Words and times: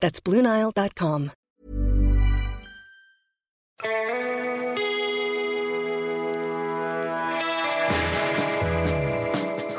That's 0.00 0.24
BlueNile.com. 0.24 1.30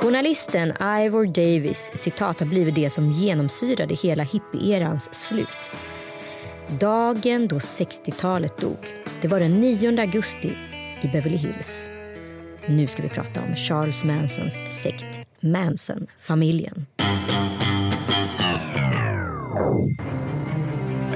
Journalisten 0.02 0.74
Ivor 0.82 1.26
Davis 1.26 1.92
citat 1.94 2.40
har 2.40 2.48
blivit 2.48 2.76
det 2.76 2.90
som 2.90 3.12
genomsyrade 3.12 3.94
hela 3.96 4.24
hippie-erans 4.24 5.10
slut. 5.14 5.72
Dagen 6.80 7.48
då 7.48 7.56
60-talet 7.56 8.58
dog, 8.58 8.78
det 9.22 9.28
var 9.28 9.40
den 9.40 9.62
9 9.62 10.02
augusti 10.02 10.58
i 11.02 11.08
Beverly 11.08 11.38
Hills. 11.38 11.72
Nu 12.68 12.88
ska 12.88 13.02
vi 13.02 13.10
prata 13.10 13.42
om 13.42 13.56
Charles 13.56 14.04
Mansons 14.04 14.54
sekt, 14.84 15.20
Manson-familjen. 15.40 16.86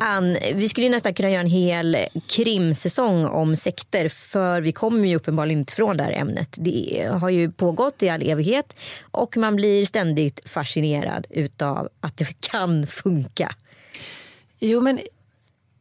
Ann, 0.00 0.36
vi 0.54 0.68
skulle 0.68 0.86
ju 0.86 0.90
nästan 0.90 1.14
kunna 1.14 1.30
göra 1.30 1.40
en 1.40 1.46
hel 1.46 1.96
krimsäsong 2.26 3.26
om 3.26 3.56
sekter 3.56 4.08
för 4.08 4.60
vi 4.60 4.72
kommer 4.72 5.08
ju 5.08 5.16
uppenbarligen 5.16 5.58
inte 5.58 5.74
från 5.74 5.96
det 5.96 6.04
här 6.04 6.12
ämnet. 6.12 6.54
Det 6.58 7.08
har 7.20 7.30
ju 7.30 7.52
pågått 7.52 8.02
i 8.02 8.08
all 8.08 8.22
evighet 8.22 8.76
och 9.10 9.36
man 9.36 9.56
blir 9.56 9.86
ständigt 9.86 10.48
fascinerad 10.48 11.26
utav 11.30 11.88
att 12.00 12.16
det 12.16 12.40
kan 12.40 12.86
funka. 12.86 13.54
Jo, 14.58 14.80
men 14.80 15.00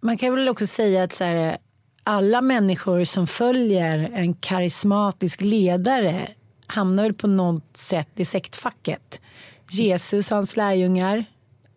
man 0.02 0.18
kan 0.18 0.36
väl 0.36 0.50
också 0.50 0.68
säga 0.68 1.04
att 1.04 1.14
så 1.14 1.24
här, 1.24 1.58
alla 2.04 2.42
människor 2.42 3.06
som 3.06 3.28
följer 3.28 4.12
en 4.14 4.34
karismatisk 4.34 5.42
ledare 5.42 6.32
hamnar 6.68 7.04
väl 7.04 7.14
på 7.14 7.28
något 7.28 7.78
sätt 7.78 8.10
i 8.16 8.26
sektfacket. 8.26 9.22
Jesus 9.70 10.32
och 10.32 10.36
hans 10.36 10.56
lärjungar. 10.58 11.26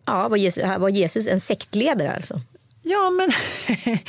Ja, 0.09 0.27
var 0.27 0.37
Jesus, 0.37 0.63
var 0.77 0.89
Jesus 0.89 1.27
en 1.27 1.39
sektledare 1.39 2.13
alltså? 2.13 2.41
Ja, 2.83 3.09
men... 3.09 3.31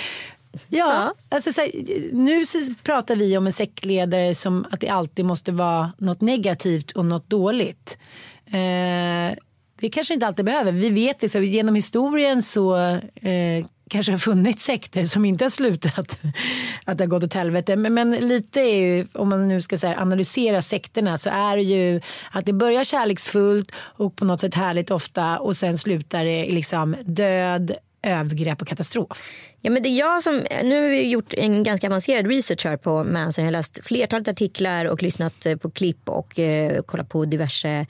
ja, 0.69 1.15
Alltså, 1.29 1.53
så 1.53 1.61
här, 1.61 1.71
nu 2.13 2.45
pratar 2.83 3.17
vi 3.17 3.37
om 3.37 3.47
en 3.47 3.53
sektledare 3.53 4.35
som 4.35 4.67
att 4.71 4.81
det 4.81 4.89
alltid 4.89 5.25
måste 5.25 5.53
vara 5.53 5.93
något 5.99 6.21
negativt 6.21 6.93
och 6.93 7.05
något 7.05 7.31
dåligt. 7.31 7.99
Eh, 8.47 9.37
det 9.81 9.89
kanske 9.93 10.15
inte 10.15 10.27
alltid 10.27 10.45
behöver. 10.45 10.73
Vi 10.73 10.91
vet 10.91 11.19
det, 11.19 11.29
så 11.29 11.39
genom 11.39 11.75
historien 11.75 12.43
så 12.43 12.77
eh, 13.15 13.67
kanske 13.91 14.13
har 14.13 14.19
funnits 14.19 14.65
sekter 14.65 15.05
som 15.05 15.25
inte 15.25 15.45
har 15.45 15.51
slutat 15.51 16.19
att 16.85 16.99
det 16.99 17.05
har 17.05 17.09
gått 17.09 17.25
åt 17.25 17.35
helvete. 17.35 17.77
Men, 17.77 17.95
men 17.95 18.11
lite 18.11 18.61
är 18.61 18.77
ju, 18.77 19.07
om 19.13 19.29
man 19.29 19.49
nu 19.49 19.63
ska 19.63 19.77
här, 19.77 20.01
analysera 20.01 20.63
sekterna 20.63 21.19
så 21.19 21.31
är 21.31 21.57
det 21.57 21.63
ju 21.63 22.01
att 22.31 22.47
det 22.47 22.53
börjar 22.53 22.85
kärleksfullt 22.85 23.73
och 23.77 24.17
på 24.17 24.25
något 24.25 24.41
sätt 24.41 24.55
härligt 24.55 24.91
ofta 24.91 25.39
och 25.39 25.57
sen 25.57 25.79
slutar 25.79 26.25
det 26.25 26.47
i 26.47 26.53
liksom 26.53 26.97
död, 27.05 27.73
övergrepp 28.03 28.63
och 28.63 28.69
katastrof. 28.69 29.23
Ja, 29.61 29.71
men 29.71 29.83
det 29.83 29.89
är 29.89 29.99
jag 29.99 30.23
som, 30.23 30.43
nu 30.63 30.83
har 30.83 30.89
vi 30.89 31.11
gjort 31.11 31.35
en 31.35 31.63
ganska 31.63 31.87
avancerad 31.87 32.27
research 32.27 32.65
här 32.65 32.77
på 32.77 33.05
Manson. 33.05 33.45
Jag 33.45 33.47
har 33.47 33.59
läst 33.59 33.79
flertalet 33.85 34.29
artiklar 34.29 34.85
och 34.85 35.03
lyssnat 35.03 35.47
eh, 35.47 35.57
på 35.57 35.71
klipp 35.71 36.09
och 36.09 36.39
eh, 36.39 36.83
kollat 36.83 37.09
på 37.09 37.25
diverse 37.25 37.87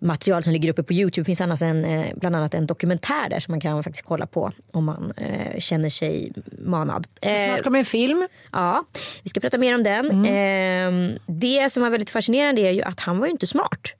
material 0.00 0.42
som 0.42 0.52
ligger 0.52 0.70
uppe 0.70 0.82
på 0.82 0.92
Youtube. 0.92 1.22
Det 1.22 1.26
finns 1.26 1.40
annars 1.40 1.62
en, 1.62 1.84
eh, 1.84 2.06
bland 2.16 2.36
annat 2.36 2.54
en 2.54 2.66
dokumentär 2.66 3.28
där 3.30 3.40
som 3.40 3.52
man 3.52 3.60
kan 3.60 3.82
faktiskt 3.82 4.06
kolla 4.06 4.26
på 4.26 4.52
om 4.72 4.84
man 4.84 5.12
eh, 5.16 5.58
känner 5.58 5.90
sig 5.90 6.32
manad. 6.58 7.06
Snart 7.22 7.62
kommer 7.62 7.78
en 7.78 7.84
film. 7.84 8.28
Ja, 8.52 8.84
vi 9.22 9.30
ska 9.30 9.40
prata 9.40 9.58
mer 9.58 9.74
om 9.74 9.82
den. 9.82 10.24
Eh, 10.24 11.18
det 11.26 11.72
som 11.72 11.82
var 11.82 11.90
väldigt 11.90 12.10
fascinerande 12.10 12.60
är 12.60 12.70
ju 12.70 12.82
att 12.82 13.00
han 13.00 13.18
var 13.18 13.26
ju 13.26 13.32
inte 13.32 13.46
smart. 13.46 13.94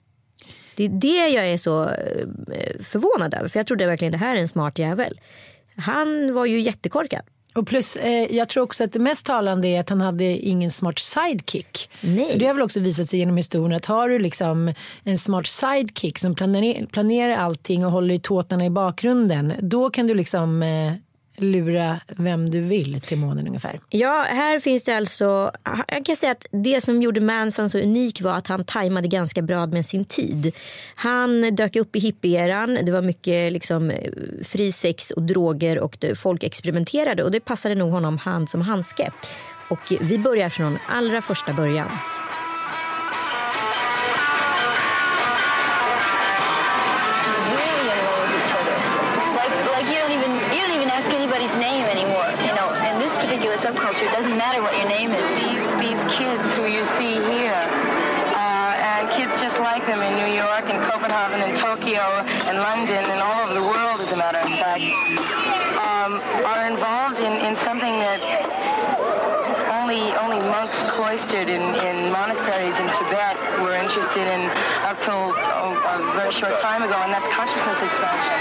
Det 0.75 0.83
är 0.85 0.89
det 0.89 1.27
jag 1.27 1.47
är 1.47 1.57
så 1.57 1.83
eh, 1.83 2.83
förvånad 2.83 3.33
över. 3.33 3.47
För 3.47 3.59
jag 3.59 3.67
trodde 3.67 3.85
verkligen 3.85 4.11
det 4.11 4.17
här 4.17 4.35
är 4.35 4.39
en 4.39 4.49
smart 4.49 4.79
jävel. 4.79 5.19
Han 5.75 6.33
var 6.33 6.45
ju 6.45 6.61
jättekorkad. 6.61 7.21
Och 7.53 7.67
plus, 7.67 7.95
eh, 7.95 8.35
jag 8.35 8.49
tror 8.49 8.63
också 8.63 8.83
att 8.83 8.93
det 8.93 8.99
mest 8.99 9.25
talande 9.25 9.67
är 9.67 9.79
att 9.79 9.89
han 9.89 10.01
hade 10.01 10.25
ingen 10.25 10.71
smart 10.71 10.99
sidekick. 10.99 11.89
Nej. 12.01 12.31
För 12.31 12.39
det 12.39 12.45
har 12.45 12.53
väl 12.53 12.63
också 12.63 12.79
visat 12.79 13.09
sig 13.09 13.19
genom 13.19 13.37
historien 13.37 13.77
att 13.77 13.85
har 13.85 14.09
du 14.09 14.19
liksom 14.19 14.73
en 15.03 15.17
smart 15.17 15.47
sidekick 15.47 16.19
som 16.19 16.35
planerar, 16.35 16.85
planerar 16.85 17.35
allting 17.35 17.85
och 17.85 17.91
håller 17.91 18.13
i 18.13 18.19
tåtarna 18.19 18.65
i 18.65 18.69
bakgrunden. 18.69 19.53
Då 19.59 19.89
kan 19.89 20.07
du 20.07 20.13
liksom 20.13 20.63
eh, 20.63 20.93
lura 21.41 21.99
vem 22.07 22.49
du 22.49 22.61
vill 22.61 23.01
till 23.01 23.17
månen 23.17 23.47
ungefär. 23.47 23.79
Ja, 23.89 24.25
här 24.29 24.59
finns 24.59 24.83
det 24.83 24.93
alltså... 24.93 25.51
Jag 25.87 26.05
kan 26.05 26.15
säga 26.15 26.31
att 26.31 26.45
det 26.51 26.81
som 26.81 27.01
gjorde 27.01 27.21
Manson 27.21 27.69
så 27.69 27.79
unik 27.79 28.21
var 28.21 28.33
att 28.33 28.47
han 28.47 28.65
tajmade 28.65 29.07
ganska 29.07 29.41
bra 29.41 29.65
med 29.65 29.85
sin 29.85 30.05
tid. 30.05 30.55
Han 30.95 31.55
dök 31.55 31.75
upp 31.75 31.95
i 31.95 31.99
hippieran. 31.99 32.79
Det 32.83 32.91
var 32.91 33.01
mycket 33.01 33.53
liksom, 33.53 33.89
eh, 33.89 34.11
fri 34.43 34.71
sex 34.71 35.11
och 35.11 35.21
droger 35.21 35.79
och 35.79 36.05
folk 36.15 36.43
experimenterade 36.43 37.23
och 37.23 37.31
det 37.31 37.39
passade 37.39 37.75
nog 37.75 37.91
honom 37.91 38.17
hand 38.17 38.49
som 38.49 38.61
handske. 38.61 39.11
Och 39.69 39.93
vi 40.01 40.17
börjar 40.17 40.49
från 40.49 40.77
allra 40.89 41.21
första 41.21 41.53
början. 41.53 41.89
A 76.31 76.33
short 76.33 76.61
time 76.61 76.83
ago, 76.83 76.95
and 76.95 77.11
that's 77.13 77.27
consciousness 77.35 77.77
expansion. 77.87 78.39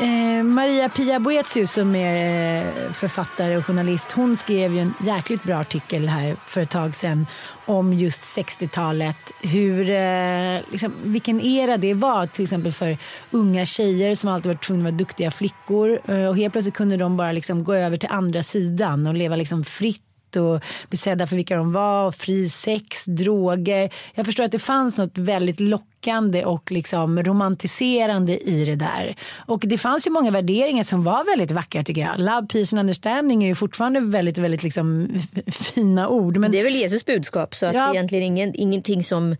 Eh, 0.00 0.42
Maria 0.42 0.88
Pia 0.88 1.20
Boetius 1.20 1.72
som 1.72 1.94
är 1.94 2.86
eh, 2.86 2.92
författare 2.92 3.56
och 3.56 3.66
journalist 3.66 4.12
hon 4.12 4.36
skrev 4.36 4.74
ju 4.74 4.80
en 4.80 4.94
jäkligt 5.06 5.42
bra 5.42 5.56
artikel 5.56 6.08
här 6.08 6.36
för 6.46 6.60
ett 6.60 6.70
tag 6.70 6.94
sedan 6.94 7.26
om 7.66 7.92
just 7.92 8.22
60-talet. 8.22 9.32
Hur, 9.40 9.90
eh, 9.90 10.60
liksom, 10.70 10.92
vilken 11.02 11.40
era 11.40 11.76
det 11.76 11.94
var 11.94 12.26
till 12.26 12.42
exempel 12.42 12.72
för 12.72 12.98
unga 13.30 13.64
tjejer 13.64 14.14
som 14.14 14.30
alltid 14.30 14.46
varit 14.46 14.64
tvungna 14.64 14.88
att 14.88 14.92
vara 14.92 14.98
duktiga 14.98 15.30
flickor 15.30 16.00
eh, 16.04 16.26
och 16.26 16.36
helt 16.36 16.52
plötsligt 16.52 16.74
kunde 16.74 16.96
de 16.96 17.16
bara 17.16 17.32
liksom 17.32 17.64
gå 17.64 17.74
över 17.74 17.96
till 17.96 18.08
andra 18.12 18.42
sidan 18.42 19.06
och 19.06 19.14
leva 19.14 19.36
liksom 19.36 19.64
fritt 19.64 20.09
rätt 20.30 20.36
och 20.36 20.64
bli 20.88 20.98
sedda 20.98 21.26
för 21.26 21.36
vilka 21.36 21.56
de 21.56 21.72
var, 21.72 22.12
fri 22.12 22.48
sex, 22.48 23.04
droger. 23.04 23.90
Jag 24.14 24.26
förstår 24.26 24.44
att 24.44 24.52
det 24.52 24.58
fanns 24.58 24.96
något 24.96 25.18
väldigt 25.18 25.60
lockande 25.60 26.44
och 26.44 26.72
liksom 26.72 27.22
romantiserande 27.22 28.38
i 28.38 28.64
det 28.64 28.76
där. 28.76 29.16
Och 29.46 29.62
det 29.66 29.78
fanns 29.78 30.06
ju 30.06 30.10
många 30.10 30.30
värderingar 30.30 30.84
som 30.84 31.04
var 31.04 31.24
väldigt 31.24 31.50
vackra 31.50 31.82
tycker 31.82 32.00
jag. 32.00 32.18
Love, 32.18 32.46
peace 32.46 32.76
and 32.76 32.80
understanding 32.80 33.44
är 33.44 33.48
ju 33.48 33.54
fortfarande 33.54 34.00
väldigt, 34.00 34.38
väldigt 34.38 34.62
liksom 34.62 35.08
fina 35.46 36.08
ord. 36.08 36.36
Men... 36.36 36.52
Det 36.52 36.60
är 36.60 36.64
väl 36.64 36.76
Jesus 36.76 37.06
budskap 37.06 37.54
så 37.54 37.66
att 37.66 37.74
ja. 37.74 37.92
egentligen 37.94 38.24
ingen, 38.24 38.54
ingenting 38.54 39.04
som 39.04 39.36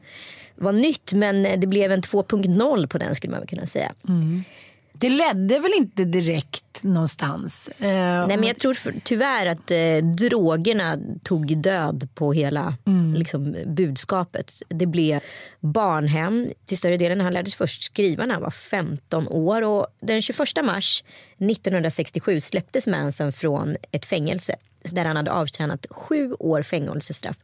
var 0.56 0.72
nytt 0.72 1.12
men 1.12 1.42
det 1.42 1.66
blev 1.66 1.92
en 1.92 2.02
2.0 2.02 2.86
på 2.86 2.98
den 2.98 3.14
skulle 3.14 3.30
man 3.30 3.46
kunna 3.46 3.66
säga. 3.66 3.92
Mm. 4.08 4.44
Det 5.00 5.08
ledde 5.08 5.58
väl 5.58 5.72
inte 5.76 6.04
direkt 6.04 6.82
någonstans? 6.82 7.68
Eh, 7.78 8.26
Nej 8.26 8.36
men 8.36 8.42
jag 8.42 8.58
tror 8.58 8.76
tyvärr 9.04 9.46
att 9.46 9.70
eh, 9.70 9.96
drogerna 10.18 10.98
tog 11.22 11.62
död 11.62 12.08
på 12.14 12.32
hela 12.32 12.74
mm. 12.86 13.14
liksom, 13.14 13.56
budskapet. 13.66 14.62
Det 14.68 14.86
blev 14.86 15.20
barnhem 15.60 16.48
till 16.66 16.78
större 16.78 16.96
delen. 16.96 17.20
Han 17.20 17.32
lärde 17.32 17.50
sig 17.50 17.58
först 17.58 17.82
skriva 17.82 18.26
när 18.26 18.34
han 18.34 18.42
var 18.42 18.50
15 18.50 19.28
år 19.28 19.62
och 19.62 19.86
den 20.00 20.22
21 20.22 20.38
mars 20.64 21.04
1967 21.38 22.40
släpptes 22.40 22.86
Manson 22.86 23.32
från 23.32 23.76
ett 23.92 24.06
fängelse 24.06 24.56
där 24.82 25.04
han 25.04 25.16
hade 25.16 25.32
avtjänat 25.32 25.86
sju 25.90 26.32
år 26.32 26.62
fängelsestraff. 26.62 27.36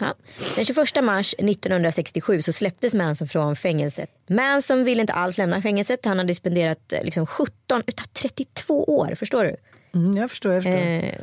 Ja. 0.00 0.14
Den 0.56 0.64
21 0.64 1.04
mars 1.04 1.34
1967 1.38 2.42
så 2.42 2.52
släpptes 2.52 2.94
Manson 2.94 3.28
från 3.28 3.56
fängelset. 3.56 4.10
Manson 4.26 4.84
ville 4.84 5.00
inte 5.00 5.12
alls 5.12 5.38
lämna 5.38 5.62
fängelset. 5.62 6.04
Han 6.04 6.18
hade 6.18 6.34
spenderat 6.34 6.92
eh, 6.92 7.04
liksom 7.04 7.26
17 7.26 7.82
utav 7.86 8.04
32 8.04 8.84
år. 8.84 9.14
Förstår 9.14 9.44
du? 9.44 9.56
Mm, 9.94 10.16
jag 10.16 10.30
förstår. 10.30 10.52
Jag 10.52 10.62
förstår. 10.62 10.80
Eh, 10.80 11.14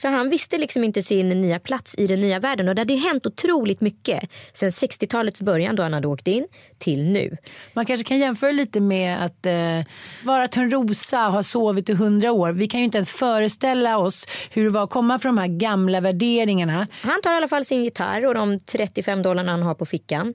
så 0.00 0.08
han 0.08 0.30
visste 0.30 0.58
liksom 0.58 0.84
inte 0.84 1.02
sin 1.02 1.28
nya 1.28 1.58
plats 1.58 1.94
i 1.98 2.06
den 2.06 2.20
nya 2.20 2.38
världen 2.38 2.68
och 2.68 2.74
det 2.74 2.80
hade 2.80 2.94
hänt 2.94 3.26
otroligt 3.26 3.80
mycket 3.80 4.30
sen 4.52 4.70
60-talets 4.70 5.42
början 5.42 5.76
då 5.76 5.82
han 5.82 5.92
hade 5.92 6.08
åkt 6.08 6.26
in 6.26 6.46
till 6.78 7.08
nu. 7.08 7.36
Man 7.72 7.86
kanske 7.86 8.04
kan 8.04 8.18
jämföra 8.18 8.52
lite 8.52 8.80
med 8.80 9.24
att 9.24 9.46
eh, 9.46 9.92
vara 10.24 10.48
Törnrosa 10.48 11.26
och 11.26 11.32
ha 11.32 11.42
sovit 11.42 11.88
i 11.88 11.94
hundra 11.94 12.32
år. 12.32 12.52
Vi 12.52 12.66
kan 12.66 12.80
ju 12.80 12.84
inte 12.84 12.98
ens 12.98 13.10
föreställa 13.10 13.98
oss 13.98 14.26
hur 14.50 14.64
det 14.64 14.70
var 14.70 14.84
att 14.84 14.90
komma 14.90 15.18
från 15.18 15.36
de 15.36 15.40
här 15.40 15.48
gamla 15.48 16.00
värderingarna. 16.00 16.86
Han 17.02 17.22
tar 17.22 17.32
i 17.32 17.36
alla 17.36 17.48
fall 17.48 17.64
sin 17.64 17.84
gitarr 17.84 18.26
och 18.26 18.34
de 18.34 18.60
35 18.60 19.22
dollarna 19.22 19.50
han 19.50 19.62
har 19.62 19.74
på 19.74 19.86
fickan. 19.86 20.34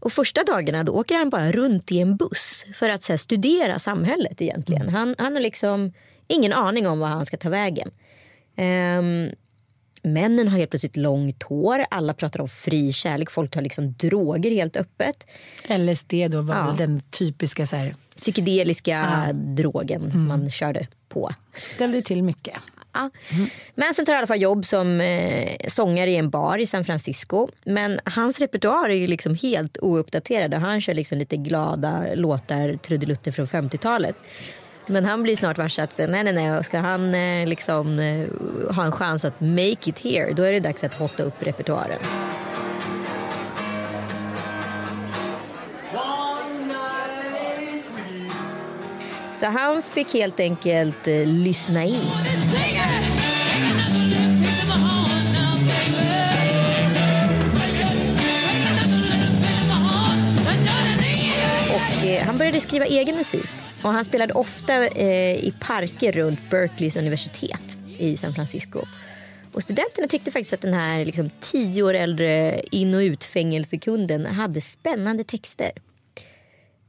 Och 0.00 0.12
första 0.12 0.44
dagarna 0.44 0.84
då 0.84 0.92
åker 0.92 1.14
han 1.14 1.30
bara 1.30 1.52
runt 1.52 1.92
i 1.92 2.00
en 2.00 2.16
buss 2.16 2.64
för 2.74 2.88
att 2.88 3.08
här, 3.08 3.16
studera 3.16 3.78
samhället 3.78 4.42
egentligen. 4.42 4.82
Mm. 4.82 4.94
Han, 4.94 5.14
han 5.18 5.34
har 5.34 5.40
liksom 5.40 5.92
ingen 6.26 6.52
aning 6.52 6.86
om 6.86 6.98
var 6.98 7.08
han 7.08 7.26
ska 7.26 7.36
ta 7.36 7.48
vägen. 7.48 7.90
Um, 8.56 9.30
männen 10.02 10.48
har 10.48 10.58
helt 10.58 10.70
plötsligt 10.70 10.96
långt 10.96 11.42
hår. 11.42 11.84
Alla 11.90 12.14
pratar 12.14 12.40
om 12.40 12.48
fri 12.48 12.92
kärlek. 12.92 13.30
Folk 13.30 13.50
tar 13.50 13.62
liksom 13.62 13.92
droger 13.92 14.50
helt 14.50 14.76
öppet. 14.76 15.26
LSD 15.68 16.12
då 16.30 16.40
var 16.42 16.54
ja. 16.54 16.74
den 16.78 17.00
typiska 17.00 17.66
så 17.66 17.76
här... 17.76 17.94
psykedeliska 18.16 18.90
ja. 19.26 19.32
drogen 19.32 20.00
mm. 20.00 20.10
som 20.10 20.28
man 20.28 20.50
körde 20.50 20.86
på. 21.08 21.34
Ställde 21.74 22.02
till 22.02 22.22
mycket. 22.22 22.54
Ja. 22.94 23.10
Mm. 23.32 23.48
Manson 23.74 24.04
tar 24.06 24.14
i 24.14 24.16
alla 24.16 24.26
fall 24.26 24.42
jobb 24.42 24.64
som 24.64 25.00
eh, 25.00 25.56
sångare 25.68 26.10
i 26.10 26.16
en 26.16 26.30
bar 26.30 26.58
i 26.58 26.66
San 26.66 26.84
Francisco. 26.84 27.48
Men 27.64 28.00
hans 28.04 28.38
repertoar 28.38 28.88
är 28.88 28.94
ju 28.94 29.06
liksom 29.06 29.34
helt 29.34 29.78
ouppdaterad. 29.78 30.54
Han 30.54 30.80
kör 30.80 30.94
liksom 30.94 31.18
lite 31.18 31.36
glada 31.36 32.04
låtar, 32.14 32.74
trudelutter 32.74 33.32
från 33.32 33.46
50-talet. 33.46 34.16
Men 34.86 35.04
han 35.04 35.22
blir 35.22 35.36
snart 35.36 35.58
varse 35.58 35.82
att 35.82 35.98
nej, 35.98 36.24
nej, 36.24 36.32
nej, 36.32 36.64
ska 36.64 36.78
han 36.78 37.14
eh, 37.14 37.46
liksom 37.46 37.98
eh, 37.98 38.26
ha 38.74 38.84
en 38.84 38.92
chans 38.92 39.24
att 39.24 39.40
make 39.40 39.90
it 39.90 39.98
here, 39.98 40.32
då 40.32 40.42
är 40.42 40.52
det 40.52 40.60
dags 40.60 40.84
att 40.84 40.94
hotta 40.94 41.22
upp 41.22 41.42
repertoaren. 41.42 41.98
Så 49.40 49.46
han 49.46 49.82
fick 49.82 50.14
helt 50.14 50.40
enkelt 50.40 51.08
eh, 51.08 51.26
lyssna 51.26 51.84
in. 51.84 52.00
Och 61.74 62.06
eh, 62.06 62.26
han 62.26 62.38
började 62.38 62.60
skriva 62.60 62.84
egen 62.84 63.16
musik. 63.16 63.63
Och 63.84 63.92
han 63.92 64.04
spelade 64.04 64.32
ofta 64.34 64.86
eh, 64.86 65.44
i 65.44 65.54
parker 65.60 66.12
runt 66.12 66.50
Berkeleys 66.50 66.96
universitet 66.96 67.76
i 67.98 68.16
San 68.16 68.34
Francisco. 68.34 68.86
Och 69.52 69.62
studenterna 69.62 70.06
tyckte 70.06 70.30
faktiskt 70.30 70.52
att 70.52 70.60
den 70.60 70.74
här 70.74 71.04
liksom, 71.04 71.30
tio 71.40 71.82
år 71.82 71.94
äldre 71.94 72.60
in 72.70 72.94
och 72.94 72.98
utfängelsekunden 72.98 74.26
hade 74.26 74.60
spännande 74.60 75.24
texter 75.24 75.72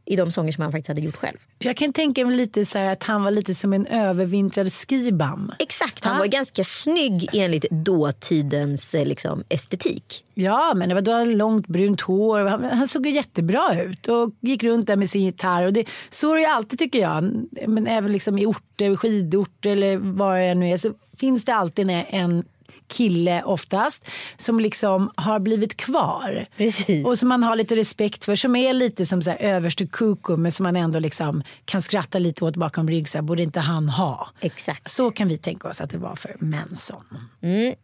i 0.06 0.16
de 0.16 0.32
sånger 0.32 0.52
som 0.52 0.62
han 0.62 0.72
faktiskt 0.72 0.88
hade 0.88 1.02
gjort 1.02 1.16
själv. 1.16 1.38
Jag 1.60 1.78
kan 1.78 1.94
tänka 1.94 2.26
mig 2.26 2.36
lite 2.36 2.66
så 2.66 2.78
att 2.78 3.04
han 3.04 3.24
var 3.24 3.32
lite 3.32 3.56
som 3.56 3.74
en 3.74 3.88
övervintrad 3.88 4.74
skibam. 4.74 5.52
Exakt, 5.60 6.06
han 6.06 6.14
ja. 6.14 6.20
var 6.20 6.26
ganska 6.26 6.64
snygg 6.64 7.30
enligt 7.34 7.70
dåtidens 7.70 8.96
eh, 8.96 9.06
liksom, 9.06 9.44
estetik. 9.50 10.24
Ja, 10.34 10.74
men 10.76 10.90
det 10.90 10.96
var 10.96 11.02
då 11.02 11.24
långt 11.24 11.68
brunt 11.68 12.02
hår. 12.02 12.46
Han, 12.46 12.64
han 12.64 12.88
såg 12.88 13.08
jättebra 13.08 13.84
ut 13.84 14.08
och 14.08 14.32
gick 14.42 14.64
runt 14.64 14.88
där 14.88 14.96
med 14.96 15.10
sin 15.10 15.22
gitarr. 15.22 15.66
Och 15.66 15.74
det, 15.74 15.86
så 16.10 16.34
är 16.34 16.40
det 16.40 16.48
alltid 16.48 16.80
tycker 16.80 17.00
jag. 17.00 17.46
Men 17.68 17.88
även 17.88 18.12
liksom 18.12 18.38
i 18.38 18.46
orter, 18.46 18.96
skidorter 18.96 19.70
eller 19.70 19.98
var 19.98 20.36
jag 20.36 20.58
nu 20.58 20.70
är 20.70 20.78
så 20.78 20.94
finns 21.18 21.46
det 21.46 21.54
alltid 21.56 21.90
en 22.10 22.44
kille 22.88 23.44
oftast 23.44 24.06
som 24.38 24.60
liksom 24.60 25.12
har 25.16 25.40
blivit 25.40 25.78
kvar. 25.78 26.46
Precis. 26.58 27.06
Och 27.06 27.20
som 27.20 27.30
man 27.30 27.44
har 27.44 27.56
lite 27.56 27.76
respekt 27.76 28.26
för. 28.26 28.36
Som 28.36 28.56
är 28.56 28.74
lite 28.74 29.06
som 29.06 29.22
så 29.22 29.30
här 29.30 29.38
överste 29.38 29.88
kuku 29.88 30.38
men 30.38 30.52
som 30.52 30.64
man 30.64 30.76
ändå 30.76 31.00
liksom 31.00 31.44
kan 31.66 31.82
skratta 31.82 32.20
lite 32.20 32.46
åt 32.46 32.56
bakom 32.56 32.90
rygg. 32.90 33.10
Så 33.10 33.18
här, 33.18 33.24
borde 33.24 33.44
inte 33.44 33.60
han 33.60 33.90
ha? 33.90 34.30
Exakt. 34.42 34.92
Så 34.92 35.12
kan 35.12 35.28
vi 35.28 35.38
tänka 35.38 35.68
oss 35.68 35.82
att 35.82 35.90
det 35.90 35.98
var 35.98 36.16
för 36.16 36.36
Manson. 36.40 37.06
Mm. 37.42 37.76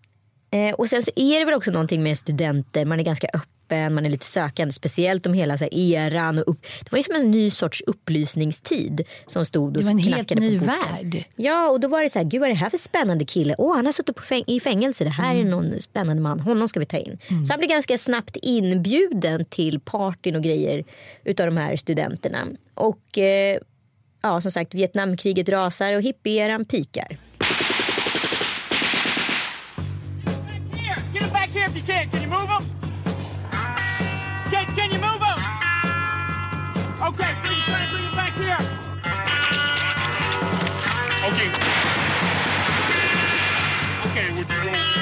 Eh, 0.51 0.73
och 0.73 0.89
sen 0.89 1.03
så 1.03 1.11
är 1.15 1.39
det 1.39 1.45
väl 1.45 1.53
också 1.53 1.71
någonting 1.71 2.03
med 2.03 2.17
studenter. 2.17 2.85
Man 2.85 2.99
är 2.99 3.03
ganska 3.03 3.27
öppen 3.27 3.47
öppen, 3.71 3.93
man 3.93 4.05
är 4.05 4.09
lite 4.09 4.25
sökande. 4.25 4.73
Speciellt 4.73 5.25
om 5.25 5.33
hela 5.33 5.57
så 5.57 5.63
här, 5.63 5.73
eran. 5.73 6.37
Och 6.37 6.49
upp, 6.49 6.61
det 6.83 6.91
var 6.91 6.97
ju 6.97 7.03
som 7.03 7.15
en 7.15 7.31
ny 7.31 7.49
sorts 7.49 7.83
upplysningstid 7.87 9.01
som 9.27 9.45
stod 9.45 9.67
och 9.67 9.73
Det 9.73 9.83
var 9.83 9.91
en 9.91 9.97
helt 9.97 10.35
ny 10.35 10.57
värld. 10.57 11.23
Ja, 11.35 11.69
och 11.69 11.79
då 11.79 11.87
var 11.87 12.03
det 12.03 12.09
så 12.09 12.19
här, 12.19 12.25
gud 12.25 12.39
vad 12.39 12.49
är 12.49 12.53
det 12.53 12.59
här 12.59 12.69
för 12.69 12.77
spännande 12.77 13.25
kille? 13.25 13.55
Åh, 13.57 13.75
han 13.75 13.85
har 13.85 13.93
suttit 13.93 14.15
på 14.15 14.23
fäng 14.23 14.43
i 14.47 14.59
fängelse. 14.59 15.03
Det 15.03 15.09
här 15.09 15.35
mm. 15.35 15.47
är 15.47 15.51
någon 15.51 15.81
spännande 15.81 16.21
man. 16.21 16.39
Honom 16.39 16.67
ska 16.67 16.79
vi 16.79 16.85
ta 16.85 16.97
in. 16.97 17.17
Mm. 17.27 17.45
Så 17.45 17.53
han 17.53 17.59
blev 17.59 17.69
ganska 17.69 17.97
snabbt 17.97 18.37
inbjuden 18.41 19.45
till 19.45 19.79
partyn 19.79 20.35
och 20.35 20.43
grejer 20.43 20.83
utav 21.23 21.45
de 21.45 21.57
här 21.57 21.75
studenterna. 21.75 22.47
Och 22.73 23.17
eh, 23.17 23.57
ja, 24.21 24.41
som 24.41 24.51
sagt, 24.51 24.73
Vietnamkriget 24.73 25.49
rasar 25.49 25.93
och 25.93 26.01
hippieran 26.01 26.65
pikar. 26.65 27.17
Get 31.13 31.33
back 31.33 31.49
here 31.49 31.65
if 31.65 31.75
you 31.75 31.85
can. 31.85 32.09
Can 32.09 32.21
you 32.21 32.29
move 32.29 32.47
them? 32.47 32.80
Can, 34.75 34.89
you 34.91 34.99
move 34.99 35.21
him? 35.21 35.39
Okay, 37.07 37.31
bring, 37.43 37.61
try 37.67 37.85
to 37.85 37.91
bring 37.91 38.05
him 38.05 38.15
back 38.15 38.33
here. 38.37 38.57
Okay. 41.27 41.49
Okay, 44.05 44.27
what 44.31 44.37
you 44.37 44.45
doing? 44.45 45.01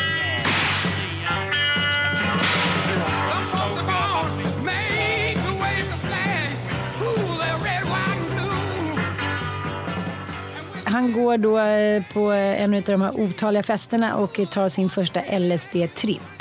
Han 10.86 11.14
går 11.14 11.38
då 11.38 11.60
eh, 11.60 12.04
på 12.14 12.32
eh, 12.32 12.64
en 12.64 12.74
av 12.74 12.82
de 12.82 13.02
här 13.02 13.20
otaliga 13.20 13.64
festerna 13.64 14.16
och 14.16 14.40
tar 14.52 14.70
sin 14.70 14.90
första 14.90 15.20
LSD-tripp. 15.20 16.39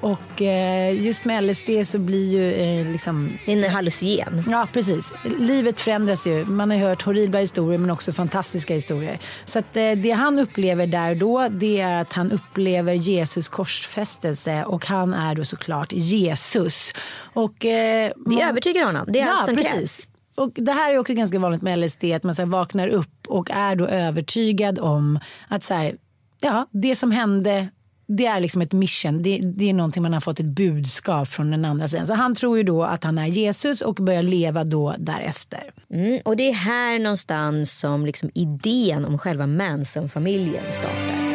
Och 0.00 0.42
eh, 0.42 1.02
just 1.02 1.24
med 1.24 1.44
LSD 1.44 1.70
så 1.84 1.98
blir 1.98 2.28
ju 2.28 2.52
eh, 2.52 2.92
liksom... 2.92 3.38
En 3.44 3.64
hallucinogen. 3.64 4.44
Ja, 4.50 4.68
precis. 4.72 5.12
Livet 5.38 5.80
förändras 5.80 6.26
ju. 6.26 6.44
Man 6.44 6.70
har 6.70 6.78
hört 6.78 7.02
horribla 7.02 7.38
historier 7.38 7.78
men 7.78 7.90
också 7.90 8.12
fantastiska 8.12 8.74
historier. 8.74 9.18
Så 9.44 9.58
att 9.58 9.76
eh, 9.76 9.92
det 9.92 10.10
han 10.10 10.38
upplever 10.38 10.86
där 10.86 11.14
då 11.14 11.48
det 11.48 11.80
är 11.80 12.00
att 12.00 12.12
han 12.12 12.32
upplever 12.32 12.92
Jesus 12.92 13.48
korsfästelse 13.48 14.64
och 14.64 14.86
han 14.86 15.14
är 15.14 15.34
då 15.34 15.44
såklart 15.44 15.92
Jesus. 15.92 16.92
Och, 17.32 17.54
det 17.60 18.12
övertygar 18.42 18.84
honom. 18.84 19.06
Det 19.08 19.20
är 19.20 19.26
ja, 19.26 19.32
allt 19.32 19.46
som 19.46 19.56
precis. 19.56 19.72
krävs. 19.72 20.06
Och 20.36 20.50
det 20.54 20.72
här 20.72 20.92
är 20.92 20.98
också 20.98 21.14
ganska 21.14 21.38
vanligt 21.38 21.62
med 21.62 21.78
LSD, 21.78 22.04
att 22.04 22.22
man 22.22 22.34
så 22.34 22.44
vaknar 22.46 22.88
upp 22.88 23.26
och 23.28 23.50
är 23.50 23.76
då 23.76 23.86
övertygad 23.86 24.78
om 24.78 25.20
att 25.48 25.62
så 25.62 25.74
här, 25.74 25.96
ja, 26.40 26.66
det 26.70 26.96
som 26.96 27.10
hände 27.10 27.68
det 28.16 28.26
är 28.26 28.40
liksom 28.40 28.62
ett 28.62 28.72
mission. 28.72 29.22
Det, 29.22 29.40
det, 29.42 29.70
är 29.70 29.74
någonting 29.74 30.02
man 30.02 30.12
har 30.12 30.20
fått 30.20 30.40
ett 30.40 30.46
budskap 30.46 31.28
från 31.28 31.50
den 31.50 31.64
andra 31.64 31.88
sidan. 31.88 32.06
Så 32.06 32.14
han 32.14 32.34
tror 32.34 32.56
ju 32.56 32.62
då 32.62 32.82
att 32.82 33.04
han 33.04 33.18
är 33.18 33.26
Jesus 33.26 33.80
och 33.80 33.94
börjar 33.94 34.22
leva 34.22 34.64
då 34.64 34.94
därefter. 34.98 35.70
Mm, 35.90 36.20
och 36.24 36.36
det 36.36 36.48
är 36.48 36.52
här 36.52 36.98
någonstans 36.98 37.78
som 37.78 38.06
liksom 38.06 38.30
idén 38.34 39.04
om 39.04 39.18
själva 39.18 39.46
Manson-familjen 39.46 40.64
startar. 40.72 41.29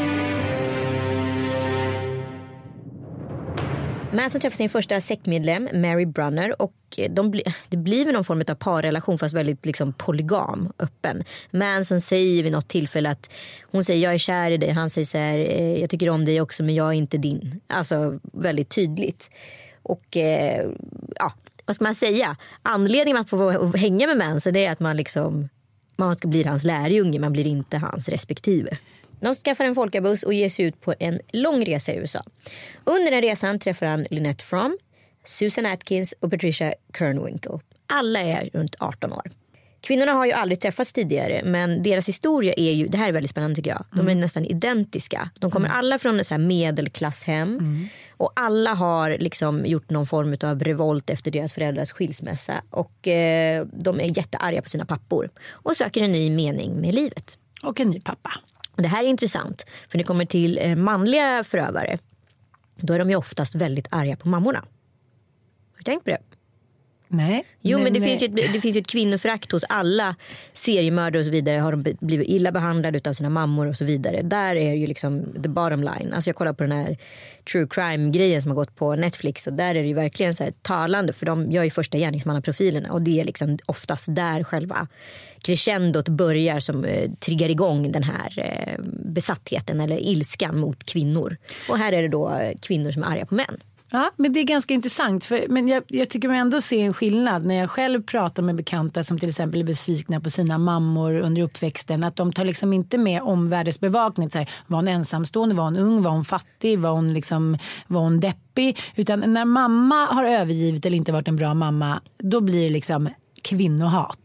Manson 4.15 4.41
träffar 4.41 4.57
sin 4.57 4.69
första 4.69 5.01
sektmedlem, 5.01 5.69
Mary 5.73 6.05
Brunner. 6.05 6.61
Och 6.61 6.73
eh, 6.97 7.11
de 7.11 7.31
bli, 7.31 7.43
det 7.69 7.77
blir 7.77 8.05
väl 8.05 8.13
någon 8.13 8.23
form 8.23 8.43
av 8.49 8.55
parrelation 8.55 9.17
fast 9.17 9.35
väldigt 9.35 9.65
liksom 9.65 9.93
polygam, 9.93 10.73
öppen. 10.79 11.23
Manson 11.51 12.01
säger 12.01 12.43
vid 12.43 12.51
något 12.51 12.67
tillfälle 12.67 13.09
att 13.09 13.33
hon 13.71 13.83
säger 13.83 14.03
jag 14.03 14.13
är 14.13 14.17
kär 14.17 14.51
i 14.51 14.57
dig. 14.57 14.69
Han 14.69 14.89
säger 14.89 15.05
så 15.05 15.17
här, 15.17 15.37
eh, 15.37 15.79
jag 15.81 15.89
tycker 15.89 16.09
om 16.09 16.25
dig 16.25 16.41
också 16.41 16.63
men 16.63 16.75
jag 16.75 16.87
är 16.87 16.93
inte 16.93 17.17
din. 17.17 17.61
Alltså 17.67 18.19
väldigt 18.33 18.69
tydligt. 18.69 19.29
Och 19.83 20.17
eh, 20.17 20.69
ja, 21.15 21.33
vad 21.65 21.75
ska 21.75 21.85
man 21.85 21.95
säga? 21.95 22.37
Anledningen 22.61 23.21
att 23.21 23.29
få 23.29 23.71
hänga 23.77 24.07
med 24.07 24.17
Manson 24.17 24.53
det 24.53 24.65
är 24.65 24.71
att 24.71 24.79
man 24.79 24.97
liksom 24.97 25.49
man 25.97 26.15
ska 26.15 26.27
bli 26.27 26.43
hans 26.43 26.63
lärjunge, 26.63 27.19
man 27.19 27.31
blir 27.31 27.47
inte 27.47 27.77
hans 27.77 28.09
respektive. 28.09 28.69
De 29.19 29.35
skaffar 29.35 29.65
en 29.65 29.75
folkabuss 29.75 30.23
och 30.23 30.33
ger 30.33 30.49
sig 30.49 30.65
ut 30.65 30.81
på 30.81 30.93
en 30.99 31.19
lång 31.33 31.65
resa 31.65 31.93
i 31.93 31.97
USA. 31.97 32.23
Under 32.83 33.11
den 33.11 33.21
resan 33.21 33.59
träffar 33.59 33.85
han 33.85 34.07
Lynette 34.11 34.43
Fromm, 34.43 34.77
Susan 35.23 35.65
Atkins 35.65 36.13
och 36.19 36.31
Patricia 36.31 36.73
Kernwinkle. 36.97 37.59
Alla 37.87 38.19
är 38.19 38.49
runt 38.53 38.75
18 38.79 39.13
år. 39.13 39.31
Kvinnorna 39.81 40.11
har 40.11 40.25
ju 40.25 40.31
aldrig 40.31 40.59
träffats 40.59 40.93
tidigare 40.93 41.41
men 41.43 41.83
deras 41.83 42.07
historia 42.07 42.53
är 42.57 42.71
ju, 42.71 42.87
det 42.87 42.97
här 42.97 43.07
är 43.07 43.11
väldigt 43.11 43.29
spännande 43.29 43.55
tycker 43.55 43.69
jag, 43.69 43.85
de 43.91 44.09
är 44.09 44.15
nästan 44.15 44.45
identiska. 44.45 45.29
De 45.39 45.51
kommer 45.51 45.69
alla 45.69 45.99
från 45.99 46.23
så 46.23 46.33
här 46.33 46.41
medelklasshem 46.41 47.59
och 48.17 48.31
alla 48.35 48.73
har 48.73 49.17
liksom 49.19 49.65
gjort 49.65 49.89
någon 49.89 50.07
form 50.07 50.37
av 50.43 50.63
revolt 50.63 51.09
efter 51.09 51.31
deras 51.31 51.53
föräldrars 51.53 51.91
skilsmässa 51.91 52.63
och 52.69 53.07
eh, 53.07 53.65
de 53.73 53.99
är 53.99 54.17
jättearga 54.17 54.61
på 54.61 54.69
sina 54.69 54.85
pappor 54.85 55.29
och 55.49 55.77
söker 55.77 56.03
en 56.03 56.11
ny 56.11 56.31
mening 56.31 56.81
med 56.81 56.95
livet. 56.95 57.37
Och 57.63 57.79
en 57.79 57.89
ny 57.89 58.01
pappa. 58.01 58.31
Det 58.75 58.87
här 58.87 59.03
är 59.03 59.07
intressant 59.07 59.65
för 59.89 59.97
när 59.97 60.03
det 60.03 60.07
kommer 60.07 60.25
till 60.25 60.57
eh, 60.61 60.75
manliga 60.75 61.43
förövare 61.43 61.99
då 62.75 62.93
är 62.93 62.99
de 62.99 63.09
ju 63.09 63.15
oftast 63.15 63.55
väldigt 63.55 63.87
arga 63.91 64.15
på 64.17 64.27
mammorna. 64.27 64.59
Har 64.59 65.77
du 65.77 65.83
tänkt 65.83 66.03
på 66.03 66.09
det? 66.09 66.34
Nej. 67.15 67.45
Jo 67.61 67.79
men 67.79 67.93
det, 67.93 67.99
eh, 67.99 68.05
finns 68.05 68.23
ju 68.23 68.25
ett, 68.25 68.53
det 68.53 68.61
finns 68.61 68.75
ju 68.75 68.79
ett 68.79 68.87
kvinnoförakt 68.87 69.51
hos 69.51 69.63
alla 69.69 70.15
seriemördare 70.53 71.19
och 71.19 71.25
så 71.25 71.31
vidare. 71.31 71.59
Har 71.59 71.71
de 71.71 71.95
blivit 71.99 72.27
illa 72.27 72.51
behandlade 72.51 73.09
av 73.09 73.13
sina 73.13 73.29
mammor 73.29 73.67
och 73.67 73.77
så 73.77 73.85
vidare. 73.85 74.21
Där 74.21 74.55
är 74.55 74.73
ju 74.73 74.87
liksom 74.87 75.25
the 75.43 75.49
bottom 75.49 75.83
line. 75.83 76.13
Alltså 76.13 76.29
jag 76.29 76.35
kollar 76.35 76.53
på 76.53 76.63
den 76.63 76.71
här 76.71 76.97
true 77.51 77.67
crime 77.69 78.11
grejen 78.11 78.41
som 78.41 78.51
har 78.51 78.55
gått 78.55 78.75
på 78.75 78.95
Netflix 78.95 79.47
och 79.47 79.53
där 79.53 79.75
är 79.75 79.81
det 79.81 79.87
ju 79.87 79.93
verkligen 79.93 80.35
så 80.35 80.43
här 80.43 80.53
talande 80.61 81.13
för 81.13 81.25
de 81.25 81.51
gör 81.51 81.63
ju 81.63 81.69
första 81.69 81.97
gärningsmannaprofilerna 81.97 82.91
och 82.91 83.01
det 83.01 83.19
är 83.19 83.23
liksom 83.23 83.57
oftast 83.65 84.05
där 84.07 84.43
själva 84.43 84.87
crescendot 85.41 86.09
börjar 86.09 86.59
som 86.59 86.85
eh, 86.85 87.11
triggar 87.11 87.49
igång 87.49 87.91
den 87.91 88.03
här 88.03 88.33
eh, 88.37 88.83
besattheten 89.05 89.81
eller 89.81 89.97
ilskan 89.97 90.59
mot 90.59 90.83
kvinnor. 90.83 91.37
Och 91.69 91.77
här 91.77 91.93
är 91.93 92.01
det 92.01 92.07
då 92.07 92.29
eh, 92.29 92.57
kvinnor 92.61 92.91
som 92.91 93.03
är 93.03 93.07
arga 93.07 93.25
på 93.25 93.35
män. 93.35 93.57
Ja, 93.91 94.11
men 94.15 94.33
det 94.33 94.39
är 94.39 94.43
ganska 94.43 94.73
intressant. 94.73 95.25
För, 95.25 95.45
men 95.49 95.67
jag, 95.67 95.83
jag 95.87 96.09
tycker 96.09 96.27
mig 96.27 96.39
ändå 96.39 96.61
se 96.61 96.81
en 96.81 96.93
skillnad 96.93 97.45
när 97.45 97.55
jag 97.55 97.69
själv 97.71 98.03
pratar 98.03 98.43
med 98.43 98.55
bekanta 98.55 99.03
som 99.03 99.19
till 99.19 99.29
exempel 99.29 99.59
är 99.61 99.65
besvikna 99.65 100.19
på 100.19 100.29
sina 100.29 100.57
mammor 100.57 101.15
under 101.15 101.41
uppväxten. 101.41 102.03
Att 102.03 102.15
de 102.15 102.33
tar 102.33 102.45
liksom 102.45 102.73
inte 102.73 102.97
med 102.97 103.21
omvärldsbevakning. 103.21 104.29
Så 104.29 104.37
här, 104.37 104.49
var 104.67 104.77
hon 104.77 104.87
ensamstående, 104.87 105.55
var 105.55 105.63
hon 105.63 105.77
ung, 105.77 106.03
var 106.03 106.11
hon 106.11 106.25
fattig, 106.25 106.79
var 106.79 106.91
hon, 106.91 107.13
liksom, 107.13 107.57
var 107.87 108.01
hon 108.01 108.19
deppig? 108.19 108.79
Utan 108.95 109.33
när 109.33 109.45
mamma 109.45 110.05
har 110.05 110.23
övergivit 110.23 110.85
eller 110.85 110.97
inte 110.97 111.11
varit 111.11 111.27
en 111.27 111.35
bra 111.35 111.53
mamma, 111.53 112.01
då 112.17 112.41
blir 112.41 112.63
det 112.63 112.69
liksom 112.69 113.09
kvinnohat. 113.41 114.19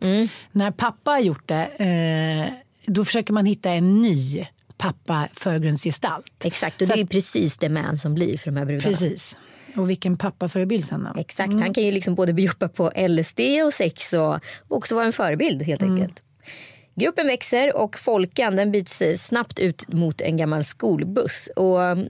När 0.52 0.70
pappa 0.70 1.10
har 1.10 1.20
gjort 1.20 1.48
det, 1.48 1.64
eh, 1.64 2.52
då 2.86 3.04
försöker 3.04 3.32
man 3.32 3.46
hitta 3.46 3.70
en 3.70 4.02
ny 4.02 4.46
pappa 4.78 5.28
förgrundsgestalt. 5.32 6.44
Exakt 6.44 6.80
och 6.80 6.86
Så 6.86 6.94
det 6.94 7.00
är 7.00 7.06
precis 7.06 7.56
det 7.56 7.68
man 7.68 7.98
som 7.98 8.14
blir 8.14 8.38
för 8.38 8.50
de 8.50 8.56
här 8.56 8.64
brudarna. 8.64 8.90
Precis. 8.90 9.36
Och 9.76 9.90
vilken 9.90 10.16
pappaförebild 10.16 10.84
sen 10.84 11.08
då? 11.14 11.20
Exakt, 11.20 11.52
han 11.60 11.74
kan 11.74 11.84
ju 11.84 11.90
liksom 11.90 12.14
både 12.14 12.32
bjuda 12.32 12.68
på 12.68 12.92
LSD 13.08 13.40
och 13.66 13.74
sex 13.74 14.12
och 14.12 14.38
också 14.68 14.94
vara 14.94 15.06
en 15.06 15.12
förebild 15.12 15.62
helt 15.62 15.82
enkelt. 15.82 16.22
Gruppen 16.94 17.26
växer 17.26 17.76
och 17.76 17.98
Folkan 17.98 18.56
den 18.56 18.72
byts 18.72 19.02
eh, 19.02 19.16
snabbt 19.16 19.58
ut 19.58 19.92
mot 19.92 20.20
en 20.20 20.36
gammal 20.36 20.64
skolbuss. 20.64 21.48
Och, 21.56 21.82
mm, 21.82 22.08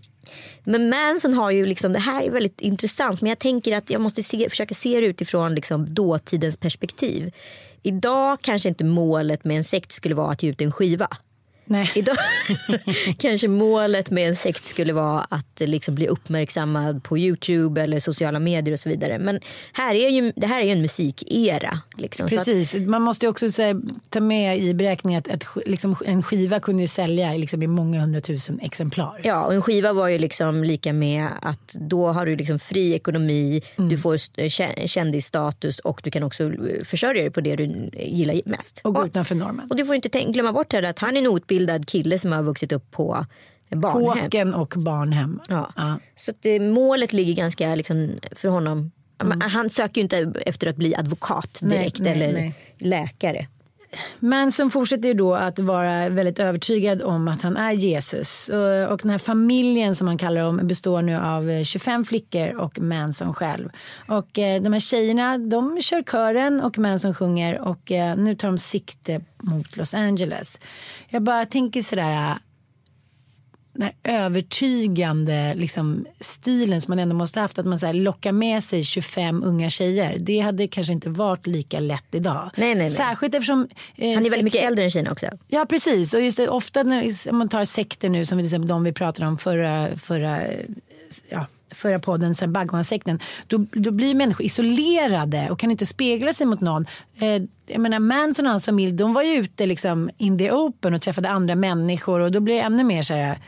men 0.64 0.88
Manson 0.88 1.34
har 1.34 1.50
ju 1.50 1.66
liksom, 1.66 1.92
det 1.92 1.98
här 1.98 2.22
är 2.22 2.30
väldigt 2.30 2.60
intressant 2.60 3.20
men 3.20 3.28
jag 3.28 3.38
tänker 3.38 3.76
att 3.76 3.90
jag 3.90 4.00
måste 4.00 4.22
se, 4.22 4.50
försöka 4.50 4.74
se 4.74 5.00
det 5.00 5.06
utifrån 5.06 5.54
liksom 5.54 5.94
dåtidens 5.94 6.56
perspektiv. 6.56 7.32
Idag 7.82 8.38
kanske 8.40 8.68
inte 8.68 8.84
målet 8.84 9.44
med 9.44 9.56
en 9.56 9.64
sekt 9.64 9.92
skulle 9.92 10.14
vara 10.14 10.32
att 10.32 10.42
ge 10.42 10.50
ut 10.50 10.60
en 10.60 10.72
skiva. 10.72 11.08
Nej. 11.70 11.90
Idag 11.96 12.16
kanske 13.18 13.48
målet 13.48 14.10
med 14.10 14.28
en 14.28 14.36
sekt 14.36 14.64
skulle 14.64 14.92
vara 14.92 15.20
att 15.20 15.60
liksom 15.60 15.94
bli 15.94 16.08
uppmärksammad 16.08 17.02
på 17.04 17.18
Youtube 17.18 17.82
eller 17.82 18.00
sociala 18.00 18.38
medier 18.38 18.72
och 18.72 18.80
så 18.80 18.88
vidare. 18.88 19.18
Men 19.18 19.40
här 19.72 19.94
är 19.94 20.08
ju, 20.08 20.32
det 20.36 20.46
här 20.46 20.60
är 20.60 20.64
ju 20.64 20.70
en 20.72 20.80
musikera. 20.82 21.78
Liksom. 21.96 22.28
Så 22.28 22.34
att- 22.34 22.44
Precis, 22.44 22.74
man 22.74 23.02
måste 23.02 23.26
ju 23.26 23.30
också 23.30 23.50
så 23.50 23.62
här, 23.62 23.80
ta 24.08 24.20
med 24.20 24.58
i 24.58 24.74
beräkningen 24.74 25.18
att, 25.30 25.44
sk- 25.44 25.62
liksom, 25.66 25.96
en 26.06 26.22
skiva 26.22 26.60
kunde 26.60 26.82
ju 26.82 26.88
sälja 26.88 27.32
liksom, 27.32 27.62
i 27.62 27.66
många 27.66 28.00
hundratusen 28.00 28.60
exemplar. 28.60 29.20
Ja, 29.24 29.44
och 29.44 29.54
en 29.54 29.62
skiva 29.62 29.92
var 29.92 30.08
ju 30.08 30.18
liksom 30.18 30.64
lika 30.64 30.92
med 30.92 31.28
att 31.42 31.72
då 31.72 32.08
har 32.08 32.26
du 32.26 32.36
liksom 32.36 32.58
fri 32.58 32.92
ekonomi, 32.94 33.62
du 33.76 33.98
får 33.98 34.14
st- 34.14 34.42
kä- 34.48 34.86
kändisstatus 34.86 35.78
och 35.78 36.00
du 36.04 36.10
kan 36.10 36.22
också 36.22 36.42
eh, 36.42 36.84
försörja 36.84 37.22
dig 37.22 37.30
på 37.30 37.40
det 37.40 37.56
du 37.56 37.90
gillar 37.98 38.40
mest. 38.44 38.80
Och 38.84 38.94
gå 38.94 39.06
utanför 39.06 39.34
normen. 39.34 39.66
Och 39.70 39.76
du 39.76 39.86
får 39.86 39.94
inte 39.94 40.08
tänk- 40.08 40.34
glömma 40.34 40.52
bort 40.52 40.72
här 40.72 40.82
att 40.82 40.98
han 40.98 41.16
är 41.16 41.20
en 41.20 41.26
outbildad 41.26 41.59
kille 41.86 42.18
som 42.18 42.32
har 42.32 42.42
vuxit 42.42 42.72
upp 42.72 42.90
på 42.90 43.26
barnhem. 43.70 44.24
Kåken 44.24 44.54
och 44.54 44.74
barnhem. 44.76 45.40
Ja. 45.48 45.98
Så 46.14 46.30
att 46.30 46.36
det, 46.42 46.60
målet 46.60 47.12
ligger 47.12 47.34
ganska 47.34 47.74
liksom, 47.74 48.10
för 48.32 48.48
honom. 48.48 48.90
Men 49.24 49.42
Han 49.42 49.70
söker 49.70 50.00
ju 50.00 50.02
inte 50.02 50.32
efter 50.46 50.66
att 50.66 50.76
bli 50.76 50.94
advokat 50.94 51.60
Nej, 51.62 51.78
direkt 51.78 51.98
nej, 51.98 52.12
eller 52.12 52.32
nej. 52.32 52.54
läkare. 52.78 53.46
Manson 54.18 54.70
fortsätter 54.70 55.08
ju 55.08 55.14
då 55.14 55.34
att 55.34 55.58
vara 55.58 56.08
väldigt 56.08 56.38
övertygad 56.38 57.02
om 57.02 57.28
att 57.28 57.42
han 57.42 57.56
är 57.56 57.72
Jesus. 57.72 58.48
Eh, 58.48 58.84
och 58.84 58.98
den 59.02 59.10
här 59.10 59.18
familjen 59.18 59.96
som 59.96 60.06
han 60.06 60.18
kallar 60.18 60.40
dem 60.40 60.60
består 60.62 61.02
nu 61.02 61.16
av 61.16 61.50
eh, 61.50 61.64
25 61.64 62.04
flickor 62.04 62.60
och 62.60 62.78
Manson 62.78 63.34
själv. 63.34 63.68
Och 64.08 64.38
eh, 64.38 64.62
de 64.62 64.72
här 64.72 64.80
tjejerna 64.80 65.38
de 65.38 65.82
kör 65.82 66.02
kören 66.02 66.60
och 66.60 66.78
Manson 66.78 67.14
sjunger 67.14 67.60
och 67.60 67.90
nu 68.16 68.34
tar 68.34 68.48
de 68.48 68.58
sikte 68.58 69.20
mot 69.42 69.76
Los 69.76 69.94
Angeles. 69.94 70.60
Jag 71.08 71.22
bara 71.22 71.46
tänker 71.46 71.82
sådär 71.82 72.38
den 73.72 73.82
här 73.82 73.92
övertygande 74.24 75.54
liksom, 75.54 76.06
stilen 76.20 76.80
som 76.80 76.90
man 76.90 76.98
ändå 76.98 77.14
måste 77.14 77.40
haft. 77.40 77.58
Att 77.58 77.66
man 77.66 77.78
så 77.78 77.86
här, 77.86 77.92
lockar 77.92 78.32
med 78.32 78.64
sig 78.64 78.84
25 78.84 79.42
unga 79.44 79.70
tjejer. 79.70 80.18
Det 80.18 80.40
hade 80.40 80.68
kanske 80.68 80.92
inte 80.92 81.10
varit 81.10 81.46
lika 81.46 81.80
lätt 81.80 82.14
idag. 82.14 82.50
Nej, 82.56 82.74
nej, 82.74 82.84
nej. 82.86 82.90
Särskilt 82.96 83.34
eftersom... 83.34 83.68
eh, 83.96 84.14
Han 84.14 84.26
är 84.26 84.30
väldigt 84.30 84.44
mycket 84.44 84.64
äldre 84.64 84.84
än 84.84 84.90
Kina 84.90 85.12
också. 85.12 85.26
Ja 85.48 85.66
precis 85.68 86.14
och 86.14 86.20
just 86.20 86.36
det, 86.36 86.48
ofta 86.48 86.82
när 86.82 87.30
om 87.30 87.38
man 87.38 87.48
tar 87.48 87.64
sekter 87.64 88.08
nu 88.08 88.26
som 88.26 88.38
till 88.38 88.46
exempel 88.46 88.68
de 88.68 88.84
vi 88.84 88.92
pratade 88.92 89.28
om 89.28 89.38
förra, 89.38 89.96
förra, 89.96 90.40
ja, 91.28 91.46
förra 91.70 91.98
podden, 91.98 92.34
så 92.34 92.44
här 92.44 92.52
Bhagwan-sekten. 92.52 93.18
Då, 93.46 93.66
då 93.72 93.90
blir 93.90 94.14
människor 94.14 94.46
isolerade 94.46 95.50
och 95.50 95.58
kan 95.58 95.70
inte 95.70 95.86
spegla 95.86 96.32
sig 96.32 96.46
mot 96.46 96.60
någon. 96.60 96.86
Eh, 97.20 97.42
jag 97.66 97.80
menar 97.80 97.98
Manson 97.98 98.46
och 98.46 98.50
hans 98.50 98.64
familj 98.64 98.92
de 98.92 99.14
var 99.14 99.22
ju 99.22 99.34
ute 99.34 99.66
liksom 99.66 100.10
in 100.16 100.38
the 100.38 100.50
open 100.50 100.94
och 100.94 101.02
träffade 101.02 101.28
andra 101.28 101.54
människor 101.54 102.20
och 102.20 102.32
då 102.32 102.40
blir 102.40 102.54
det 102.54 102.60
ännu 102.60 102.84
mer 102.84 103.02
så 103.02 103.14
här. 103.14 103.38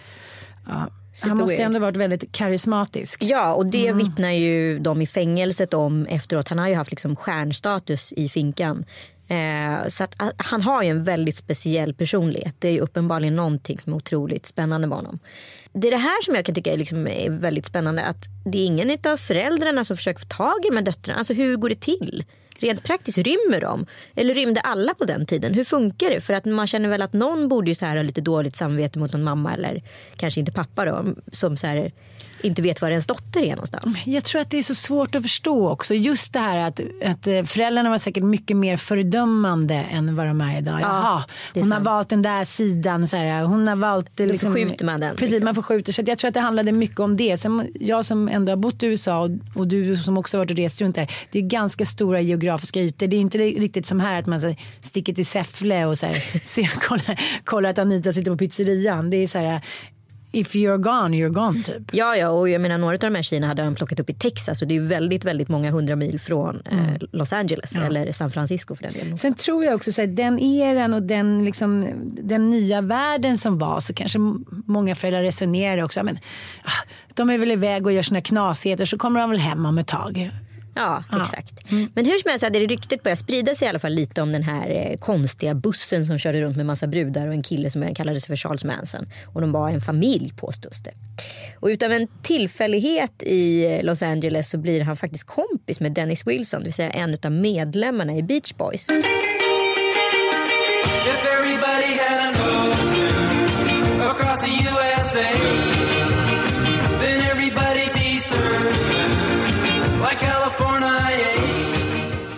Ja, 0.67 0.88
han 1.21 1.37
måste 1.37 1.57
weird. 1.57 1.67
ändå 1.67 1.79
varit 1.79 1.97
väldigt 1.97 2.33
karismatisk. 2.33 3.25
Ja, 3.25 3.55
och 3.55 3.67
det 3.67 3.93
vittnar 3.93 4.31
ju 4.31 4.79
de 4.79 5.02
i 5.02 5.07
fängelset 5.07 5.75
om 5.75 6.07
efteråt. 6.07 6.49
Han 6.49 6.59
har 6.59 6.69
ju 6.69 6.75
haft 6.75 6.91
liksom 6.91 7.17
stjärnstatus 7.17 8.12
i 8.12 8.29
finkan. 8.29 8.85
Eh, 9.29 9.88
så 9.88 10.05
att, 10.05 10.14
att 10.17 10.35
han 10.37 10.62
har 10.62 10.83
ju 10.83 10.88
en 10.88 11.05
väldigt 11.05 11.37
speciell 11.37 11.95
personlighet. 11.95 12.55
Det 12.59 12.69
är 12.69 12.73
ju 12.73 12.81
uppenbarligen 12.81 13.37
någonting 13.37 13.79
som 13.79 13.93
är 13.93 13.97
otroligt 13.97 14.47
spännande 14.47 14.88
med 14.88 14.99
honom. 14.99 15.19
Det 15.73 15.88
är 15.88 15.93
det 15.93 15.97
här 15.97 16.23
som 16.23 16.35
jag 16.35 16.45
kan 16.45 16.55
tycka 16.55 16.73
är, 16.73 16.76
liksom, 16.76 17.07
är 17.07 17.31
väldigt 17.31 17.67
spännande. 17.67 18.02
Att 18.02 18.25
det 18.45 18.59
är 18.59 18.67
ingen 18.67 18.99
av 19.05 19.17
föräldrarna 19.17 19.85
som 19.85 19.97
försöker 19.97 20.21
få 20.21 20.26
tag 20.26 20.64
i 20.64 20.69
de 20.69 20.76
här 20.76 20.85
döttrarna. 20.85 21.19
Alltså 21.19 21.35
hur 21.35 21.57
går 21.57 21.69
det 21.69 21.81
till? 21.81 22.25
Rent 22.59 22.85
praktiskt, 22.85 23.19
rymmer 23.19 23.61
de? 23.61 23.87
Eller 24.14 24.35
rymde 24.35 24.61
alla 24.61 24.95
på 24.95 25.05
den 25.05 25.26
tiden? 25.26 25.55
Hur 25.55 25.64
funkar 25.64 26.11
det? 26.11 26.21
För 26.21 26.35
att 26.35 26.45
man 26.45 26.67
känner 26.67 26.88
väl 26.88 27.02
att 27.02 27.12
någon 27.12 27.49
borde 27.49 27.71
ju 27.71 27.75
så 27.75 27.87
här 27.87 27.97
ha 27.97 28.02
lite 28.02 28.21
dåligt 28.21 28.57
samvete 28.57 28.99
mot 28.99 29.12
någon 29.12 29.23
mamma 29.23 29.55
eller 29.55 29.83
kanske 30.17 30.41
inte 30.41 30.52
pappa 30.52 30.85
då. 30.85 31.05
Som 31.33 31.57
så 31.57 31.67
här, 31.67 31.93
inte 32.43 32.63
vet 32.63 32.81
var 32.81 32.91
ens 32.91 33.07
dotter 33.07 33.41
är 33.41 33.51
någonstans. 33.51 34.07
Jag 34.07 34.25
tror 34.25 34.41
att 34.41 34.51
det 34.51 34.59
är 34.59 34.63
så 34.63 34.75
svårt 34.75 35.15
att 35.15 35.23
förstå 35.23 35.69
också. 35.69 35.95
Just 35.95 36.33
det 36.33 36.39
här 36.39 36.59
att, 36.59 36.81
att 37.05 37.27
eh, 37.27 37.43
föräldrarna 37.45 37.91
var 37.91 37.99
säkert 37.99 38.23
mycket 38.23 38.57
mer 38.57 38.77
fördömande 38.77 39.75
än 39.75 40.17
vad 40.17 40.27
de 40.27 40.41
är 40.41 40.59
idag. 40.59 40.81
Jaha, 40.81 41.25
hon 41.55 41.73
har 41.73 41.81
valt 41.81 42.09
den 42.09 42.23
där 42.23 42.45
sidan. 42.45 43.09
Så 43.09 43.17
här, 43.17 43.43
hon 43.43 43.69
har 43.69 43.77
valt, 43.77 44.21
eh, 44.21 44.27
liksom, 44.27 44.53
förskjuter 44.53 44.85
man 44.85 45.01
den, 45.01 45.17
Precis, 45.17 45.31
liksom. 45.31 45.45
man 45.45 45.55
förskjuter. 45.55 45.93
Så 45.93 46.03
jag 46.07 46.19
tror 46.19 46.29
att 46.29 46.35
det 46.35 46.41
handlade 46.41 46.73
mycket 46.73 47.01
om 47.01 47.17
det. 47.17 47.37
Sen, 47.37 47.69
jag 47.81 48.05
som 48.07 48.29
ändå 48.29 48.53
har 48.53 48.57
bott 48.57 48.83
i 48.83 48.87
USA 48.87 49.19
och, 49.19 49.31
och 49.55 49.69
du 49.69 49.97
som 49.97 50.19
också 50.19 50.39
varit 50.39 50.51
och 50.51 50.57
rest 50.57 50.81
runt 50.81 50.95
där. 50.95 51.11
Det 51.31 51.39
är 51.39 51.43
ganska 51.43 51.85
stora 51.85 52.21
geografiska 52.21 52.81
ytor. 52.81 53.07
Det 53.07 53.17
är 53.17 53.21
inte 53.21 53.39
riktigt 53.39 53.87
som 53.87 54.01
här 54.01 54.19
att 54.19 54.27
man 54.27 54.41
så 54.41 54.47
här, 54.47 54.57
sticker 54.81 55.15
till 55.15 55.27
Säffle 55.27 55.85
och 55.87 55.99
så 55.99 56.07
här, 56.07 56.15
ser, 56.45 56.81
kollar, 56.89 57.21
kollar 57.45 57.71
att 57.71 57.79
Anita 57.79 58.13
sitter 58.13 58.31
på 58.31 58.37
pizzerian. 58.37 59.11
Det 59.11 59.17
är 59.17 59.27
så 59.27 59.39
här, 59.39 59.61
if 60.33 60.55
you're 60.55 60.79
gone, 60.79 61.17
you're 61.17 61.33
gone 61.33 61.62
typ. 61.62 61.83
Ja, 61.93 62.17
ja, 62.17 62.29
och 62.29 62.49
jag 62.49 62.61
menar 62.61 62.79
några 62.79 62.95
av 62.95 62.99
de 62.99 63.15
här 63.15 63.23
tjejerna 63.23 63.47
hade 63.47 63.62
han 63.62 63.75
plockat 63.75 64.01
upp 64.01 64.11
i 64.11 64.15
Texas 64.15 64.62
och 64.62 64.69
det 64.69 64.77
är 64.77 64.81
väldigt, 64.81 65.25
väldigt 65.25 65.49
många 65.49 65.71
hundra 65.71 65.97
mil 65.97 66.21
från 66.21 66.62
eh, 66.71 66.79
Los 67.12 67.33
Angeles 67.33 67.73
eller 67.73 68.12
San 68.12 68.31
Francisco 68.31 68.75
för 68.75 68.83
den 68.83 68.93
delen. 68.93 69.19
Sen 69.19 69.35
tror 69.35 69.65
jag 69.65 69.75
också 69.75 69.93
så 69.93 70.01
här, 70.01 70.09
den 70.09 70.39
eran 70.39 70.95
och 70.95 71.03
den, 71.03 71.45
liksom, 71.45 71.87
den 72.23 72.51
nya 72.51 72.81
världen 72.81 73.39
som 73.39 73.59
var 73.59 73.81
så 73.81 73.95
kanske 73.95 74.19
många 74.67 74.95
föräldrar 74.95 75.23
resonerar 75.23 75.83
också. 75.83 76.03
Men, 76.03 76.19
ah, 76.62 76.89
de 77.15 77.31
är 77.31 77.39
väl 77.39 77.51
iväg 77.51 77.87
och 77.87 77.93
gör 77.93 78.03
sina 78.03 78.21
knasigheter 78.21 78.85
så 78.85 78.99
kommer 78.99 79.21
de 79.21 79.31
väl 79.31 79.39
hem 79.39 79.67
om 79.67 79.79
ett 79.79 79.87
tag. 79.87 80.31
Ja, 80.75 81.05
exakt. 81.23 81.73
Men 81.95 82.05
hur 82.05 82.19
som 82.19 82.31
helst 82.31 82.45
hade 82.45 82.59
det 82.59 82.67
ryktet 82.67 83.02
börjat 83.02 83.19
sprida 83.19 83.55
sig 83.55 83.67
i 83.67 83.69
alla 83.69 83.79
fall 83.79 83.93
lite 83.93 84.23
om 84.23 84.33
den 84.33 84.43
här 84.43 84.71
eh, 84.71 84.99
konstiga 84.99 85.55
bussen 85.55 86.07
som 86.07 86.19
körde 86.19 86.41
runt 86.41 86.57
med 86.57 86.67
massa 86.67 86.87
brudar 86.87 87.26
och 87.26 87.33
en 87.33 87.43
kille 87.43 87.71
som 87.71 87.95
kallade 87.95 88.21
sig 88.21 88.29
för 88.29 88.37
Charles 88.37 88.64
Manson. 88.64 89.07
Och 89.26 89.41
de 89.41 89.52
var 89.52 89.71
en 89.71 89.81
familj 89.81 90.33
påstås 90.37 90.83
det. 90.83 90.93
Och 91.61 91.67
utav 91.67 91.93
en 91.93 92.09
tillfällighet 92.23 93.23
i 93.23 93.64
eh, 93.64 93.85
Los 93.85 94.02
Angeles 94.02 94.50
så 94.50 94.59
blir 94.59 94.81
han 94.81 94.97
faktiskt 94.97 95.25
kompis 95.25 95.81
med 95.81 95.93
Dennis 95.93 96.26
Wilson, 96.26 96.61
det 96.61 96.64
vill 96.64 96.73
säga 96.73 96.91
en 96.91 97.19
av 97.25 97.33
medlemmarna 97.33 98.17
i 98.17 98.23
Beach 98.23 98.55
Boys. 98.55 98.88
If 101.05 101.32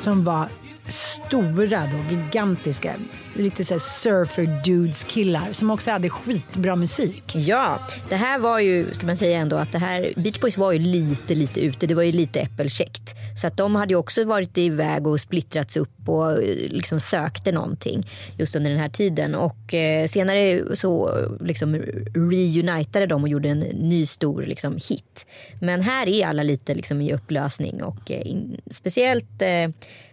Som 0.04 0.24
var 0.24 0.48
stora 0.88 1.80
då, 1.80 2.14
gigantiska, 2.16 2.94
riktigt 3.34 3.68
såhär 3.68 3.78
surfer 3.78 4.62
dudes 4.64 5.04
killar 5.04 5.52
som 5.52 5.70
också 5.70 5.90
hade 5.90 6.10
skitbra 6.10 6.76
musik. 6.76 7.36
Ja, 7.36 7.78
det 8.08 8.16
här 8.16 8.38
var 8.38 8.58
ju, 8.58 8.94
ska 8.94 9.06
man 9.06 9.16
säga 9.16 9.38
ändå 9.38 9.56
att 9.56 9.72
det 9.72 9.78
här, 9.78 10.12
Beach 10.16 10.40
Boys 10.40 10.58
var 10.58 10.72
ju 10.72 10.78
lite, 10.78 11.34
lite 11.34 11.60
ute. 11.60 11.86
Det 11.86 11.94
var 11.94 12.02
ju 12.02 12.12
lite 12.12 12.40
äppelkäckt. 12.40 13.14
Så 13.36 13.46
att 13.46 13.56
de 13.56 13.74
hade 13.74 13.92
ju 13.92 13.96
också 13.96 14.24
varit 14.24 14.58
iväg 14.58 15.06
och 15.06 15.20
splittrats 15.20 15.76
upp 15.76 16.08
och 16.08 16.32
eh, 16.32 16.38
liksom 16.68 17.00
sökte 17.00 17.52
någonting 17.52 18.06
just 18.38 18.56
under 18.56 18.70
den 18.70 18.80
här 18.80 18.88
tiden. 18.88 19.34
Och 19.34 19.74
eh, 19.74 20.08
senare 20.08 20.76
så 20.76 21.10
liksom 21.40 21.74
reunitade 22.14 23.06
de 23.06 23.22
och 23.22 23.28
gjorde 23.28 23.48
en 23.48 23.60
ny 23.60 24.06
stor 24.06 24.42
liksom, 24.42 24.72
hit. 24.72 25.26
Men 25.60 25.82
här 25.82 26.08
är 26.08 26.26
alla 26.26 26.42
lite 26.42 26.74
liksom 26.74 27.00
i 27.00 27.12
upplösning 27.12 27.82
och 27.82 28.10
eh, 28.10 28.26
in, 28.26 28.60
speciellt 28.70 29.42
eh, 29.42 29.68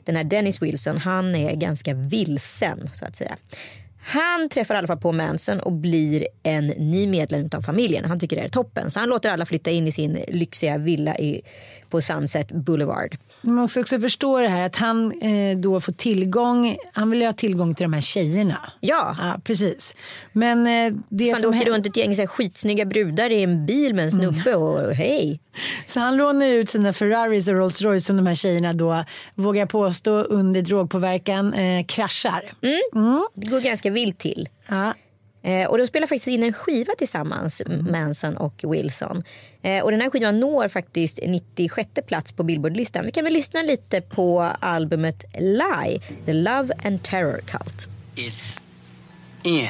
den 0.05 0.15
här 0.15 0.23
Dennis 0.23 0.61
Wilson, 0.61 0.97
han 0.97 1.35
är 1.35 1.55
ganska 1.55 1.93
vilsen 1.93 2.89
så 2.93 3.05
att 3.05 3.15
säga. 3.15 3.37
Han 4.03 4.49
träffar 4.49 4.75
i 4.75 4.77
alla 4.77 4.87
fall 4.87 4.97
på 4.97 5.11
Manson 5.11 5.59
och 5.59 5.71
blir 5.71 6.27
en 6.43 6.67
ny 6.67 7.07
medlem 7.07 7.49
av 7.55 7.61
familjen. 7.61 8.05
Han 8.05 8.19
tycker 8.19 8.35
det 8.35 8.41
är 8.41 8.49
toppen. 8.49 8.91
Så 8.91 8.99
han 8.99 9.09
låter 9.09 9.29
alla 9.29 9.45
flytta 9.45 9.71
in 9.71 9.87
i 9.87 9.91
sin 9.91 10.23
lyxiga 10.27 10.77
villa 10.77 11.17
i, 11.17 11.41
på 11.89 12.01
Sunset 12.01 12.51
Boulevard. 12.51 13.17
Man 13.41 13.55
måste 13.55 13.79
också 13.79 13.99
förstå 13.99 14.39
det 14.39 14.47
här 14.47 14.65
att 14.65 14.75
han 14.75 15.11
eh, 15.21 15.57
då 15.57 15.79
får 15.81 15.91
tillgång, 15.91 16.77
han 16.93 17.09
vill 17.09 17.19
ju 17.19 17.25
ha 17.25 17.33
tillgång 17.33 17.75
till 17.75 17.83
de 17.83 17.93
här 17.93 18.01
tjejerna. 18.01 18.71
Ja. 18.79 19.15
Ja, 19.19 19.41
precis. 19.43 19.95
Men 20.31 20.67
eh, 20.67 20.93
det 21.09 21.33
det 21.33 21.47
åker 21.47 21.69
runt 21.69 21.85
ett 21.85 21.97
gäng 21.97 22.15
så 22.15 22.21
här 22.21 22.27
skitsnygga 22.27 22.85
brudar 22.85 23.29
i 23.29 23.43
en 23.43 23.65
bil 23.65 23.95
med 23.95 24.05
en 24.05 24.11
snubbe 24.11 24.55
och 24.55 24.95
hej. 24.95 25.39
Så 25.85 25.99
han 25.99 26.17
lånar 26.17 26.47
ut 26.47 26.69
sina 26.69 26.93
Ferraris 26.93 27.47
och 27.47 27.53
Rolls 27.53 27.81
Royce 27.81 28.05
som 28.05 28.17
de 28.17 28.27
här 28.27 28.35
tjejerna 28.35 28.73
då, 28.73 29.05
vågar 29.35 29.65
påstå, 29.65 30.11
under 30.11 30.61
drogpåverkan 30.61 31.53
eh, 31.53 31.85
kraschar. 31.85 32.53
Det 33.35 33.49
går 33.49 33.59
ganska 33.59 33.89
vilt 33.89 34.19
till. 34.19 34.49
Ja. 34.67 34.93
Eh, 35.43 35.65
och 35.69 35.77
de 35.77 35.87
spelar 35.87 36.07
faktiskt 36.07 36.27
in 36.27 36.43
en 36.43 36.53
skiva 36.53 36.93
tillsammans, 36.97 37.61
Manson 37.89 38.37
och 38.37 38.63
Wilson. 38.67 39.23
Eh, 39.61 39.83
och 39.83 39.91
den 39.91 40.01
här 40.01 40.09
skivan 40.09 40.39
når 40.39 40.67
faktiskt 40.67 41.19
96 41.27 41.89
plats 42.07 42.31
på 42.31 42.43
Billboardlistan. 42.43 43.05
Vi 43.05 43.11
kan 43.11 43.23
väl 43.23 43.33
lyssna 43.33 43.61
lite 43.61 44.01
på 44.01 44.41
albumet 44.59 45.25
Lie, 45.39 46.01
The 46.25 46.33
Love 46.33 46.73
and 46.83 47.03
Terror 47.03 47.41
Cult. 47.45 47.87
It's 48.15 48.59
in. 49.43 49.67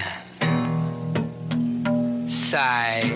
Side. 2.30 3.14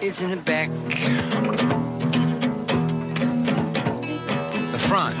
It's 0.00 0.22
in 0.22 0.30
the 0.30 0.36
back. 0.36 0.70
The 4.72 4.78
front. 4.78 5.16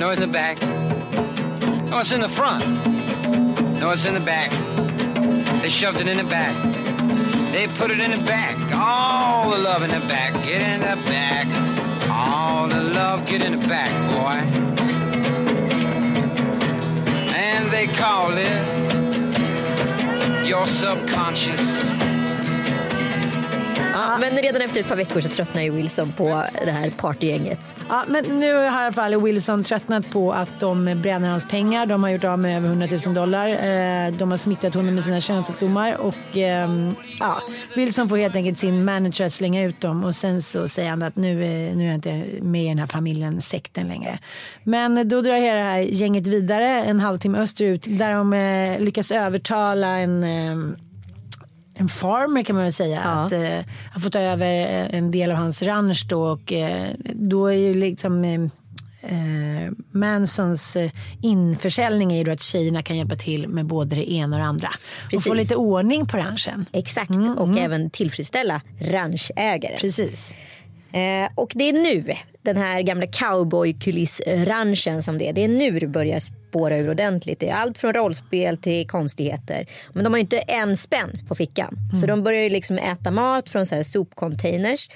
No, 0.00 0.10
it's 0.10 0.16
in 0.16 0.20
the 0.20 0.26
back. 0.26 0.62
No, 1.90 2.00
it's 2.00 2.12
in 2.14 2.20
the 2.20 2.28
front. 2.28 3.03
No, 3.84 3.90
it's 3.90 4.06
in 4.06 4.14
the 4.14 4.20
back. 4.20 4.50
They 5.60 5.68
shoved 5.68 6.00
it 6.00 6.08
in 6.08 6.16
the 6.16 6.24
back. 6.24 6.56
They 7.52 7.68
put 7.76 7.90
it 7.90 8.00
in 8.00 8.12
the 8.12 8.24
back. 8.24 8.56
All 8.72 9.50
the 9.50 9.58
love 9.58 9.82
in 9.82 9.90
the 9.90 10.00
back. 10.08 10.32
Get 10.42 10.62
in 10.62 10.80
the 10.80 10.96
back. 11.06 11.46
All 12.08 12.66
the 12.66 12.80
love, 12.80 13.26
get 13.26 13.44
in 13.44 13.60
the 13.60 13.68
back, 13.68 13.90
boy. 14.14 14.40
And 17.34 17.70
they 17.70 17.86
call 17.88 18.32
it 18.38 18.64
your 20.46 20.66
subconscious. 20.66 21.93
Ja, 23.94 24.18
men 24.20 24.30
redan 24.36 24.62
efter 24.62 24.80
ett 24.80 24.88
par 24.88 24.96
veckor 24.96 25.20
så 25.20 25.28
tröttnar 25.28 25.62
ju 25.62 25.70
Wilson 25.70 26.12
på 26.12 26.44
det 26.64 26.70
här 26.70 26.90
partygänget. 26.90 27.74
Ja, 27.88 28.04
men 28.08 28.24
nu 28.40 28.54
har 28.54 28.64
i 28.64 28.68
alla 28.68 28.92
fall 28.92 29.22
Wilson 29.22 29.64
tröttnat 29.64 30.10
på 30.10 30.32
att 30.32 30.48
de 30.60 31.00
bränner 31.02 31.28
hans 31.28 31.48
pengar. 31.48 31.86
De 31.86 32.02
har 32.02 32.10
gjort 32.10 32.24
av 32.24 32.38
med 32.38 32.56
över 32.56 32.68
100 32.68 32.88
000 33.06 33.14
dollar. 33.14 33.48
Eh, 33.48 34.12
De 34.12 34.30
har 34.30 34.36
smittat 34.36 34.74
honom 34.74 34.94
med 34.94 35.04
sina 35.04 35.20
könssjukdomar. 35.20 35.96
Och, 36.00 36.36
ehm, 36.36 36.94
ja, 37.20 37.40
Wilson 37.76 38.08
får 38.08 38.16
helt 38.16 38.36
enkelt 38.36 38.58
sin 38.58 38.84
manager 38.84 39.26
att 39.26 39.32
slänga 39.32 39.62
ut 39.64 39.80
dem 39.80 40.04
och 40.04 40.14
sen 40.14 40.42
så 40.42 40.68
säger 40.68 40.90
han 40.90 41.02
att 41.02 41.16
nu, 41.16 41.44
är- 41.44 41.74
nu 41.74 41.82
är 41.84 41.86
jag 41.86 41.94
inte 41.94 42.24
med 42.42 42.64
i 42.64 42.68
den 42.68 42.78
här 42.78 42.86
familjen, 42.86 43.40
sekten 43.40 43.88
längre. 43.88 44.18
Men 44.64 45.08
då 45.08 45.20
drar 45.20 45.34
hela 45.34 45.56
det 45.58 45.64
här 45.64 45.78
gänget 45.78 46.26
vidare 46.26 46.66
en 46.84 47.00
halvtimme 47.00 47.38
österut 47.38 47.84
där 47.88 48.14
de 48.14 48.32
eh, 48.32 48.80
lyckas 48.80 49.10
övertala 49.10 49.88
en 49.98 50.24
ehm, 50.24 50.76
en 51.74 51.88
farmer 51.88 52.42
kan 52.42 52.56
man 52.56 52.64
väl 52.64 52.72
säga. 52.72 53.00
Att 53.00 53.32
eh, 53.32 53.60
han 53.92 54.02
får 54.02 54.10
ta 54.10 54.18
över 54.18 54.46
eh, 54.46 54.98
en 54.98 55.10
del 55.10 55.30
av 55.30 55.36
hans 55.36 55.62
ranch 55.62 56.06
då 56.08 56.22
och 56.22 56.52
eh, 56.52 56.88
då 57.14 57.46
är 57.46 57.56
ju 57.56 57.74
liksom 57.74 58.24
eh, 58.24 58.40
eh, 59.12 59.72
Mansons 59.90 60.76
eh, 60.76 60.90
införsäljning 61.22 62.12
är 62.12 62.18
ju 62.18 62.24
då 62.24 62.32
att 62.32 62.42
tjejerna 62.42 62.82
kan 62.82 62.96
hjälpa 62.96 63.16
till 63.16 63.48
med 63.48 63.66
både 63.66 63.96
det 63.96 64.12
ena 64.12 64.36
och 64.36 64.40
det 64.40 64.48
andra. 64.48 64.68
Och 64.68 65.10
Precis. 65.10 65.24
få 65.24 65.34
lite 65.34 65.56
ordning 65.56 66.06
på 66.06 66.16
ranchen. 66.16 66.66
Exakt, 66.72 67.10
och 67.36 67.58
även 67.58 67.90
tillfredsställa 67.90 68.60
ranchägaren. 68.80 69.78
Precis. 69.80 70.34
Eh, 70.94 71.28
och 71.34 71.52
det 71.54 71.68
är 71.68 71.72
nu, 71.72 72.14
den 72.42 72.56
här 72.56 72.82
gamla 72.82 73.06
cowboykulissranchen 73.06 75.02
som 75.02 75.18
det 75.18 75.28
är, 75.28 75.32
det 75.32 75.44
är 75.44 75.48
nu 75.48 75.78
det 75.78 75.86
börjar 75.86 76.18
spåra 76.18 76.76
ur 76.76 76.90
ordentligt. 76.90 77.40
Det 77.40 77.48
är 77.48 77.54
allt 77.54 77.78
från 77.78 77.92
rollspel 77.92 78.56
till 78.56 78.86
konstigheter. 78.86 79.66
Men 79.92 80.04
de 80.04 80.12
har 80.12 80.18
ju 80.18 80.20
inte 80.20 80.38
en 80.38 80.76
spänn 80.76 81.18
på 81.28 81.34
fickan. 81.34 81.76
Så 82.00 82.06
de 82.06 82.22
börjar 82.22 82.42
ju 82.42 82.48
liksom 82.48 82.78
äta 82.78 83.10
mat 83.10 83.48
från 83.48 83.66
så 83.66 83.74
här 83.74 83.82
sopcontainers. 83.82 84.88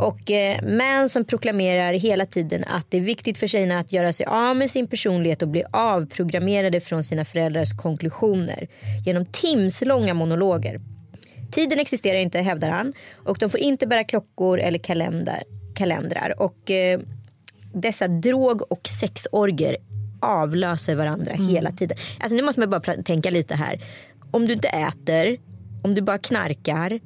Och 0.00 0.30
eh, 0.30 0.62
Manson 0.62 1.24
proklamerar 1.24 1.92
hela 1.92 2.26
tiden 2.26 2.64
att 2.64 2.86
det 2.90 2.96
är 2.96 3.00
viktigt 3.00 3.38
för 3.38 3.46
tjejerna 3.46 3.78
att 3.78 3.92
göra 3.92 4.12
sig 4.12 4.26
av 4.26 4.56
med 4.56 4.70
sin 4.70 4.86
personlighet 4.86 5.42
och 5.42 5.48
bli 5.48 5.64
avprogrammerade 5.70 6.80
från 6.80 7.04
sina 7.04 7.24
föräldrars 7.24 7.72
konklusioner 7.72 8.68
genom 9.06 9.26
timslånga 9.26 10.14
monologer. 10.14 10.80
Tiden 11.50 11.78
existerar 11.78 12.18
inte 12.18 12.38
hävdar 12.38 12.70
han 12.70 12.92
och 13.16 13.38
de 13.38 13.50
får 13.50 13.60
inte 13.60 13.86
bära 13.86 14.04
klockor 14.04 14.60
eller 14.60 14.78
kalender, 14.78 15.42
kalendrar. 15.74 16.42
Och 16.42 16.70
eh, 16.70 17.00
dessa 17.74 18.08
drog 18.08 18.72
och 18.72 18.88
sexorger 19.00 19.76
avlöser 20.20 20.94
varandra 20.94 21.34
hela 21.34 21.72
tiden. 21.72 21.96
Alltså 22.20 22.36
nu 22.36 22.42
måste 22.42 22.60
man 22.60 22.70
bara 22.70 22.80
tänka 22.80 23.30
lite 23.30 23.54
här. 23.54 23.80
Om 24.30 24.46
du 24.46 24.52
inte 24.52 24.68
äter, 24.68 25.38
om 25.82 25.94
du 25.94 26.02
bara 26.02 26.18
knarkar, 26.18 27.00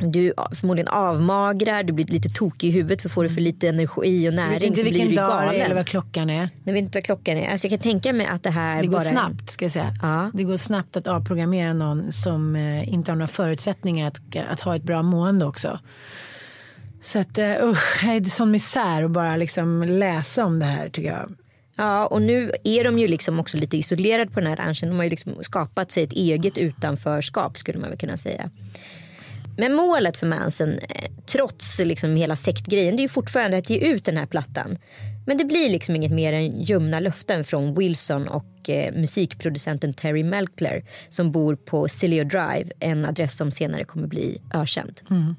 du 0.00 0.32
förmodligen 0.52 0.88
avmagrar, 0.88 1.82
du 1.82 1.92
blir 1.92 2.06
lite 2.06 2.28
tokig 2.28 2.68
i 2.68 2.70
huvudet 2.70 3.02
för 3.02 3.08
får 3.08 3.24
du 3.24 3.30
för 3.30 3.40
lite 3.40 3.68
energi 3.68 4.28
och 4.28 4.34
näring 4.34 4.68
inte 4.68 4.80
så 4.80 4.90
blir 4.90 5.08
du 5.08 5.14
dag 5.14 5.30
galen. 5.30 5.60
eller 5.60 5.74
vad 5.74 5.86
klockan 5.86 6.30
är. 6.30 6.48
Jag 6.64 6.72
vet 6.72 6.82
inte 6.82 6.98
vad 6.98 7.04
klockan 7.04 7.36
är. 7.36 7.50
Alltså 7.50 7.66
jag 7.66 7.70
kan 7.70 7.90
tänka 7.90 8.12
mig 8.12 8.26
att 8.26 8.42
det 8.42 8.50
här 8.50 8.80
Det 8.80 8.86
går 8.86 8.92
bara 8.92 9.04
snabbt 9.04 9.50
ska 9.50 9.64
jag 9.64 9.72
säga. 9.72 9.94
Ja. 10.02 10.30
Det 10.34 10.44
går 10.44 10.56
snabbt 10.56 10.96
att 10.96 11.06
avprogrammera 11.06 11.72
någon 11.72 12.12
som 12.12 12.56
eh, 12.56 12.92
inte 12.92 13.10
har 13.10 13.16
några 13.16 13.26
förutsättningar 13.26 14.08
att, 14.08 14.36
att 14.50 14.60
ha 14.60 14.76
ett 14.76 14.82
bra 14.82 15.02
mående 15.02 15.46
också. 15.46 15.78
Så 17.02 17.18
att 17.18 17.38
uh, 17.38 17.44
usch, 17.62 18.00
det 18.02 18.08
är 18.08 18.24
sån 18.24 18.50
misär 18.50 19.02
att 19.02 19.10
bara 19.10 19.36
liksom 19.36 19.82
läsa 19.82 20.44
om 20.44 20.58
det 20.58 20.66
här 20.66 20.88
tycker 20.88 21.10
jag. 21.10 21.34
Ja, 21.76 22.06
och 22.06 22.22
nu 22.22 22.52
är 22.64 22.84
de 22.84 22.98
ju 22.98 23.08
liksom 23.08 23.40
också 23.40 23.56
lite 23.56 23.76
isolerade 23.76 24.30
på 24.30 24.40
den 24.40 24.48
här 24.48 24.56
ranchen. 24.56 24.88
De 24.88 24.96
har 24.96 25.04
ju 25.04 25.10
liksom 25.10 25.44
skapat 25.44 25.90
sig 25.90 26.02
ett 26.02 26.12
eget 26.12 26.58
utanförskap 26.58 27.56
skulle 27.56 27.78
man 27.78 27.88
väl 27.90 27.98
kunna 27.98 28.16
säga. 28.16 28.50
Men 29.56 29.74
målet 29.74 30.16
för 30.16 30.26
Manson, 30.26 30.68
eh, 30.68 31.10
trots 31.26 31.78
liksom 31.78 32.16
hela 32.16 32.36
sektgrejen, 32.36 32.96
det 32.96 33.00
är 33.00 33.04
ju 33.04 33.08
fortfarande 33.08 33.58
att 33.58 33.70
ge 33.70 33.78
ut 33.78 34.04
den 34.04 34.16
här 34.16 34.26
plattan. 34.26 34.78
Men 35.26 35.38
det 35.38 35.44
blir 35.44 35.68
liksom 35.70 35.96
inget 35.96 36.12
mer 36.12 36.32
än 36.32 36.60
ljumna 36.60 37.00
löften 37.00 37.44
från 37.44 37.74
Wilson 37.74 38.28
och 38.28 38.70
eh, 38.70 38.94
musikproducenten 38.94 39.92
Terry 39.92 40.22
Melkler 40.22 40.84
som 41.08 41.32
bor 41.32 41.56
på 41.56 41.88
Cilio 41.88 42.24
Drive, 42.24 42.70
en 42.80 43.04
adress 43.04 43.36
som 43.36 43.50
senare 43.50 43.84
kommer 43.84 44.06
bli 44.06 44.40
ökänd. 44.54 45.00
Mm. 45.10 45.34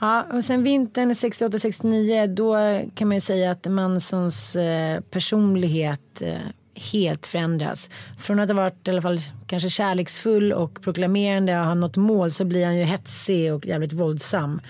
Ja, 0.00 0.26
och 0.32 0.44
sen 0.44 0.62
vintern 0.62 1.12
68-69 1.12 2.26
då 2.26 2.56
kan 2.94 3.08
man 3.08 3.16
ju 3.16 3.20
säga 3.20 3.50
att 3.50 3.66
Mansons 3.66 4.56
eh, 4.56 5.00
personlighet 5.00 6.22
eh, 6.22 6.36
helt 6.76 7.26
förändras. 7.26 7.90
Från 8.18 8.38
att 8.38 8.48
ha 8.48 8.56
varit 8.56 8.88
i 8.88 8.90
alla 8.90 9.02
fall 9.02 9.20
kanske 9.46 9.70
kärleksfull 9.70 10.52
och 10.52 10.82
proklamerande 10.82 11.60
och 11.60 11.66
ha 11.66 11.74
något 11.74 11.96
mål 11.96 12.30
så 12.30 12.44
blir 12.44 12.64
han 12.64 12.76
ju 12.76 12.84
hetsig 12.84 13.54
och 13.54 13.66
jävligt 13.66 13.92
våldsam. 13.92 14.60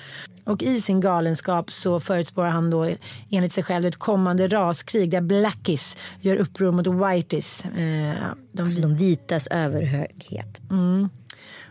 Och 0.44 0.62
i 0.62 0.80
sin 0.80 1.00
galenskap 1.00 1.70
så 1.70 2.00
förutspår 2.00 2.44
han 2.44 2.70
då 2.70 2.90
enligt 3.30 3.52
sig 3.52 3.64
själv 3.64 3.86
ett 3.86 3.96
kommande 3.96 4.48
raskrig 4.48 5.10
där 5.10 5.20
blackies 5.20 5.96
gör 6.20 6.36
uppror 6.36 6.72
mot 6.72 6.86
whiteys. 6.86 7.64
Eh, 7.64 8.14
de, 8.52 8.62
alltså 8.62 8.80
de 8.80 8.96
vitas 8.96 9.46
överhöghet. 9.46 10.60
Mm. 10.70 11.08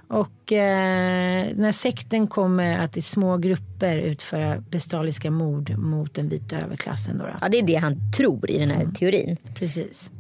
Och 0.07 0.51
eh, 0.51 1.47
när 1.55 1.71
sekten 1.71 2.27
kommer 2.27 2.77
att 2.77 2.97
i 2.97 3.01
små 3.01 3.37
grupper 3.37 3.97
utföra 3.97 4.63
bestialiska 4.69 5.31
mord 5.31 5.77
mot 5.77 6.13
den 6.13 6.29
vita 6.29 6.59
överklassen. 6.59 7.17
Då, 7.17 7.23
då. 7.23 7.31
Ja, 7.41 7.49
det 7.49 7.59
är 7.59 7.63
det 7.63 7.75
han 7.75 8.11
tror 8.17 8.51
i 8.51 8.59
den 8.59 8.69
här 8.69 8.81
mm. 8.81 8.93
teorin. 8.93 9.37
Precis. 9.55 10.11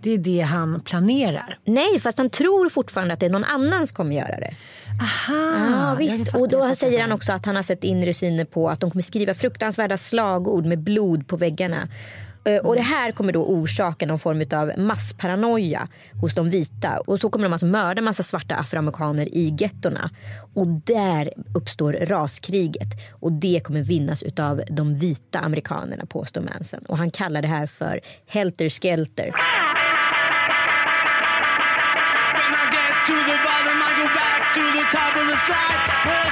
Det 0.00 0.10
är 0.10 0.18
det 0.18 0.40
han 0.40 0.80
planerar. 0.80 1.58
Nej, 1.64 2.00
fast 2.00 2.18
han 2.18 2.30
tror 2.30 2.68
fortfarande 2.68 3.14
att 3.14 3.20
det 3.20 3.26
är 3.26 3.30
någon 3.30 3.44
annan 3.44 3.86
som 3.86 3.96
kommer 3.96 4.16
göra 4.16 4.40
det. 4.40 4.54
Aha, 5.00 5.70
ja, 5.70 5.94
visst. 5.98 6.34
Och 6.34 6.48
då 6.48 6.74
säger 6.74 7.00
han 7.00 7.12
också 7.12 7.32
att 7.32 7.46
han 7.46 7.56
har 7.56 7.62
sett 7.62 7.84
inre 7.84 8.14
syner 8.14 8.44
på 8.44 8.70
att 8.70 8.80
de 8.80 8.90
kommer 8.90 9.02
skriva 9.02 9.34
fruktansvärda 9.34 9.96
slagord 9.96 10.66
med 10.66 10.78
blod 10.78 11.28
på 11.28 11.36
väggarna. 11.36 11.88
Mm. 12.44 12.66
Och 12.66 12.74
det 12.74 12.82
här 12.82 13.12
kommer 13.12 13.32
då 13.32 13.44
orsaka 13.44 14.06
någon 14.06 14.18
form 14.18 14.44
av 14.52 14.72
massparanoia 14.78 15.88
hos 16.20 16.34
de 16.34 16.50
vita. 16.50 17.00
Och 17.06 17.20
så 17.20 17.30
kommer 17.30 17.44
de 17.44 17.52
alltså 17.52 17.66
mörda 17.66 18.02
massa 18.02 18.22
svarta 18.22 18.54
afroamerikaner 18.54 19.34
i 19.34 19.56
gettorna. 19.58 20.10
Och 20.54 20.66
där 20.66 21.32
uppstår 21.54 21.92
raskriget. 21.92 22.88
Och 23.12 23.32
det 23.32 23.60
kommer 23.64 23.82
vinnas 23.82 24.24
av 24.38 24.62
de 24.70 24.94
vita 24.94 25.38
amerikanerna 25.38 26.06
påstår 26.06 26.40
Manson. 26.40 26.80
Och 26.88 26.98
han 26.98 27.10
kallar 27.10 27.42
det 27.42 27.48
här 27.48 27.66
för 27.66 28.00
helter 28.26 28.68
skelter. 28.68 29.32
slide. 35.48 36.27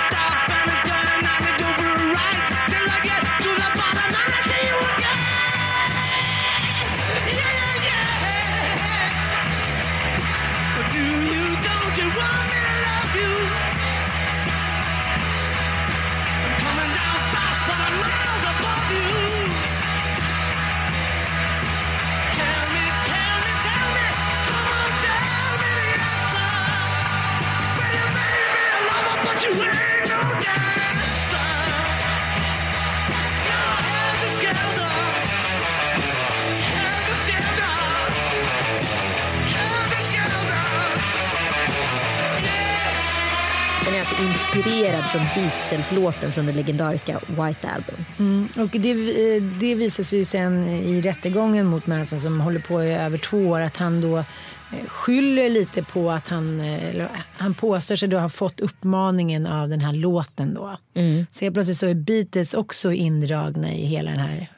Inspirerad 43.94 45.05
från 45.05 45.22
Beatles-låten 45.35 46.33
från 46.33 46.46
den 46.46 46.57
legendariska 46.57 47.20
White 47.27 47.68
Album. 47.70 48.05
Mm, 48.18 48.49
och 48.57 48.81
det, 48.81 48.94
det 49.40 49.75
visar 49.75 50.05
sig 50.05 50.18
ju 50.18 50.25
sen 50.25 50.68
i 50.68 51.01
rättegången 51.01 51.66
mot 51.66 51.87
Manson 51.87 52.20
som 52.20 52.40
håller 52.40 52.61
på 52.61 52.85
i 52.85 52.94
över 52.94 53.18
två 53.18 53.38
år 53.38 53.61
att 53.61 53.77
han 53.77 54.01
då 54.01 54.18
eh, 54.18 54.87
skyller 54.87 55.51
lite 55.51 55.83
på 55.83 56.11
att 56.11 56.29
han, 56.29 56.61
eh, 56.61 57.07
han 57.37 57.55
påstår 57.55 57.96
sig 57.96 58.09
då 58.09 58.18
ha 58.18 58.29
fått 58.29 58.61
uppmaningen 58.61 59.46
av 59.46 59.68
den 59.68 59.81
här 59.81 59.92
låten 59.92 60.55
då. 60.55 60.77
Mm. 60.94 61.27
Så 61.31 61.44
helt 61.44 61.55
plötsligt 61.55 61.79
så 61.79 61.87
är 61.87 61.94
Beatles 61.94 62.55
också 62.55 62.92
indragna 62.92 63.72
i 63.72 63.87
hela 63.87 64.11
den 64.11 64.20
här, 64.20 64.51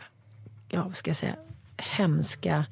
ja 0.69 0.83
vad 0.83 0.97
ska 0.97 1.11
jag 1.11 1.17
säga, 1.17 1.35
hemska 1.77 2.65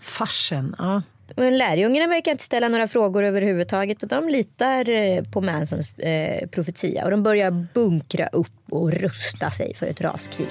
farsen. 0.00 0.74
Ja. 0.78 1.02
Men 1.36 1.58
lärjungarna 1.58 2.06
verkar 2.06 2.30
inte 2.30 2.44
ställa 2.44 2.68
några 2.68 2.88
frågor 2.88 3.22
överhuvudtaget 3.22 4.02
och 4.02 4.08
de 4.08 4.28
litar 4.28 4.88
eh, 4.88 5.24
på 5.24 5.40
Mansons 5.40 5.98
eh, 5.98 6.48
profetia 6.48 7.04
och 7.04 7.10
de 7.10 7.22
börjar 7.22 7.66
bunkra 7.74 8.26
upp 8.26 8.52
och 8.70 8.92
rusta 8.92 9.50
sig 9.50 9.74
för 9.74 9.86
ett 9.86 10.00
raskrig. 10.00 10.48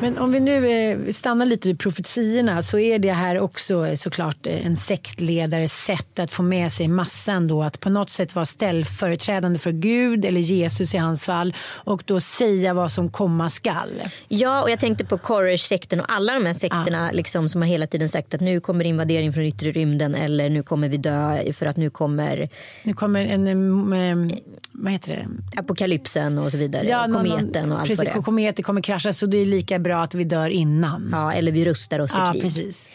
Men 0.00 0.18
om 0.18 0.32
vi 0.32 0.40
nu 0.40 0.70
eh, 0.70 1.12
stannar 1.12 1.46
lite 1.46 1.68
vid 1.68 1.78
profetiorna 1.78 2.62
så 2.62 2.78
är 2.78 2.98
det 2.98 3.12
här 3.12 3.40
också 3.40 3.86
eh, 3.86 3.94
såklart 3.94 4.46
eh, 4.46 4.66
en 4.66 4.76
sektledares 4.76 5.84
sätt 5.84 6.18
att 6.18 6.32
få 6.32 6.42
med 6.42 6.72
sig 6.72 6.88
massan 6.88 7.46
då 7.46 7.62
att 7.62 7.80
på 7.80 7.90
något 7.90 8.10
sätt 8.10 8.34
vara 8.34 8.46
ställföreträdande 8.46 9.58
för 9.58 9.72
Gud 9.72 10.24
eller 10.24 10.40
Jesus 10.40 10.94
i 10.94 10.98
hans 10.98 11.26
fall 11.26 11.54
och 11.74 12.02
då 12.06 12.20
säga 12.20 12.74
vad 12.74 12.92
som 12.92 13.10
komma 13.10 13.50
skall. 13.50 14.02
Ja 14.28 14.62
och 14.62 14.70
jag 14.70 14.80
tänkte 14.80 15.04
på 15.04 15.18
Koresh-sekten 15.18 16.00
och 16.00 16.06
alla 16.08 16.34
de 16.34 16.46
här 16.46 16.54
sekterna 16.54 17.06
ja. 17.06 17.12
liksom, 17.12 17.48
som 17.48 17.62
har 17.62 17.68
hela 17.68 17.86
tiden 17.86 18.08
sagt 18.08 18.34
att 18.34 18.40
nu 18.40 18.60
kommer 18.60 18.84
invadering 18.84 19.32
från 19.32 19.44
yttre 19.44 19.72
rymden 19.72 20.14
eller 20.14 20.50
nu 20.50 20.62
kommer 20.62 20.88
vi 20.88 20.96
dö 20.96 21.52
för 21.52 21.66
att 21.66 21.76
nu 21.76 21.90
kommer 21.90 22.48
Nu 22.82 22.94
kommer 22.94 23.20
en, 23.20 24.40
vad 24.72 24.92
heter 24.92 25.16
det? 25.16 25.60
Apokalypsen 25.60 26.38
och 26.38 26.52
så 26.52 26.58
vidare. 26.58 26.86
Ja, 26.86 27.04
kometen 27.04 27.62
någon, 27.62 27.72
och 27.72 27.78
allt 27.78 27.88
precis, 27.88 27.98
vad 27.98 28.14
det 28.14 28.18
är. 28.18 28.22
Kometen 28.22 28.64
kommer 28.64 28.80
krascha 28.80 29.12
så 29.12 29.26
det 29.26 29.38
är 29.38 29.46
lika 29.46 29.78
bra 29.78 29.89
att 29.98 30.14
vi 30.14 30.24
dör 30.24 30.48
innan. 30.48 31.08
Ja, 31.12 31.32
eller 31.32 31.52
vi 31.52 31.64
rustar 31.64 31.98
oss 31.98 32.10
för 32.10 32.18
ja, 32.18 32.32
krig. 32.32 32.42
Precis. 32.42 32.88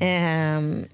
Um, 0.00 0.84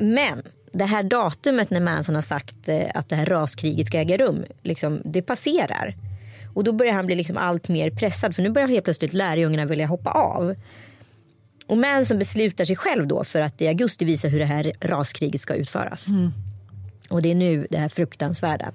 men 0.00 0.42
det 0.72 0.84
här 0.84 1.02
datumet 1.02 1.70
när 1.70 1.80
Manson 1.80 2.14
har 2.14 2.22
sagt 2.22 2.68
eh, 2.68 2.90
att 2.94 3.08
det 3.08 3.16
här 3.16 3.26
raskriget 3.26 3.86
ska 3.86 3.98
äga 3.98 4.16
rum, 4.16 4.44
liksom, 4.62 5.00
det 5.04 5.22
passerar. 5.22 5.96
Och 6.54 6.64
då 6.64 6.72
börjar 6.72 6.92
han 6.92 7.06
bli 7.06 7.14
liksom 7.14 7.36
allt 7.36 7.68
mer 7.68 7.90
pressad 7.90 8.34
för 8.34 8.42
nu 8.42 8.50
börjar 8.50 8.68
helt 8.68 8.84
plötsligt 8.84 9.14
lärjungarna 9.14 9.64
vilja 9.64 9.86
hoppa 9.86 10.10
av. 10.10 10.54
Och 11.66 11.78
Manson 11.78 12.18
beslutar 12.18 12.64
sig 12.64 12.76
själv 12.76 13.06
då 13.06 13.24
för 13.24 13.40
att 13.40 13.60
i 13.60 13.68
augusti 13.68 14.04
visa 14.04 14.28
hur 14.28 14.38
det 14.38 14.44
här 14.44 14.72
raskriget 14.80 15.40
ska 15.40 15.54
utföras. 15.54 16.08
Mm. 16.08 16.32
Och 17.08 17.22
det 17.22 17.30
är 17.30 17.34
nu 17.34 17.66
det 17.70 17.78
här 17.78 17.88
fruktansvärda 17.88 18.72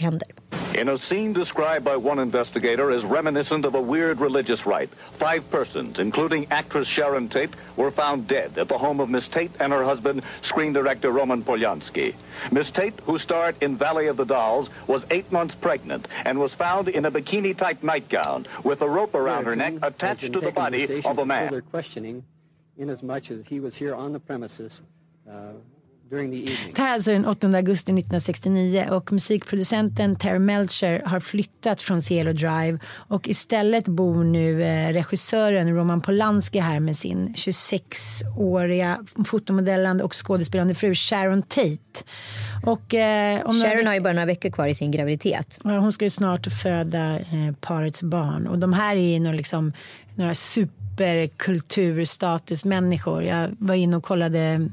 händer. 0.00 0.26
In 0.74 0.88
a 0.88 0.96
scene 0.98 1.32
described 1.32 1.84
by 1.84 1.96
one 1.96 2.20
investigator 2.20 2.90
as 2.92 3.04
reminiscent 3.04 3.64
of 3.64 3.74
a 3.74 3.80
weird 3.80 4.20
religious 4.20 4.64
rite, 4.64 4.90
five 5.18 5.50
persons, 5.50 5.98
including 5.98 6.46
actress 6.50 6.86
Sharon 6.86 7.28
Tate, 7.28 7.50
were 7.76 7.90
found 7.90 8.28
dead 8.28 8.56
at 8.56 8.68
the 8.68 8.78
home 8.78 9.00
of 9.00 9.10
Miss 9.10 9.26
Tate 9.26 9.50
and 9.58 9.72
her 9.72 9.84
husband, 9.84 10.22
screen 10.42 10.72
director 10.72 11.10
Roman 11.10 11.42
Polyansky. 11.42 12.14
Miss 12.52 12.70
Tate, 12.70 12.98
who 13.00 13.18
starred 13.18 13.56
in 13.60 13.76
Valley 13.76 14.06
of 14.06 14.16
the 14.16 14.24
Dolls, 14.24 14.70
was 14.86 15.04
eight 15.10 15.30
months 15.32 15.56
pregnant 15.56 16.06
and 16.24 16.38
was 16.38 16.54
found 16.54 16.88
in 16.88 17.04
a 17.04 17.10
bikini-type 17.10 17.82
nightgown 17.82 18.46
with 18.62 18.80
a 18.80 18.88
rope 18.88 19.14
around 19.14 19.46
her 19.46 19.56
neck 19.56 19.74
attached 19.82 20.32
to 20.32 20.40
the 20.40 20.52
body 20.52 21.02
of 21.04 21.18
a 21.18 21.26
man. 21.26 21.60
questioning, 21.70 22.22
inasmuch 22.78 23.30
as 23.32 23.44
he 23.46 23.58
was 23.58 23.74
here 23.74 23.94
on 23.94 24.12
the 24.12 24.20
premises, 24.20 24.80
uh, 25.28 25.52
det 26.10 26.78
här 26.78 26.88
är 26.88 26.94
alltså 26.94 27.10
den 27.10 27.26
8 27.26 27.46
augusti 27.46 27.92
1969 27.92 28.86
och 28.90 29.12
musikproducenten 29.12 30.16
Terry 30.16 30.38
Melcher 30.38 31.02
har 31.06 31.20
flyttat 31.20 31.82
från 31.82 32.02
Cielo 32.02 32.32
Drive 32.32 32.78
och 33.08 33.28
istället 33.28 33.88
bor 33.88 34.24
nu 34.24 34.62
eh, 34.62 34.92
regissören 34.92 35.76
Roman 35.76 36.00
Polanski 36.00 36.58
här 36.58 36.80
med 36.80 36.96
sin 36.96 37.34
26-åriga 37.34 39.04
fotomodellande 39.24 40.04
och 40.04 40.26
skådespelande 40.26 40.74
fru 40.74 40.94
Sharon 40.94 41.42
Tate. 41.42 42.04
Och, 42.62 42.94
eh, 42.94 43.46
om 43.46 43.62
Sharon 43.62 43.86
har 43.86 43.94
ju 43.94 44.00
bara 44.00 44.12
några 44.12 44.26
veckor 44.26 44.50
kvar 44.50 44.66
i 44.66 44.74
sin 44.74 44.90
graviditet. 44.90 45.58
Ja, 45.64 45.78
hon 45.78 45.92
ska 45.92 46.04
ju 46.04 46.10
snart 46.10 46.46
föda 46.62 47.18
eh, 47.18 47.52
parets 47.60 48.02
barn 48.02 48.46
och 48.46 48.58
de 48.58 48.72
här 48.72 48.96
är 48.96 49.20
nog 49.20 49.34
liksom 49.34 49.72
några 50.14 50.34
superkulturstatusmänniskor. 50.34 53.22
Jag 53.22 53.56
var 53.58 53.74
inne 53.74 53.96
och 53.96 54.04
kollade 54.04 54.70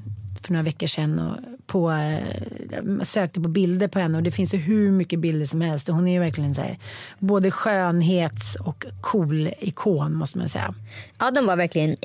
för 0.47 0.53
några 0.53 0.63
veckor 0.63 0.88
sedan 0.88 1.19
och 1.19 1.38
på, 1.67 1.91
eh, 1.91 3.03
sökte 3.03 3.41
på 3.41 3.49
bilder 3.49 3.88
på 3.88 3.99
henne 3.99 4.17
och 4.17 4.23
det 4.23 4.31
finns 4.31 4.53
ju 4.53 4.57
hur 4.57 4.91
mycket 4.91 5.19
bilder 5.19 5.45
som 5.45 5.62
helst 5.62 5.89
och 5.89 5.95
hon 5.95 6.07
är 6.07 6.13
ju 6.13 6.19
verkligen 6.19 6.55
så 6.55 6.62
här, 6.62 6.77
både 7.19 7.51
skönhets 7.51 8.55
och 8.55 8.86
cool 9.01 9.49
ikon 9.60 10.13
måste 10.13 10.38
man 10.38 10.49
säga. 10.49 10.73
Ja 11.19 11.31
de 11.31 11.45
var 11.45 11.55
verkligen 11.55 11.95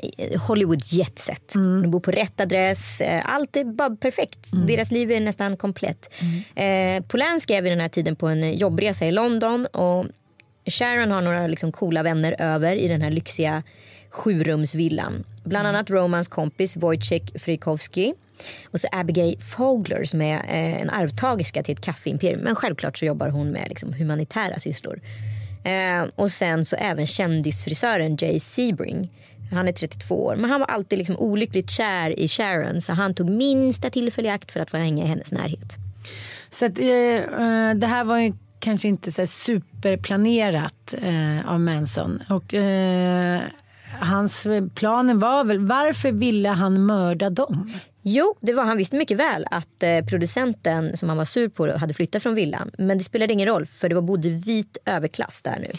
Hollywood 0.47 0.81
jetset. 0.85 1.55
Mm. 1.55 1.81
De 1.81 1.91
bor 1.91 1.99
på 1.99 2.11
rätt 2.11 2.39
adress, 2.39 3.01
eh, 3.01 3.21
allt 3.25 3.55
är 3.55 3.63
bara 3.63 3.95
perfekt. 3.95 4.53
Mm. 4.53 4.67
Deras 4.67 4.91
liv 4.91 5.11
är 5.11 5.19
nästan 5.19 5.57
komplett. 5.57 6.09
Mm. 6.19 6.97
Eh, 6.99 7.03
Polanski 7.07 7.53
är 7.53 7.61
vid 7.61 7.71
den 7.71 7.79
här 7.79 7.89
tiden 7.89 8.15
på 8.15 8.27
en 8.27 8.57
jobbresa 8.57 9.05
i 9.05 9.11
London 9.11 9.65
och 9.65 10.05
Sharon 10.65 11.11
har 11.11 11.21
några 11.21 11.47
liksom 11.47 11.71
coola 11.71 12.03
vänner 12.03 12.35
över 12.39 12.75
i 12.75 12.87
den 12.87 13.01
här 13.01 13.11
lyxiga 13.11 13.63
sjurumsvillan. 14.09 15.23
Bland 15.43 15.67
annat 15.67 15.89
Romans 15.89 16.27
kompis 16.27 16.77
Wojciech 16.77 17.41
Frykowski 17.43 18.13
och 18.71 18.79
så 18.79 18.87
Abigail 18.91 19.39
Fogler 19.41 20.03
som 20.03 20.21
är 20.21 20.37
eh, 20.37 20.81
en 20.81 20.89
arvtagerska 20.89 21.63
till 21.63 21.73
ett 21.73 21.81
kaffeimperium. 21.81 22.41
Men 22.41 22.55
självklart 22.55 22.97
så 22.97 23.05
jobbar 23.05 23.29
hon 23.29 23.51
med 23.51 23.65
liksom, 23.69 23.93
humanitära 23.93 24.59
sysslor. 24.59 25.01
Eh, 25.63 26.09
och 26.15 26.31
sen 26.31 26.65
så 26.65 26.75
även 26.75 27.07
kändisfrisören 27.07 28.17
Jay 28.19 28.39
Sebring. 28.39 29.09
Han 29.51 29.67
är 29.67 29.71
32 29.71 30.25
år 30.25 30.35
men 30.35 30.49
han 30.49 30.59
var 30.59 30.67
alltid 30.67 30.97
liksom 30.97 31.17
olyckligt 31.17 31.69
kär 31.69 32.19
i 32.19 32.27
Sharon 32.27 32.81
så 32.81 32.93
han 32.93 33.13
tog 33.13 33.29
minsta 33.29 33.89
tillfälle 33.89 34.27
i 34.27 34.31
akt 34.31 34.51
för 34.51 34.59
att 34.59 34.71
få 34.71 34.77
hänga 34.77 35.03
i 35.03 35.07
hennes 35.07 35.31
närhet. 35.31 35.73
Så 36.49 36.65
att, 36.65 36.79
eh, 36.79 36.87
eh 36.87 37.75
det 37.75 37.87
här 37.87 38.03
var 38.03 38.17
ju 38.17 38.33
kanske 38.59 38.87
inte 38.87 39.11
så 39.11 39.27
superplanerat 39.27 40.93
eh, 41.01 41.49
av 41.53 41.59
Manson. 41.59 42.19
Och, 42.29 42.53
eh, 42.53 43.41
hans 43.99 44.47
planen 44.75 45.19
var 45.19 45.43
väl, 45.43 45.59
varför 45.59 46.11
ville 46.11 46.49
han 46.49 46.85
mörda 46.85 47.29
dem? 47.29 47.73
Jo, 48.05 48.35
det 48.41 48.53
var, 48.53 48.63
han 48.63 48.77
visste 48.77 48.95
mycket 48.95 49.17
väl 49.17 49.45
att 49.51 49.83
eh, 49.83 50.05
producenten 50.05 50.97
som 50.97 51.09
han 51.09 51.17
var 51.17 51.25
sur 51.25 51.49
på 51.49 51.77
hade 51.77 51.93
flyttat 51.93 52.23
från 52.23 52.35
villan. 52.35 52.71
Men 52.77 52.97
det 52.97 53.03
spelade 53.03 53.33
ingen 53.33 53.47
roll 53.47 53.65
för 53.65 53.89
det 53.89 53.95
var 53.95 54.01
bodde 54.01 54.29
vit 54.29 54.77
överklass 54.85 55.41
där 55.41 55.59
nu. 55.59 55.71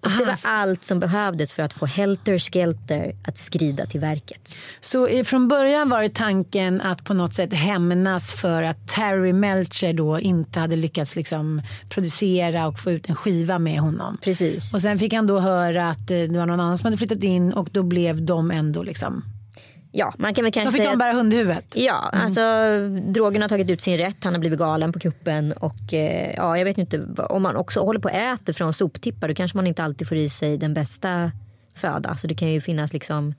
Och 0.00 0.06
Aha. 0.06 0.18
det 0.18 0.24
var 0.24 0.38
allt 0.44 0.84
som 0.84 1.00
behövdes 1.00 1.52
för 1.52 1.62
att 1.62 1.72
få 1.72 1.86
Helter 1.86 2.38
Skelter 2.38 3.16
att 3.24 3.38
skrida 3.38 3.86
till 3.86 4.00
verket. 4.00 4.54
Så 4.80 5.06
eh, 5.06 5.24
från 5.24 5.48
början 5.48 5.88
var 5.88 6.02
det 6.02 6.14
tanken 6.14 6.80
att 6.80 7.04
på 7.04 7.14
något 7.14 7.34
sätt 7.34 7.52
hämnas 7.52 8.32
för 8.32 8.62
att 8.62 8.88
Terry 8.88 9.32
Melcher 9.32 9.92
då 9.92 10.20
inte 10.20 10.60
hade 10.60 10.76
lyckats 10.76 11.16
liksom 11.16 11.62
producera 11.88 12.66
och 12.66 12.78
få 12.78 12.90
ut 12.90 13.08
en 13.08 13.16
skiva 13.16 13.58
med 13.58 13.80
honom. 13.80 14.18
Precis. 14.22 14.74
Och 14.74 14.82
sen 14.82 14.98
fick 14.98 15.12
han 15.12 15.26
då 15.26 15.40
höra 15.40 15.90
att 15.90 16.10
eh, 16.10 16.16
det 16.16 16.38
var 16.38 16.46
någon 16.46 16.60
annan 16.60 16.78
som 16.78 16.86
hade 16.86 16.96
flyttat 16.96 17.22
in 17.22 17.52
och 17.52 17.68
då 17.72 17.82
blev 17.82 18.24
de 18.24 18.50
ändå 18.50 18.82
liksom 18.82 19.24
Ja, 19.94 20.14
man 20.18 20.34
kan 20.34 20.44
väl 20.44 20.52
kanske 20.52 20.68
Då 20.68 20.72
fick 20.72 20.80
säga 20.80 20.90
de 20.90 20.98
bära 20.98 21.12
hundhuvudet? 21.12 21.64
Ja, 21.74 22.10
mm. 22.12 22.24
alltså 22.24 22.40
drogen 23.12 23.42
har 23.42 23.48
tagit 23.48 23.70
ut 23.70 23.80
sin 23.80 23.98
rätt. 23.98 24.24
Han 24.24 24.34
har 24.34 24.40
blivit 24.40 24.58
galen 24.58 24.92
på 24.92 24.98
kuppen 24.98 25.52
och 25.52 25.94
eh, 25.94 26.34
ja, 26.36 26.58
jag 26.58 26.64
vet 26.64 26.78
inte 26.78 27.00
om 27.16 27.42
man 27.42 27.56
också 27.56 27.80
håller 27.80 28.00
på 28.00 28.08
och 28.08 28.14
äter 28.14 28.52
från 28.52 28.72
soptippar 28.72 29.28
då 29.28 29.34
kanske 29.34 29.58
man 29.58 29.66
inte 29.66 29.84
alltid 29.84 30.08
får 30.08 30.16
i 30.16 30.28
sig 30.28 30.56
den 30.56 30.74
bästa 30.74 31.30
föda. 31.74 32.16
Så 32.16 32.26
det 32.26 32.34
kan 32.34 32.48
ju 32.48 32.60
finnas 32.60 32.92
liksom 32.92 33.34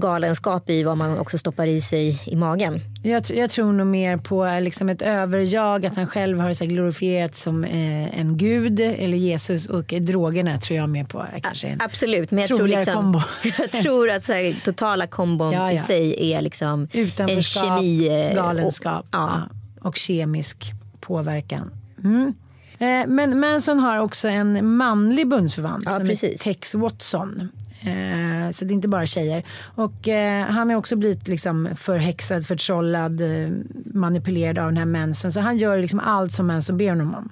galenskap 0.00 0.70
i 0.70 0.82
vad 0.82 0.96
man 0.96 1.18
också 1.18 1.38
stoppar 1.38 1.66
i 1.66 1.80
sig 1.80 2.22
i 2.26 2.36
magen. 2.36 2.80
Jag, 3.02 3.30
jag 3.30 3.50
tror 3.50 3.72
nog 3.72 3.86
mer 3.86 4.16
på 4.16 4.58
liksom 4.60 4.88
ett 4.88 5.02
överjag, 5.02 5.86
att 5.86 5.96
han 5.96 6.06
själv 6.06 6.40
har 6.40 6.54
så 6.54 6.64
glorifierat 6.64 7.34
som 7.34 7.64
eh, 7.64 8.20
en 8.20 8.36
gud 8.36 8.80
eller 8.80 9.16
Jesus 9.16 9.66
och 9.66 9.84
drogerna 9.84 10.58
tror 10.58 10.76
jag 10.76 10.88
mer 10.88 11.04
på. 11.04 11.26
Kanske 11.42 11.68
en 11.68 11.80
Absolut, 11.82 12.30
men 12.30 12.40
jag 12.40 12.48
tror, 12.48 12.68
liksom, 12.68 13.22
jag 13.58 13.70
tror 13.70 14.10
att 14.10 14.24
så 14.24 14.32
här, 14.32 14.64
totala 14.64 15.06
kombon 15.06 15.52
ja, 15.52 15.72
ja. 15.72 15.78
i 15.78 15.78
sig 15.78 16.32
är 16.32 16.40
liksom 16.40 16.88
en 17.16 17.42
kemi. 17.42 18.08
Eh, 18.08 18.34
galenskap 18.34 19.04
och, 19.04 19.08
ja. 19.12 19.48
och 19.80 19.96
kemisk 19.96 20.72
påverkan. 21.00 21.70
Mm. 22.04 22.34
Eh, 22.78 23.06
men 23.06 23.40
Manson 23.40 23.78
har 23.78 23.98
också 23.98 24.28
en 24.28 24.76
manlig 24.76 25.28
bundsförvant 25.28 25.84
ja, 25.84 25.90
som 25.90 26.06
precis. 26.06 26.40
är 26.40 26.44
Tex 26.44 26.74
Watson. 26.74 27.48
Eh, 27.80 28.50
så 28.50 28.64
det 28.64 28.72
är 28.72 28.74
inte 28.74 28.88
bara 28.88 29.06
tjejer. 29.06 29.42
Och 29.74 30.08
eh, 30.08 30.44
han 30.44 30.70
har 30.70 30.76
också 30.76 30.96
blivit 30.96 31.28
liksom 31.28 31.68
förhäxad, 31.76 32.46
förtrollad, 32.46 33.20
eh, 33.20 33.48
manipulerad 33.84 34.58
av 34.58 34.66
den 34.66 34.76
här 34.76 34.84
mensen. 34.84 35.32
Så 35.32 35.40
han 35.40 35.58
gör 35.58 35.78
liksom 35.78 36.00
allt 36.00 36.32
som 36.32 36.46
mensen 36.46 36.76
ber 36.76 36.88
honom 36.88 37.14
om. 37.14 37.28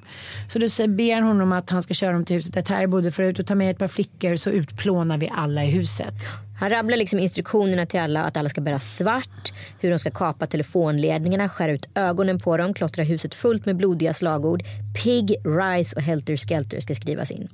Så 0.49 0.59
då 0.59 0.69
säger, 0.69 0.89
ber 0.89 1.15
han 1.15 1.25
honom 1.25 1.53
att 1.53 1.71
han 1.71 1.83
ska 1.83 1.95
köra 1.95 2.13
dem 2.13 2.25
till 2.25 2.37
huset 2.37 2.55
där 2.55 2.63
Terry 2.63 2.87
bodde 2.87 3.13
förut 3.13 3.39
och 3.39 3.47
ta 3.47 3.55
med 3.55 3.71
ett 3.71 3.79
par 3.79 3.89
flickor 3.89 4.37
så 4.37 4.51
utplånar 4.51 5.19
vi 5.19 5.31
alla 5.35 5.65
i 5.65 5.71
huset. 5.71 6.15
Han 6.59 6.71
rabblar 6.71 6.97
liksom 6.97 7.19
instruktionerna 7.19 7.87
till 7.87 8.01
alla 8.01 8.25
att 8.25 8.37
alla 8.37 8.49
ska 8.49 8.61
bära 8.61 8.81
svart, 8.81 9.53
hur 9.81 9.91
de 9.91 9.99
ska 9.99 10.11
kapa 10.11 10.47
telefonledningarna, 10.47 11.49
skära 11.49 11.73
ut 11.73 11.89
ögonen 11.95 12.41
på 12.41 12.57
dem, 12.57 12.75
klottra 12.75 13.05
huset 13.05 13.35
fullt 13.35 13.67
med 13.67 13.77
blodiga 13.77 14.15
slagord. 14.15 14.63
Pig, 15.03 15.37
Rice 15.45 15.97
och 15.97 16.03
Helter 16.03 16.37
Skelter 16.37 16.81
ska 16.81 16.95
skrivas 16.95 17.31
in. 17.31 17.49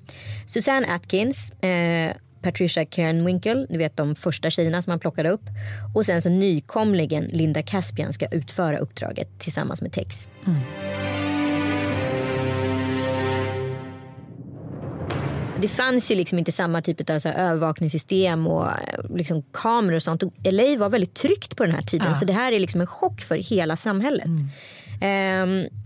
Susanne 0.46 0.94
Atkins 0.94 1.50
eh, 1.50 2.16
Patricia 2.44 2.84
Kernwinkel, 2.84 3.66
ni 3.70 3.78
vet 3.78 3.96
de 3.96 4.14
första 4.14 4.50
tjejerna 4.50 4.82
som 4.82 4.90
han 4.90 5.00
plockade 5.00 5.30
upp. 5.30 5.44
Och 5.94 6.06
sen 6.06 6.22
så 6.22 6.28
nykomlingen 6.28 7.24
Linda 7.24 7.62
Caspian 7.62 8.12
ska 8.12 8.26
utföra 8.26 8.78
uppdraget 8.78 9.28
tillsammans 9.38 9.82
med 9.82 9.92
Tex. 9.92 10.28
Mm. 10.46 10.60
Det 15.60 15.68
fanns 15.68 16.10
ju 16.10 16.14
liksom 16.14 16.38
inte 16.38 16.52
samma 16.52 16.82
typ 16.82 17.10
av 17.10 17.18
så 17.18 17.28
övervakningssystem 17.28 18.46
och 18.46 18.66
eh, 18.66 19.16
liksom 19.16 19.42
kameror 19.52 19.96
och 19.96 20.02
sånt. 20.02 20.22
Och 20.22 20.32
LA 20.44 20.76
var 20.78 20.88
väldigt 20.88 21.14
tryggt 21.14 21.56
på 21.56 21.64
den 21.64 21.74
här 21.74 21.82
tiden 21.82 22.06
ja. 22.08 22.14
så 22.14 22.24
det 22.24 22.32
här 22.32 22.52
är 22.52 22.60
liksom 22.60 22.80
en 22.80 22.86
chock 22.86 23.20
för 23.20 23.36
hela 23.36 23.76
samhället. 23.76 24.26
Mm. 25.00 25.62
Um, 25.62 25.83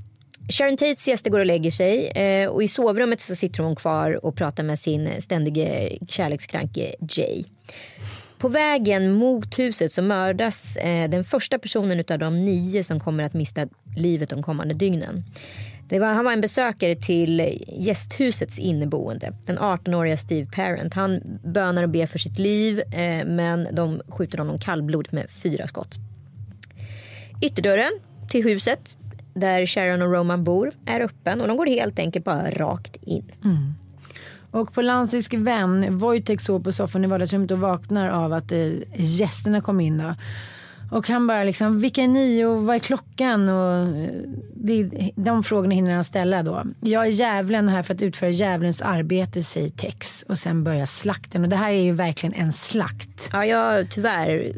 Sharon 0.49 0.77
Tates 0.77 1.07
gäster 1.07 1.31
går 1.31 1.39
och 1.39 1.47
lägger 1.47 1.71
sig 1.71 2.07
eh, 2.09 2.49
och 2.49 2.63
i 2.63 2.69
sovrummet 2.69 3.21
så 3.21 3.35
sitter 3.35 3.63
hon 3.63 3.77
kvar 3.77 4.25
och 4.25 4.37
pratar 4.37 4.63
med 4.63 4.79
sin 4.79 5.23
ständige 5.23 5.99
kärlekskranke 6.09 6.95
Jay. 7.11 7.45
På 8.39 8.49
vägen 8.49 9.13
mot 9.13 9.59
huset 9.59 9.93
så 9.93 10.03
mördas 10.03 10.77
eh, 10.77 11.11
den 11.11 11.25
första 11.25 11.59
personen 11.59 12.05
av 12.11 12.19
de 12.19 12.45
nio 12.45 12.85
som 12.85 13.01
kommer 13.01 13.25
att 13.25 13.35
mista 13.35 13.69
livet 13.97 14.29
de 14.29 14.43
kommande 14.43 14.75
dygnen. 14.75 15.25
Det 15.89 15.99
var, 15.99 16.09
han 16.09 16.25
var 16.25 16.33
en 16.33 16.41
besökare 16.41 16.97
till 16.97 17.59
gästhusets 17.69 18.59
inneboende. 18.59 19.33
Den 19.47 19.59
18-åriga 19.59 20.17
Steve 20.17 20.51
Parent. 20.51 20.95
Han 20.95 21.21
bönar 21.45 21.83
och 21.83 21.89
ber 21.89 22.07
för 22.07 22.19
sitt 22.19 22.39
liv 22.39 22.81
eh, 22.81 23.27
men 23.27 23.69
de 23.73 24.03
skjuter 24.09 24.39
honom 24.39 24.59
kallblodigt 24.59 25.13
med 25.13 25.27
fyra 25.43 25.69
skott. 25.69 25.95
Ytterdörren 27.43 27.93
till 28.31 28.45
huset 28.45 28.99
där 29.39 29.67
Sharon 29.67 30.03
och 30.03 30.13
Roman 30.13 30.45
bor 30.45 30.71
är 30.87 31.01
öppen 31.01 31.41
och 31.41 31.49
de 31.49 31.57
går 31.57 31.67
helt 31.67 31.99
enkelt 31.99 32.25
bara 32.25 32.51
rakt 32.51 32.97
in. 33.03 33.25
Mm. 33.45 33.75
Och 34.51 34.73
på 34.75 34.83
Landsings 34.83 35.33
vän, 35.33 35.99
Wojtek 35.99 36.41
såg 36.41 36.65
på 36.65 36.73
soffan 36.73 37.05
i 37.05 37.07
vardagsrummet 37.07 37.51
och 37.51 37.59
vaknar 37.59 38.09
av 38.09 38.33
att 38.33 38.53
eh, 38.53 38.71
gästerna 38.95 39.61
kom 39.61 39.81
in. 39.81 39.99
Då. 39.99 40.15
Och 40.91 41.09
han 41.09 41.27
bara 41.27 41.45
liksom, 41.45 41.81
vilka 41.81 42.03
är 42.03 42.09
ni 42.09 42.45
och 42.45 42.63
vad 42.63 42.77
är 42.77 42.81
klockan? 42.81 43.49
Och 43.49 43.97
eh, 43.97 44.11
det, 44.55 44.91
de 45.17 45.43
frågorna 45.43 45.75
hinner 45.75 45.95
han 45.95 46.05
ställa 46.05 46.43
då. 46.43 46.65
Jag 46.81 47.07
är 47.07 47.11
djävulen 47.11 47.69
här 47.69 47.83
för 47.83 47.95
att 47.95 48.03
utföra 48.03 48.31
djävulens 48.31 48.83
arbete, 48.83 49.43
säger 49.43 49.69
Tex. 49.69 50.25
Och 50.29 50.39
sen 50.39 50.65
börjar 50.65 50.87
slakten. 50.87 51.43
Och 51.43 51.49
det 51.49 51.57
här 51.57 51.71
är 51.71 51.83
ju 51.83 51.93
verkligen 51.93 52.35
en 52.35 52.53
slakt. 52.53 53.29
Ja, 53.33 53.47
jag 53.47 53.59
har 53.59 53.85
tyvärr 53.85 54.53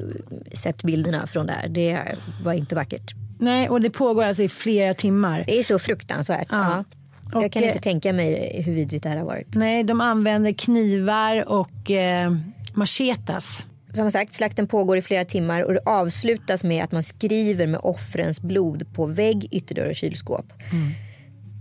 sett 0.57 0.83
bilderna 0.83 1.27
från 1.27 1.47
det 1.47 1.53
här. 1.53 1.69
Det 1.69 2.17
var 2.45 2.53
inte 2.53 2.75
vackert. 2.75 3.20
Nej, 3.41 3.69
och 3.69 3.81
det 3.81 3.91
pågår 3.91 4.25
alltså 4.25 4.43
i 4.43 4.49
flera 4.49 4.95
timmar. 4.95 5.45
Det 5.47 5.59
är 5.59 5.63
så 5.63 5.79
fruktansvärt. 5.79 6.49
Ja. 6.51 6.85
ja. 7.33 7.43
Jag 7.43 7.53
kan 7.53 7.63
inte 7.63 7.81
tänka 7.81 8.13
mig 8.13 8.63
hur 8.63 8.75
vidrigt 8.75 9.03
det 9.03 9.09
här 9.09 9.17
har 9.17 9.25
varit. 9.25 9.55
Nej, 9.55 9.85
de 9.85 10.01
använder 10.01 10.53
knivar 10.53 11.49
och 11.49 11.91
eh, 11.91 12.37
machetas. 12.75 13.67
Som 13.95 14.11
sagt, 14.11 14.35
slakten 14.35 14.67
pågår 14.67 14.97
i 14.97 15.03
flera 15.03 15.25
timmar 15.25 15.63
och 15.63 15.75
det 15.75 15.81
avslutas 15.87 16.65
med 16.65 16.85
att 16.85 16.93
man 16.93 17.03
skriver 17.03 17.67
med 17.67 17.81
offrens 17.83 18.41
blod 18.41 18.95
på 18.95 19.07
vägg, 19.07 19.49
ytterdörr 19.51 19.89
och 19.89 19.97
kylskåp. 19.97 20.53
Mm. 20.73 20.91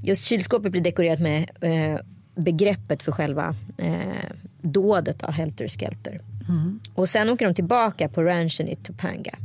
Just 0.04 0.24
kylskåpet 0.24 0.72
blir 0.72 0.82
dekorerat 0.82 1.20
med 1.20 1.50
eh, 1.62 2.00
begreppet 2.36 3.04
för 3.04 3.12
själva 3.12 3.56
eh, 3.78 4.30
dådet 4.62 5.24
av 5.24 5.32
Helter 5.32 5.68
Skelter. 5.68 6.22
Mm. 6.50 6.80
Och 6.96 7.10
sen 7.10 7.30
åker 7.30 7.46
de 7.46 7.56
tillbaka 7.56 8.10
på 8.10 8.24
ranchen 8.24 8.68
i 8.68 8.76
Topanga. 8.76 9.36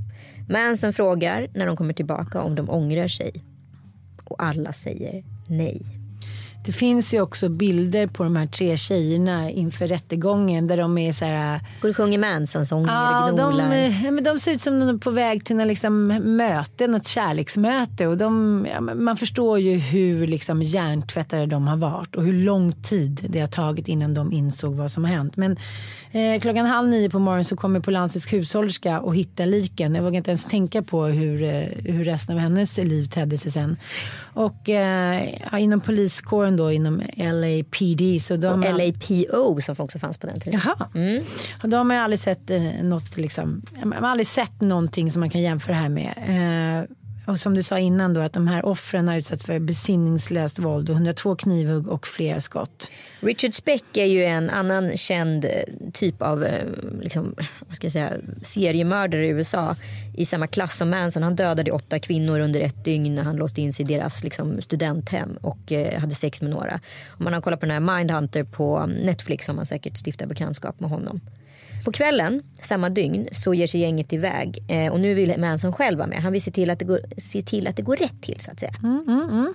Manson 0.48 0.92
frågar 0.92 1.48
när 1.54 1.66
de 1.66 1.76
kommer 1.76 1.94
tillbaka 1.94 2.42
om 2.42 2.54
de 2.54 2.70
ångrar 2.70 3.08
sig. 3.08 3.44
Och 4.24 4.42
alla 4.42 4.72
säger 4.72 5.24
nej. 5.48 6.03
Det 6.64 6.72
finns 6.72 7.14
ju 7.14 7.20
också 7.20 7.48
bilder 7.48 8.06
på 8.06 8.24
de 8.24 8.36
här 8.36 8.46
tre 8.46 8.76
tjejerna 8.76 9.50
inför 9.50 9.88
rättegången 9.88 10.66
där 10.66 10.76
de 10.76 10.98
är 10.98 11.12
så 11.12 11.24
här. 11.24 11.60
Går 11.82 11.88
och 11.88 11.96
sjunger 11.96 12.18
Manson-sånger 12.18 12.92
ja, 12.92 13.32
de, 13.36 13.72
ja, 14.04 14.10
men 14.10 14.24
de 14.24 14.38
ser 14.38 14.52
ut 14.52 14.62
som 14.62 14.80
de 14.80 14.88
är 14.88 14.98
på 14.98 15.10
väg 15.10 15.44
till 15.44 15.56
något 15.56 15.66
liksom 15.66 16.06
möte, 16.36 16.86
något 16.86 17.06
kärleksmöte. 17.06 18.06
Och 18.06 18.16
de, 18.16 18.66
ja, 18.70 18.80
man 18.80 19.16
förstår 19.16 19.58
ju 19.58 19.78
hur 19.78 20.26
liksom 20.26 20.62
hjärntvättade 20.62 21.46
de 21.46 21.66
har 21.66 21.76
varit 21.76 22.16
och 22.16 22.24
hur 22.24 22.32
lång 22.32 22.72
tid 22.72 23.26
det 23.28 23.40
har 23.40 23.46
tagit 23.46 23.88
innan 23.88 24.14
de 24.14 24.32
insåg 24.32 24.74
vad 24.74 24.90
som 24.90 25.04
har 25.04 25.10
hänt. 25.10 25.36
Men 25.36 25.56
eh, 26.12 26.40
klockan 26.40 26.66
halv 26.66 26.88
nio 26.88 27.10
på 27.10 27.18
morgonen 27.18 27.44
så 27.44 27.56
kommer 27.56 27.80
Polanskis 27.80 28.32
hushållerska 28.32 29.00
och 29.00 29.16
hittar 29.16 29.46
liken. 29.46 29.94
Jag 29.94 30.02
vågar 30.02 30.16
inte 30.16 30.30
ens 30.30 30.46
tänka 30.46 30.82
på 30.82 31.04
hur, 31.04 31.42
eh, 31.42 31.94
hur 31.94 32.04
resten 32.04 32.36
av 32.36 32.40
hennes 32.40 32.76
liv 32.76 33.04
tedde 33.04 33.38
sig 33.38 33.50
sen. 33.50 33.76
Och 34.34 34.68
eh, 34.68 35.22
inom 35.58 35.80
poliskåren 35.80 36.53
då 36.56 36.72
inom 36.72 37.02
LAPD. 37.16 38.22
Så 38.22 38.36
de 38.36 38.46
och 38.46 38.64
har... 38.64 38.72
LAPO 38.72 39.60
som 39.60 39.74
också 39.78 39.98
fanns 39.98 40.18
på 40.18 40.26
den 40.26 40.40
tiden. 40.40 40.60
Jaha. 40.64 40.88
Mm. 40.94 41.22
Och 41.62 41.68
de 41.68 41.90
har 41.90 41.96
aldrig 41.96 42.18
sett 42.18 42.50
eh, 42.50 42.62
något 42.82 43.16
liksom, 43.16 43.62
man 43.84 44.04
har 44.04 44.10
aldrig 44.10 44.26
sett 44.26 44.60
någonting 44.60 45.10
som 45.10 45.20
man 45.20 45.30
kan 45.30 45.42
jämföra 45.42 45.74
det 45.74 45.80
här 45.80 45.88
med. 45.88 46.14
Eh, 46.16 46.96
och 47.26 47.40
som 47.40 47.54
du 47.54 47.62
sa 47.62 47.78
innan 47.78 48.14
då 48.14 48.20
att 48.20 48.32
de 48.32 48.48
här 48.48 48.66
offren 48.66 49.08
har 49.08 49.16
utsatts 49.16 49.44
för 49.44 49.58
besinningslöst 49.58 50.58
våld 50.58 50.90
och 50.90 50.94
102 50.94 51.36
knivhugg 51.36 51.88
och 51.88 52.06
flera 52.06 52.40
skott. 52.40 52.90
Richard 53.20 53.54
Speck 53.54 53.96
är 53.96 54.04
ju 54.04 54.24
en 54.24 54.50
annan 54.50 54.96
känd 54.96 55.44
eh, 55.44 55.50
typ 55.92 56.22
av 56.22 56.44
eh, 56.44 56.64
liksom, 57.00 57.34
vad 57.66 57.76
ska 57.76 57.84
jag 57.84 57.92
säga, 57.92 58.12
seriemördare 58.42 59.26
i 59.26 59.28
USA 59.28 59.76
i 60.16 60.26
samma 60.26 60.46
klass 60.46 60.76
som 60.76 60.90
Manson. 60.90 61.22
Han 61.22 61.36
dödade 61.36 61.72
åtta 61.72 61.98
kvinnor 61.98 62.40
under 62.40 62.60
ett 62.60 62.84
dygn 62.84 63.14
när 63.14 63.22
han 63.22 63.36
låste 63.36 63.60
in 63.60 63.72
sig 63.72 63.84
i 63.84 63.88
deras 63.88 64.24
liksom, 64.24 64.62
studenthem 64.62 65.36
och 65.40 65.72
eh, 65.72 66.00
hade 66.00 66.14
sex 66.14 66.42
med 66.42 66.50
några. 66.50 66.80
Om 67.08 67.24
man 67.24 67.32
har 67.32 67.40
kollat 67.40 67.60
på 67.60 67.66
den 67.66 67.84
här 67.84 67.96
Mindhunter 67.96 68.44
på 68.44 68.76
mm, 68.76 68.90
Netflix 68.90 69.46
har 69.46 69.54
man 69.54 69.66
säkert 69.66 69.96
stiftat 70.06 70.28
bekantskap 70.28 70.80
med 70.80 70.90
honom. 70.90 71.20
På 71.84 71.92
kvällen 71.92 72.42
samma 72.62 72.88
dygn 72.88 73.28
så 73.32 73.54
ger 73.54 73.66
sig 73.66 73.80
gänget 73.80 74.12
iväg 74.12 74.58
eh, 74.68 74.92
och 74.92 75.00
nu 75.00 75.14
vill 75.14 75.34
Manson 75.38 75.72
själv 75.72 75.98
vara 75.98 76.08
med. 76.08 76.22
Han 76.22 76.32
vill 76.32 76.42
se 76.42 76.50
till 76.50 76.70
att 76.70 76.78
det 76.78 76.84
går, 76.84 77.00
se 77.16 77.42
till 77.42 77.66
att 77.66 77.76
det 77.76 77.82
går 77.82 77.96
rätt 77.96 78.22
till 78.22 78.40
så 78.40 78.50
att 78.50 78.60
säga. 78.60 78.74
Mm, 78.82 79.04
mm, 79.08 79.30
mm. 79.30 79.54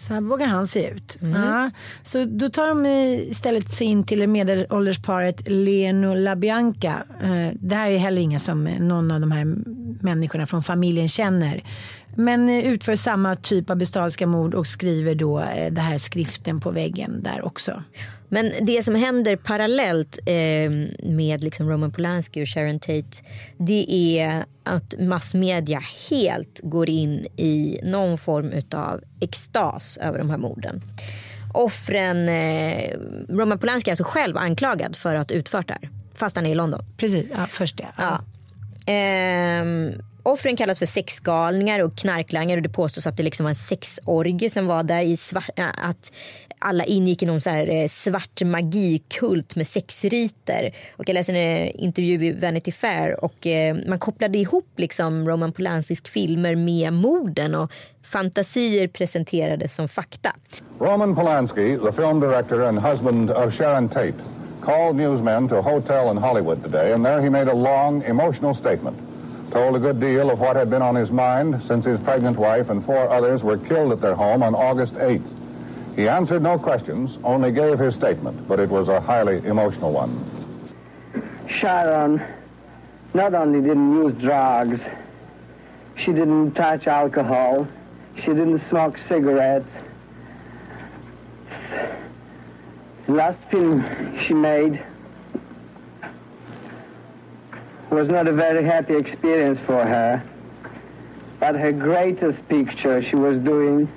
Så 0.00 0.14
här 0.14 0.20
vågar 0.20 0.46
han 0.46 0.66
se 0.66 0.88
ut. 0.88 1.18
Ja. 1.20 1.70
Så 2.02 2.24
då 2.24 2.50
tar 2.50 2.68
de 2.68 2.86
istället 2.86 3.70
sig 3.70 3.86
in 3.86 4.04
till 4.04 4.28
medelåldersparet 4.28 5.48
Leno 5.48 6.14
LaBianca. 6.14 7.02
Eh, 7.22 7.56
det 7.60 7.74
här 7.74 7.90
är 7.90 7.98
heller 7.98 8.22
inga 8.22 8.38
som 8.38 8.64
någon 8.64 9.10
av 9.10 9.20
de 9.20 9.32
här 9.32 9.44
människorna 10.04 10.46
från 10.46 10.62
familjen 10.62 11.08
känner. 11.08 11.62
Men 12.14 12.48
eh, 12.48 12.66
utför 12.66 12.96
samma 12.96 13.36
typ 13.36 13.70
av 13.70 13.76
bestialiska 13.76 14.26
mord 14.26 14.54
och 14.54 14.66
skriver 14.66 15.14
då 15.14 15.40
eh, 15.40 15.72
det 15.72 15.80
här 15.80 15.98
skriften 15.98 16.60
på 16.60 16.70
väggen 16.70 17.22
där 17.22 17.46
också. 17.46 17.82
Men 18.28 18.52
det 18.60 18.82
som 18.82 18.94
händer 18.94 19.36
parallellt 19.36 20.18
med 21.02 21.44
liksom 21.44 21.70
Roman 21.70 21.92
Polanski 21.92 22.44
och 22.44 22.48
Sharon 22.48 22.80
Tate 22.80 23.22
det 23.58 23.86
är 24.18 24.44
att 24.70 24.94
massmedia 24.98 25.82
helt 26.10 26.60
går 26.62 26.88
in 26.88 27.26
i 27.36 27.80
någon 27.82 28.18
form 28.18 28.52
av 28.72 29.00
extas 29.20 29.96
över 29.96 30.18
de 30.18 30.30
här 30.30 30.38
morden. 30.38 30.82
Offren, 31.54 32.28
eh, 32.28 32.98
Roman 33.28 33.58
Polanski 33.58 33.90
är 33.90 33.92
alltså 33.92 34.04
själv 34.04 34.36
anklagad 34.36 34.96
för 34.96 35.14
att 35.14 35.30
ha 35.30 35.36
utfört 35.36 35.68
det 35.68 35.78
här. 35.80 35.90
Fast 36.14 36.36
han 36.36 36.46
är 36.46 36.50
i 36.50 36.54
London. 36.54 36.84
Precis, 36.96 37.26
ja, 37.36 37.46
först 37.46 37.76
det. 37.76 37.86
Ja. 37.96 38.20
Ja. 38.86 38.92
Eh, 38.92 39.64
Offren 40.22 40.56
kallas 40.56 40.78
för 40.78 40.86
sexgalningar 40.86 41.82
och 41.82 41.96
knarklangare 41.96 42.58
och 42.58 42.62
det 42.62 42.68
påstås 42.68 43.06
att 43.06 43.16
det 43.16 43.22
liksom 43.22 43.44
var 43.44 43.50
en 43.50 43.54
sexorgie 43.54 44.50
som 44.50 44.66
var 44.66 44.82
där 44.82 45.02
i 45.02 45.16
svart, 45.16 45.58
äh, 45.58 45.66
att 45.76 46.12
alla 46.60 46.84
ingick 46.84 47.22
i 47.22 47.26
någon 47.26 47.40
så 47.40 47.50
här 47.50 47.68
eh, 47.68 47.86
svart 47.86 48.42
magikult 48.44 49.56
med 49.56 49.66
sexriter. 49.66 50.74
Och 50.96 51.08
jag 51.08 51.14
läste 51.14 51.32
en 51.32 51.66
eh, 51.66 51.70
intervju 51.74 52.26
i 52.26 52.32
Vanity 52.32 52.72
Fair 52.72 53.24
och 53.24 53.46
eh, 53.46 53.76
man 53.86 53.98
kopplade 53.98 54.38
ihop 54.38 54.68
liksom 54.76 55.28
Roman 55.28 55.52
Polanskis 55.52 56.02
filmer 56.02 56.54
med 56.54 56.92
morden 56.92 57.54
och 57.54 57.72
fantasier 58.02 58.88
presenterades 58.88 59.74
som 59.74 59.88
fakta. 59.88 60.32
Roman 60.80 61.14
Polanski, 61.14 61.78
the 61.78 61.92
film 61.92 62.20
director 62.20 62.60
and 62.60 62.78
husband 62.78 63.30
of 63.30 63.54
Sharon 63.54 63.88
Tate, 63.88 64.14
called 64.62 64.96
newsmen 64.96 65.48
to 65.48 65.56
a 65.56 65.62
hotel 65.62 66.10
in 66.10 66.16
Hollywood 66.16 66.62
today 66.62 66.92
and 66.92 67.04
there 67.04 67.20
he 67.20 67.30
made 67.30 67.50
a 67.50 67.54
long 67.54 68.02
emotional 68.02 68.54
statement. 68.54 69.09
Told 69.50 69.74
a 69.74 69.80
good 69.80 70.00
deal 70.00 70.30
of 70.30 70.38
what 70.38 70.56
had 70.56 70.70
been 70.70 70.82
on 70.82 70.94
his 70.94 71.10
mind 71.10 71.62
since 71.66 71.84
his 71.84 71.98
pregnant 72.00 72.36
wife 72.36 72.70
and 72.70 72.84
four 72.84 73.08
others 73.10 73.42
were 73.42 73.58
killed 73.58 73.92
at 73.92 74.00
their 74.00 74.14
home 74.14 74.42
on 74.42 74.54
August 74.54 74.94
8th. 74.94 75.96
He 75.96 76.08
answered 76.08 76.42
no 76.42 76.58
questions, 76.58 77.18
only 77.24 77.50
gave 77.52 77.78
his 77.78 77.94
statement, 77.94 78.46
but 78.46 78.60
it 78.60 78.68
was 78.68 78.88
a 78.88 79.00
highly 79.00 79.44
emotional 79.44 79.92
one. 79.92 80.26
Sharon 81.48 82.22
not 83.12 83.34
only 83.34 83.60
didn't 83.60 83.92
use 83.92 84.14
drugs, 84.14 84.80
she 85.96 86.12
didn't 86.12 86.52
touch 86.54 86.86
alcohol, 86.86 87.66
she 88.16 88.28
didn't 88.28 88.62
smoke 88.68 88.96
cigarettes. 89.08 89.68
The 93.06 93.12
last 93.12 93.38
film 93.50 93.84
she 94.24 94.34
made 94.34 94.84
was 97.90 98.08
not 98.08 98.28
a 98.28 98.32
very 98.32 98.64
happy 98.64 98.96
experience 98.96 99.60
for 99.66 99.84
her. 99.84 100.22
But 101.40 101.56
her 101.56 101.72
greatest 101.72 102.48
picture 102.48 103.02
she 103.02 103.16
was 103.16 103.38
doing 103.38 103.88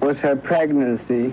was 0.00 0.18
her 0.18 0.36
pregnancy. 0.36 1.32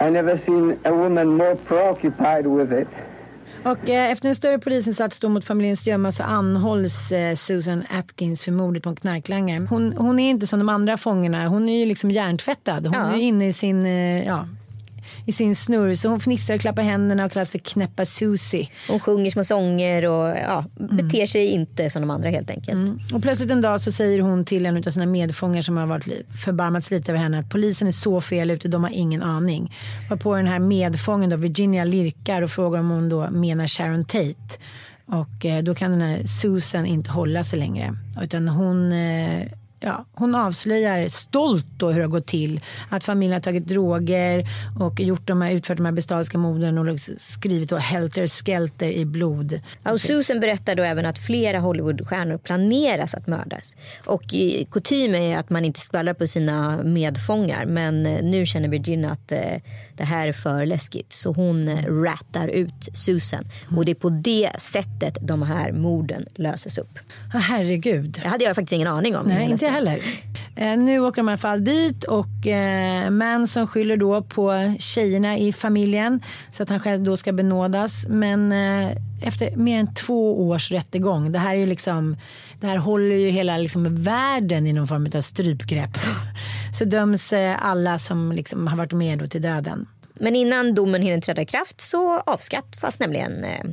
I 0.00 0.10
never 0.10 0.38
seen 0.38 0.78
a 0.84 0.92
woman 0.92 1.28
more 1.36 1.56
preoccupied 1.56 2.46
with 2.46 2.72
it. 2.72 2.88
Och 3.64 3.88
eh, 3.88 4.10
efter 4.10 4.28
en 4.28 4.34
större 4.36 4.58
polisinsats 4.58 5.18
då 5.18 5.28
mot 5.28 5.44
familjen 5.44 5.76
Stjöma 5.76 6.12
så 6.12 6.22
anhålls 6.22 7.12
eh, 7.12 7.34
Susan 7.34 7.84
Atkins 7.98 8.42
för 8.42 8.52
mordet 8.52 8.82
på 8.82 8.88
en 8.90 8.96
knarklangare. 8.96 9.66
Hon, 9.70 9.92
hon 9.96 10.18
är 10.18 10.30
inte 10.30 10.46
som 10.46 10.58
de 10.58 10.68
andra 10.68 10.96
fångarna. 10.96 11.48
Hon 11.48 11.68
är 11.68 11.78
ju 11.78 11.86
liksom 11.86 12.10
hjärntvättad. 12.10 12.86
Hon 12.86 12.94
ja. 12.94 13.12
är 13.12 13.16
inne 13.16 13.48
i 13.48 13.52
sin, 13.52 13.86
eh, 13.86 14.26
ja, 14.26 14.46
i 15.28 15.32
sin 15.32 15.56
snurr. 15.56 15.94
Så 15.94 16.08
hon 16.08 16.20
fnissar 16.20 16.54
och 16.54 16.60
klappar 16.60 16.82
händerna 16.82 17.24
och 17.24 17.32
kallas 17.32 17.50
för 17.50 17.58
knäppa 17.58 18.04
Susie. 18.04 18.68
Hon 18.88 19.00
sjunger 19.00 19.30
små 19.30 19.44
sånger 19.44 20.06
och 20.06 20.28
ja, 20.28 20.64
mm. 20.80 20.96
beter 20.96 21.26
sig 21.26 21.46
inte 21.46 21.90
som 21.90 22.02
de 22.02 22.10
andra 22.10 22.30
helt 22.30 22.50
enkelt. 22.50 22.72
Mm. 22.72 22.98
Och 23.14 23.22
plötsligt 23.22 23.50
en 23.50 23.60
dag 23.60 23.80
så 23.80 23.92
säger 23.92 24.20
hon 24.20 24.44
till 24.44 24.66
en 24.66 24.76
av 24.76 24.90
sina 24.90 25.06
medfångar 25.06 25.62
som 25.62 25.76
har 25.76 25.86
varit 25.86 26.26
förbarmats 26.44 26.90
lite 26.90 27.12
över 27.12 27.20
henne 27.20 27.38
att 27.38 27.50
polisen 27.50 27.88
är 27.88 27.92
så 27.92 28.20
fel 28.20 28.50
ute, 28.50 28.68
de 28.68 28.84
har 28.84 28.90
ingen 28.90 29.22
aning. 29.22 29.72
På 30.20 30.36
den 30.36 30.46
här 30.46 30.58
medfången 30.58 31.30
då, 31.30 31.36
Virginia 31.36 31.84
lirkar 31.84 32.42
och 32.42 32.50
frågar 32.50 32.80
om 32.80 32.90
hon 32.90 33.08
då 33.08 33.30
menar 33.30 33.66
Sharon 33.66 34.04
Tate. 34.04 34.58
Och 35.06 35.46
eh, 35.46 35.62
då 35.62 35.74
kan 35.74 35.90
den 35.90 36.00
här 36.00 36.24
Susan 36.24 36.86
inte 36.86 37.10
hålla 37.10 37.44
sig 37.44 37.58
längre. 37.58 37.96
Utan 38.22 38.48
hon 38.48 38.92
eh, 38.92 39.42
ja, 39.80 40.04
hon 40.12 40.34
avslöjar 40.34 41.08
stolt 41.08 41.66
då 41.76 41.88
hur 41.90 41.98
det 41.98 42.04
har 42.04 42.10
gått 42.10 42.26
till. 42.26 42.60
Att 42.88 43.04
familjen 43.04 43.32
har 43.32 43.40
tagit 43.40 43.66
droger 43.66 44.46
och 44.80 45.00
gjort 45.00 45.26
de 45.26 45.42
här, 45.42 45.50
utfört 45.50 45.76
de 45.76 45.86
här 45.86 45.92
bestialiska 45.92 46.38
morden 46.38 46.78
och 46.78 46.84
liksom 46.84 47.14
skrivit 47.18 47.70
då 47.70 47.76
helter 47.76 48.26
skelter 48.26 48.90
i 48.90 49.04
blod. 49.04 49.60
och 49.82 50.00
Susan 50.00 50.40
berättar 50.40 50.74
då 50.74 50.82
även 50.82 51.06
att 51.06 51.18
flera 51.18 51.60
Hollywoodstjärnor 51.60 52.38
planeras 52.38 53.14
att 53.14 53.26
mördas. 53.26 53.76
Och 54.06 54.22
kutym 54.70 55.14
är 55.14 55.38
att 55.38 55.50
man 55.50 55.64
inte 55.64 55.80
skvallrar 55.80 56.14
på 56.14 56.26
sina 56.26 56.82
medfångar. 56.82 57.66
Men 57.66 58.06
eh, 58.06 58.22
nu 58.22 58.46
känner 58.46 58.68
Virginia 58.68 59.10
att 59.10 59.32
eh, 59.32 59.38
det 59.96 60.04
här 60.04 60.28
är 60.28 60.32
för 60.32 60.66
läskigt. 60.66 61.12
Så 61.12 61.32
hon 61.32 61.68
eh, 61.68 61.84
rattar 61.84 62.48
ut 62.48 62.88
Susan. 62.92 63.44
Och 63.76 63.84
det 63.84 63.92
är 63.92 63.94
på 63.94 64.10
det 64.10 64.50
sättet 64.58 65.18
de 65.20 65.42
här 65.42 65.72
morden 65.72 66.26
löses 66.34 66.78
upp. 66.78 66.98
herregud. 67.32 68.20
Det 68.22 68.28
hade 68.28 68.44
jag 68.44 68.56
faktiskt 68.56 68.72
ingen 68.72 68.88
aning 68.88 69.16
om. 69.16 69.26
Nej, 69.26 69.50
inte 69.50 69.67
jag 69.68 69.74
heller. 69.74 70.02
Eh, 70.56 70.78
nu 70.78 71.00
åker 71.00 71.16
de 71.16 71.28
i 71.28 71.32
alla 71.32 71.38
fall 71.38 71.64
dit 71.64 72.04
och 72.04 72.46
eh, 72.46 73.10
Manson 73.10 73.66
skyller 73.66 73.96
då 73.96 74.22
på 74.22 74.74
tjejerna 74.78 75.38
i 75.38 75.52
familjen 75.52 76.20
så 76.50 76.62
att 76.62 76.68
han 76.68 76.80
själv 76.80 77.02
då 77.02 77.16
ska 77.16 77.32
benådas. 77.32 78.06
Men 78.08 78.52
eh, 78.52 78.96
efter 79.22 79.56
mer 79.56 79.80
än 79.80 79.94
två 79.94 80.48
års 80.48 80.70
rättegång, 80.70 81.32
det 81.32 81.38
här 81.38 81.54
är 81.54 81.58
ju 81.58 81.66
liksom 81.66 82.16
det 82.60 82.66
här 82.66 82.76
håller 82.76 83.16
ju 83.16 83.28
hela 83.28 83.58
liksom 83.58 84.02
världen 84.02 84.66
i 84.66 84.72
någon 84.72 84.88
form 84.88 85.08
av 85.14 85.20
strypgrepp. 85.20 85.98
Så 86.78 86.84
döms 86.84 87.32
eh, 87.32 87.66
alla 87.66 87.98
som 87.98 88.32
liksom 88.32 88.66
har 88.66 88.76
varit 88.76 88.92
med 88.92 89.18
då 89.18 89.26
till 89.26 89.42
döden. 89.42 89.86
Men 90.14 90.36
innan 90.36 90.74
domen 90.74 91.02
hinner 91.02 91.20
träda 91.20 91.42
i 91.42 91.46
kraft 91.46 91.80
så 91.80 92.20
avskaffas 92.20 93.00
nämligen 93.00 93.44
eh, 93.44 93.64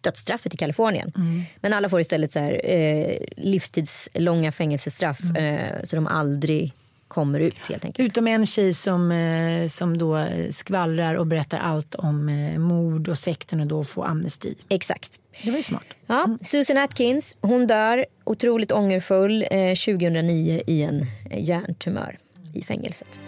dödsstraffet 0.00 0.54
i 0.54 0.56
Kalifornien. 0.56 1.12
Mm. 1.16 1.42
Men 1.60 1.72
alla 1.72 1.88
får 1.88 2.00
istället 2.00 2.32
så 2.32 2.38
här, 2.38 2.60
eh, 2.64 3.16
livstidslånga 3.36 4.52
fängelsestraff 4.52 5.20
mm. 5.20 5.36
eh, 5.36 5.84
så 5.84 5.96
de 5.96 6.06
aldrig 6.06 6.74
kommer 7.10 7.40
ut 7.40 7.66
helt 7.68 7.84
enkelt. 7.84 8.08
Utom 8.08 8.26
en 8.26 8.46
tjej 8.46 8.74
som, 8.74 9.12
eh, 9.12 9.68
som 9.68 9.98
då 9.98 10.26
skvallrar 10.50 11.14
och 11.14 11.26
berättar 11.26 11.58
allt 11.58 11.94
om 11.94 12.28
eh, 12.28 12.58
mord 12.58 13.08
och 13.08 13.18
sekten 13.18 13.60
och 13.60 13.66
då 13.66 13.84
får 13.84 14.06
amnesti. 14.06 14.56
Exakt. 14.68 15.12
Det 15.44 15.50
var 15.50 15.56
ju 15.56 15.62
smart. 15.62 15.86
Ja, 16.06 16.24
mm. 16.24 16.38
Susan 16.42 16.78
Atkins, 16.78 17.36
hon 17.40 17.66
dör 17.66 18.06
otroligt 18.24 18.72
ångerfull 18.72 19.46
eh, 19.50 19.74
2009 19.74 20.62
i 20.66 20.82
en 20.82 21.06
hjärntumör 21.30 22.18
i 22.54 22.62
fängelset. 22.62 23.18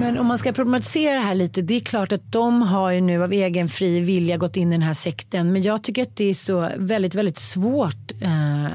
Men 0.00 0.18
om 0.18 0.26
man 0.26 0.38
ska 0.38 0.52
problematisera 0.52 1.14
det 1.14 1.20
här 1.20 1.34
lite. 1.34 1.62
Det 1.62 1.74
är 1.74 1.80
klart 1.80 2.12
att 2.12 2.32
de 2.32 2.62
har 2.62 2.90
ju 2.90 3.00
nu 3.00 3.22
av 3.22 3.32
egen 3.32 3.68
fri 3.68 4.00
vilja 4.00 4.36
gått 4.36 4.56
in 4.56 4.68
i 4.68 4.74
den 4.74 4.82
här 4.82 4.94
sekten. 4.94 5.52
Men 5.52 5.62
jag 5.62 5.82
tycker 5.82 6.02
att 6.02 6.16
det 6.16 6.24
är 6.24 6.34
så 6.34 6.70
väldigt, 6.76 7.14
väldigt 7.14 7.38
svårt. 7.38 8.12
Uh, 8.22 8.68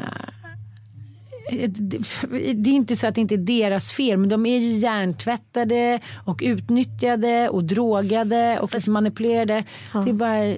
det 2.54 2.70
är 2.70 2.74
inte 2.74 2.96
så 2.96 3.08
att 3.08 3.16
det 3.16 3.22
inte 3.22 3.36
är 3.36 3.38
deras 3.38 3.92
fel 3.92 4.18
men 4.18 4.30
de 4.30 4.46
är 4.46 4.58
ju 4.58 4.72
hjärntvättade 4.78 6.00
och 6.26 6.40
utnyttjade 6.44 7.50
och 7.50 7.64
drogade 7.64 8.60
och 8.60 8.72
Fast, 8.72 8.88
manipulerade. 8.88 9.64
Ja. 9.94 10.00
Det, 10.00 10.10
är 10.10 10.14
bara, 10.14 10.56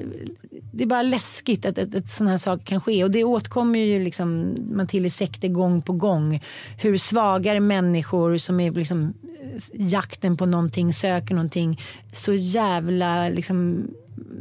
det 0.75 0.83
är 0.83 0.87
bara 0.87 1.01
läskigt 1.01 1.65
att, 1.65 1.77
att, 1.77 1.95
att 1.95 2.09
sådana 2.09 2.31
här 2.31 2.37
saker 2.37 2.65
kan 2.65 2.81
ske 2.81 3.03
och 3.03 3.11
det 3.11 3.23
återkommer 3.23 3.79
ju 3.79 4.03
liksom 4.03 4.55
man 4.71 4.87
till 4.87 5.05
i 5.05 5.09
sekter 5.09 5.47
gång 5.47 5.81
på 5.81 5.93
gång. 5.93 6.41
Hur 6.81 6.97
svagare 6.97 7.59
människor 7.59 8.37
som 8.37 8.59
är 8.59 8.71
liksom 8.71 9.13
eh, 9.43 9.61
jakten 9.73 10.37
på 10.37 10.45
någonting, 10.45 10.93
söker 10.93 11.35
någonting 11.35 11.81
så 12.13 12.33
jävla 12.33 13.29
liksom 13.29 13.87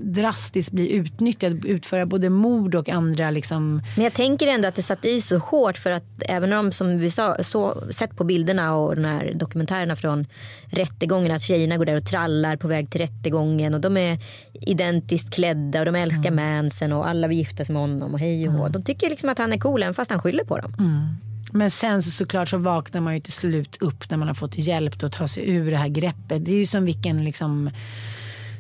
drastiskt 0.04 0.72
bli 0.72 0.92
utnyttjad, 0.92 1.64
utföra 1.64 2.06
både 2.06 2.30
mord 2.30 2.74
och 2.74 2.88
andra 2.88 3.30
liksom. 3.30 3.82
Men 3.96 4.04
jag 4.04 4.12
tänker 4.12 4.46
ändå 4.46 4.68
att 4.68 4.74
det 4.74 4.82
satt 4.82 5.04
i 5.04 5.20
så 5.20 5.38
hårt 5.38 5.78
för 5.78 5.90
att 5.90 6.22
även 6.28 6.52
om 6.52 6.72
som 6.72 6.98
vi 6.98 7.10
sa, 7.10 7.36
så, 7.40 7.82
sett 7.90 8.16
på 8.16 8.24
bilderna 8.24 8.76
och 8.76 8.96
de 8.96 9.04
här 9.04 9.32
dokumentärerna 9.34 9.96
från 9.96 10.26
rättegången 10.64 11.32
att 11.32 11.42
tjejerna 11.42 11.76
går 11.76 11.84
där 11.84 11.96
och 11.96 12.06
trallar 12.06 12.56
på 12.56 12.68
väg 12.68 12.90
till 12.90 13.00
rättegången 13.00 13.74
och 13.74 13.80
de 13.80 13.96
är 13.96 14.18
identiskt 14.52 15.34
klädda 15.34 15.78
och 15.78 15.84
de 15.84 15.94
älskar 15.94 16.30
mm. 16.30 16.56
Manson 16.56 16.92
och 16.92 17.08
alla 17.08 17.28
vill 17.28 17.38
gifta 17.38 17.64
sig 17.64 17.72
med 17.72 17.82
honom 17.82 18.14
och 18.14 18.20
hej 18.20 18.48
och. 18.48 18.54
Mm. 18.54 18.72
De 18.72 18.82
tycker 18.84 19.10
liksom 19.10 19.28
att 19.28 19.38
han 19.38 19.52
är 19.52 19.58
cool 19.58 19.82
även 19.82 19.94
fast 19.94 20.10
han 20.10 20.20
skyller 20.20 20.44
på 20.44 20.58
dem. 20.58 20.74
Mm. 20.78 21.08
Men 21.52 21.70
sen 21.70 22.02
så 22.02 22.10
såklart 22.10 22.48
så 22.48 22.58
vaknar 22.58 23.00
man 23.00 23.14
ju 23.14 23.20
till 23.20 23.32
slut 23.32 23.76
upp 23.80 24.10
när 24.10 24.16
man 24.16 24.28
har 24.28 24.34
fått 24.34 24.58
hjälp 24.58 25.02
att 25.02 25.12
ta 25.12 25.28
sig 25.28 25.50
ur 25.50 25.70
det 25.70 25.76
här 25.76 25.88
greppet. 25.88 26.44
Det 26.44 26.52
är 26.52 26.58
ju 26.58 26.66
som 26.66 26.84
vilken 26.84 27.24
liksom 27.24 27.70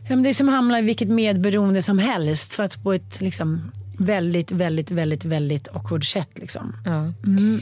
Ja, 0.08 0.16
men 0.16 0.22
det 0.22 0.28
är 0.28 0.34
som 0.34 0.48
att 0.48 0.54
hamna 0.54 0.78
i 0.78 0.82
vilket 0.82 1.08
medberoende 1.08 1.82
som 1.82 1.98
helst. 1.98 2.54
För 2.54 2.62
att 2.62 2.82
på 2.82 2.92
ett 2.92 3.20
liksom, 3.20 3.72
väldigt, 3.98 4.52
väldigt, 4.52 4.90
väldigt, 4.90 5.24
väldigt 5.24 5.68
awkward 5.68 6.12
sätt. 6.12 6.38
Liksom. 6.38 6.76
Ja. 6.84 6.98
Mm. 7.26 7.60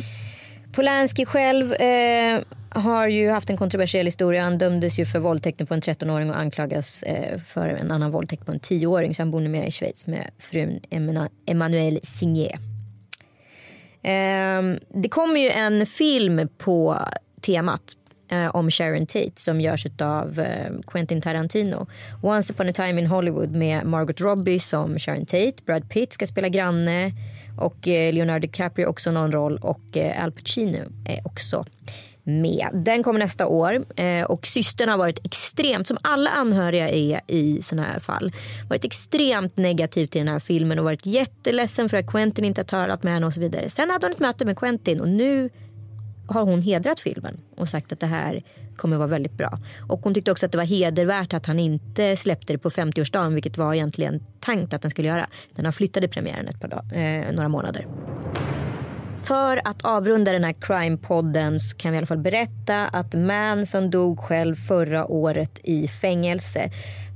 Polanski 0.72 1.26
själv 1.26 1.72
eh, 1.72 2.40
har 2.68 3.08
ju 3.08 3.30
haft 3.30 3.50
en 3.50 3.56
kontroversiell 3.56 4.06
historia. 4.06 4.42
Han 4.42 4.58
dömdes 4.58 4.98
ju 4.98 5.06
för 5.06 5.18
våldtäkten 5.18 5.66
på 5.66 5.74
en 5.74 5.80
13-åring 5.80 6.30
och 6.30 6.38
anklagas 6.38 7.02
eh, 7.02 7.38
för 7.38 7.68
en 7.68 7.90
annan 7.90 8.10
våldtäkt 8.10 8.46
på 8.46 8.52
en 8.52 8.60
10-åring. 8.60 9.14
Så 9.14 9.22
han 9.22 9.30
bor 9.30 9.40
numera 9.40 9.66
i 9.66 9.70
Schweiz 9.70 10.06
med 10.06 10.30
frun 10.38 10.80
Emmanuel 11.46 12.00
Signé. 12.02 12.50
Eh, 14.02 14.62
det 14.94 15.08
kommer 15.08 15.40
ju 15.40 15.50
en 15.50 15.86
film 15.86 16.48
på 16.58 16.98
temat 17.40 17.82
eh, 18.30 18.46
om 18.46 18.70
Sharon 18.70 19.06
Tate 19.06 19.40
som 19.40 19.60
görs 19.60 19.86
av 20.00 20.40
eh, 20.40 20.70
Quentin 20.86 21.20
Tarantino. 21.20 21.86
Once 22.22 22.52
upon 22.52 22.68
a 22.68 22.72
time 22.72 23.00
in 23.00 23.06
Hollywood 23.06 23.50
med 23.50 23.86
Margot 23.86 24.20
Robbie 24.20 24.60
som 24.60 24.98
Sharon 24.98 25.26
Tate. 25.26 25.62
Brad 25.66 25.90
Pitt 25.90 26.12
ska 26.12 26.26
spela 26.26 26.48
granne 26.48 27.12
och 27.58 27.88
eh, 27.88 28.12
Leonardo 28.12 28.40
DiCaprio 28.40 28.86
också 28.86 29.10
någon 29.10 29.32
roll 29.32 29.58
och 29.62 29.96
eh, 29.96 30.24
Al 30.24 30.32
Pacino 30.32 30.78
är 31.04 31.26
också 31.26 31.64
med. 32.24 32.68
Den 32.74 33.02
kommer 33.02 33.18
nästa 33.18 33.46
år 33.46 33.84
eh, 33.96 34.24
och 34.24 34.46
systern 34.46 34.88
har 34.88 34.98
varit 34.98 35.26
extremt, 35.26 35.86
som 35.86 35.98
alla 36.02 36.30
anhöriga 36.30 36.88
är 36.88 37.20
i 37.26 37.62
sådana 37.62 37.86
här 37.86 37.98
fall, 37.98 38.32
varit 38.68 38.84
extremt 38.84 39.56
negativ 39.56 40.06
till 40.06 40.18
den 40.18 40.28
här 40.28 40.38
filmen 40.38 40.78
och 40.78 40.84
varit 40.84 41.06
jätteledsen 41.06 41.88
för 41.88 41.96
att 41.96 42.06
Quentin 42.06 42.44
inte 42.44 42.60
har 42.60 42.66
talat 42.66 43.02
med 43.02 43.12
henne 43.12 43.26
och 43.26 43.34
så 43.34 43.40
vidare. 43.40 43.68
Sen 43.68 43.90
hade 43.90 44.06
hon 44.06 44.12
ett 44.12 44.20
möte 44.20 44.44
med 44.44 44.58
Quentin 44.58 45.00
och 45.00 45.08
nu 45.08 45.50
har 46.30 46.44
hon 46.44 46.62
hedrat 46.62 47.00
filmen 47.00 47.40
och 47.56 47.68
sagt 47.68 47.92
att 47.92 48.00
det 48.00 48.06
här 48.06 48.42
kommer 48.76 48.96
vara 48.96 49.08
väldigt 49.08 49.32
bra. 49.32 49.58
Och 49.88 50.00
hon 50.00 50.14
tyckte 50.14 50.32
också 50.32 50.46
att 50.46 50.52
det 50.52 50.58
var 50.58 50.64
hedervärt 50.64 51.34
att 51.34 51.46
han 51.46 51.58
inte 51.58 52.16
släppte 52.16 52.52
det 52.52 52.58
på 52.58 52.70
50-årsdagen 52.70 53.34
vilket 53.34 53.58
var 53.58 53.74
egentligen 53.74 54.22
tänkt 54.40 54.74
att 54.74 54.82
den 54.82 54.90
skulle 54.90 55.08
göra. 55.08 55.26
Den 55.54 55.64
har 55.64 55.72
flyttade 55.72 56.08
premiären 56.08 56.48
ett 56.48 56.60
par 56.60 56.68
dag, 56.68 56.84
eh, 56.92 57.32
några 57.32 57.48
månader. 57.48 57.86
För 59.22 59.68
att 59.68 59.84
avrunda 59.84 60.32
den 60.32 60.44
här 60.44 60.52
crime-podden 60.52 61.58
så 61.58 61.76
kan 61.76 61.92
vi 61.92 61.96
i 61.96 61.98
alla 61.98 62.06
fall 62.06 62.18
berätta 62.18 62.86
att 62.86 63.14
Manson 63.14 63.90
dog 63.90 64.18
själv 64.20 64.54
förra 64.54 65.06
året 65.06 65.60
i 65.64 65.88
fängelse. 65.88 66.70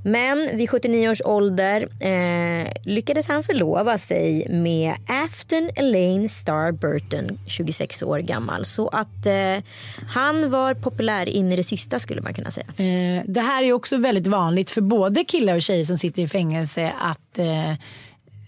Men 0.07 0.57
vid 0.57 0.69
79 0.69 1.09
års 1.09 1.21
ålder 1.25 1.87
eh, 1.99 2.71
lyckades 2.83 3.27
han 3.27 3.43
förlova 3.43 3.97
sig 3.97 4.47
med 4.49 4.95
Afton 5.07 5.69
Elaine 5.75 6.29
Star 6.29 6.71
Burton, 6.71 7.39
26 7.47 8.03
år 8.03 8.19
gammal. 8.19 8.65
Så 8.65 8.87
att 8.87 9.25
eh, 9.25 9.63
han 10.07 10.49
var 10.49 10.73
populär 10.73 11.29
in 11.29 11.51
i 11.51 11.55
det 11.55 11.63
sista 11.63 11.99
skulle 11.99 12.21
man 12.21 12.33
kunna 12.33 12.51
säga. 12.51 12.65
Eh, 12.67 13.23
det 13.25 13.41
här 13.41 13.63
är 13.63 13.73
också 13.73 13.97
väldigt 13.97 14.27
vanligt 14.27 14.71
för 14.71 14.81
både 14.81 15.23
killar 15.23 15.55
och 15.55 15.61
tjejer 15.61 15.85
som 15.85 15.97
sitter 15.97 16.21
i 16.21 16.27
fängelse 16.27 16.93
att 16.99 17.39
eh, 17.39 17.73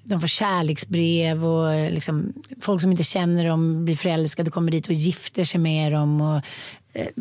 de 0.04 0.22
får 0.22 0.28
kärleksbrev 0.28 1.46
och 1.46 1.74
eh, 1.74 1.92
liksom, 1.92 2.34
folk 2.62 2.82
som 2.82 2.92
inte 2.92 3.04
känner 3.04 3.46
dem 3.46 3.86
blir 3.86 3.96
förälskade 3.96 4.48
och 4.48 4.54
kommer 4.54 4.72
dit 4.72 4.88
och 4.88 4.94
gifter 4.94 5.44
sig 5.44 5.60
med 5.60 5.92
dem. 5.92 6.22
Och, 6.22 6.42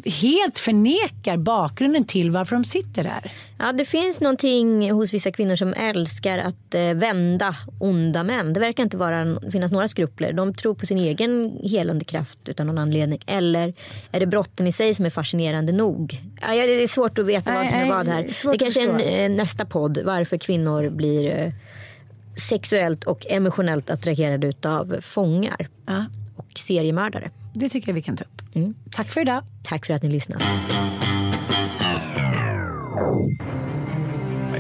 helt 0.05 0.59
förnekar 0.59 1.37
bakgrunden 1.37 2.05
till 2.05 2.31
varför 2.31 2.57
de 2.57 2.65
sitter 2.65 3.05
där. 3.05 3.33
Ja, 3.59 3.73
det 3.73 3.85
finns 3.85 4.21
någonting 4.21 4.93
hos 4.93 5.13
vissa 5.13 5.31
kvinnor 5.33 5.57
som 5.57 5.75
älskar 5.75 6.39
att 6.39 6.75
eh, 6.75 6.95
vända 6.95 7.57
onda 7.81 8.25
män. 8.25 8.53
Det 8.53 8.61
verkar 8.61 8.83
inte 8.83 8.97
vara, 8.97 9.51
finnas 9.53 9.73
några 9.73 9.89
skrupler. 9.89 10.33
De 10.33 10.55
tror 10.55 10.75
på 10.75 10.87
sin 10.87 10.99
egen 10.99 11.59
helande 11.63 12.05
kraft 12.05 12.39
utan 12.45 12.67
någon 12.67 12.79
anledning. 12.79 13.21
Eller 13.27 13.75
är 14.13 14.21
det 14.21 14.27
brotten 14.27 14.67
i 14.67 14.73
sig 14.73 14.95
som 14.95 15.07
är 15.07 15.11
fascinerande 15.11 15.73
nog? 15.73 16.21
Ja, 16.41 16.49
det 16.49 16.83
är 16.83 16.89
svårt 16.89 17.19
att 17.19 17.27
veta 17.27 17.55
vad 17.55 17.71
som 17.71 17.79
är 17.79 17.89
vad 17.89 18.09
här. 18.09 18.51
Det 18.53 18.59
kanske 18.59 18.83
är 18.83 19.25
en, 19.25 19.37
nästa 19.37 19.65
podd, 19.65 19.99
varför 20.05 20.37
kvinnor 20.37 20.91
blir 20.91 21.53
sexuellt 22.49 23.05
och 23.05 23.27
emotionellt 23.31 23.91
attraherade 23.91 24.53
av 24.65 24.97
fångar 25.01 25.69
ja. 25.87 26.05
och 26.37 26.59
seriemördare. 26.59 27.31
Det 27.59 27.69
tycker 27.69 27.89
jag 27.89 27.95
vi 27.95 28.03
kan 28.03 28.17
ta 28.17 28.25
upp. 28.25 28.43
Mm. 28.55 28.75
Tack 28.91 29.13
för 29.13 29.21
idag. 29.21 29.43
Tack 29.63 29.87
för 29.87 29.95
att 29.95 30.03
ni 30.03 30.09
lyssnat. 30.09 30.43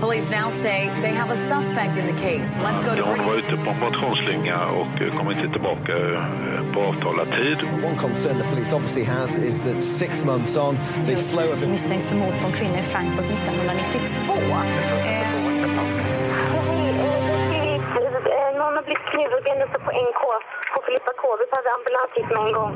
Police 0.00 0.30
now 0.30 0.50
say 0.50 0.86
they 1.02 1.12
have 1.12 1.30
a 1.30 1.36
suspect 1.36 1.96
in 1.96 2.06
the 2.06 2.12
case. 2.22 2.60
Let's 2.60 2.84
go 2.84 2.94
to 2.96 3.02
Hon 3.02 3.26
var 3.26 3.34
ute 3.34 3.56
på 3.56 3.70
en 3.70 3.80
motionsslinga 3.80 4.66
och 4.66 5.12
kom 5.18 5.30
inte 5.30 5.48
tillbaka 5.52 5.92
eh, 5.92 6.72
på 6.74 6.80
avtalad 6.80 7.28
tid. 7.30 7.68
One 7.84 7.96
concern 7.98 8.38
the 8.38 8.44
police 8.44 8.76
obviously 8.76 9.04
has 9.04 9.38
is 9.38 9.60
that 9.60 9.82
six 9.82 10.24
months 10.24 10.56
on 10.56 10.78
the 11.06 11.16
flow 11.16 11.52
of... 11.52 11.68
misstänks 11.68 12.08
för 12.08 12.16
mord 12.16 12.34
på 12.40 12.46
en 12.46 12.52
kvinna 12.52 12.78
i 12.78 12.82
Frankfurt 12.82 13.24
1992. 13.24 14.32
Blivit 18.86 19.04
knivhuggen 19.10 19.58
på 19.84 19.90
NK 20.06 20.22
på 20.74 20.78
Filippa 20.86 21.12
K. 21.20 21.22
Vi 21.40 21.44
behöver 21.52 21.70
ambulans 21.76 22.10
hit 22.16 22.28
med 22.34 22.46
en 22.46 22.52
gång. 22.58 22.72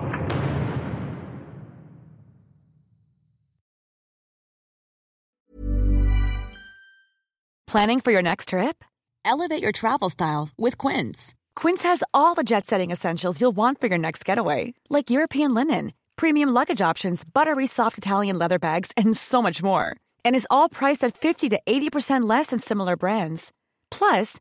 Planning 7.72 8.00
for 8.00 8.12
your 8.12 8.22
next 8.22 8.48
trip? 8.48 8.84
Elevate 9.24 9.62
your 9.62 9.72
travel 9.72 10.10
style 10.10 10.48
with 10.58 10.76
Quince. 10.76 11.34
Quince 11.54 11.84
has 11.84 12.02
all 12.12 12.34
the 12.34 12.42
jet 12.42 12.66
setting 12.66 12.90
essentials 12.90 13.40
you'll 13.40 13.56
want 13.56 13.80
for 13.80 13.86
your 13.86 13.98
next 13.98 14.24
getaway, 14.24 14.74
like 14.88 15.10
European 15.10 15.54
linen, 15.54 15.92
premium 16.16 16.48
luggage 16.48 16.80
options, 16.90 17.22
buttery 17.24 17.66
soft 17.66 17.96
Italian 17.96 18.38
leather 18.38 18.58
bags, 18.58 18.90
and 18.96 19.16
so 19.16 19.40
much 19.40 19.62
more. 19.62 19.94
And 20.24 20.34
is 20.34 20.48
all 20.50 20.68
priced 20.68 21.04
at 21.04 21.16
50 21.16 21.48
to 21.50 21.60
80% 21.64 22.28
less 22.28 22.46
than 22.46 22.58
similar 22.58 22.96
brands. 22.96 23.52
Plus, 23.90 24.40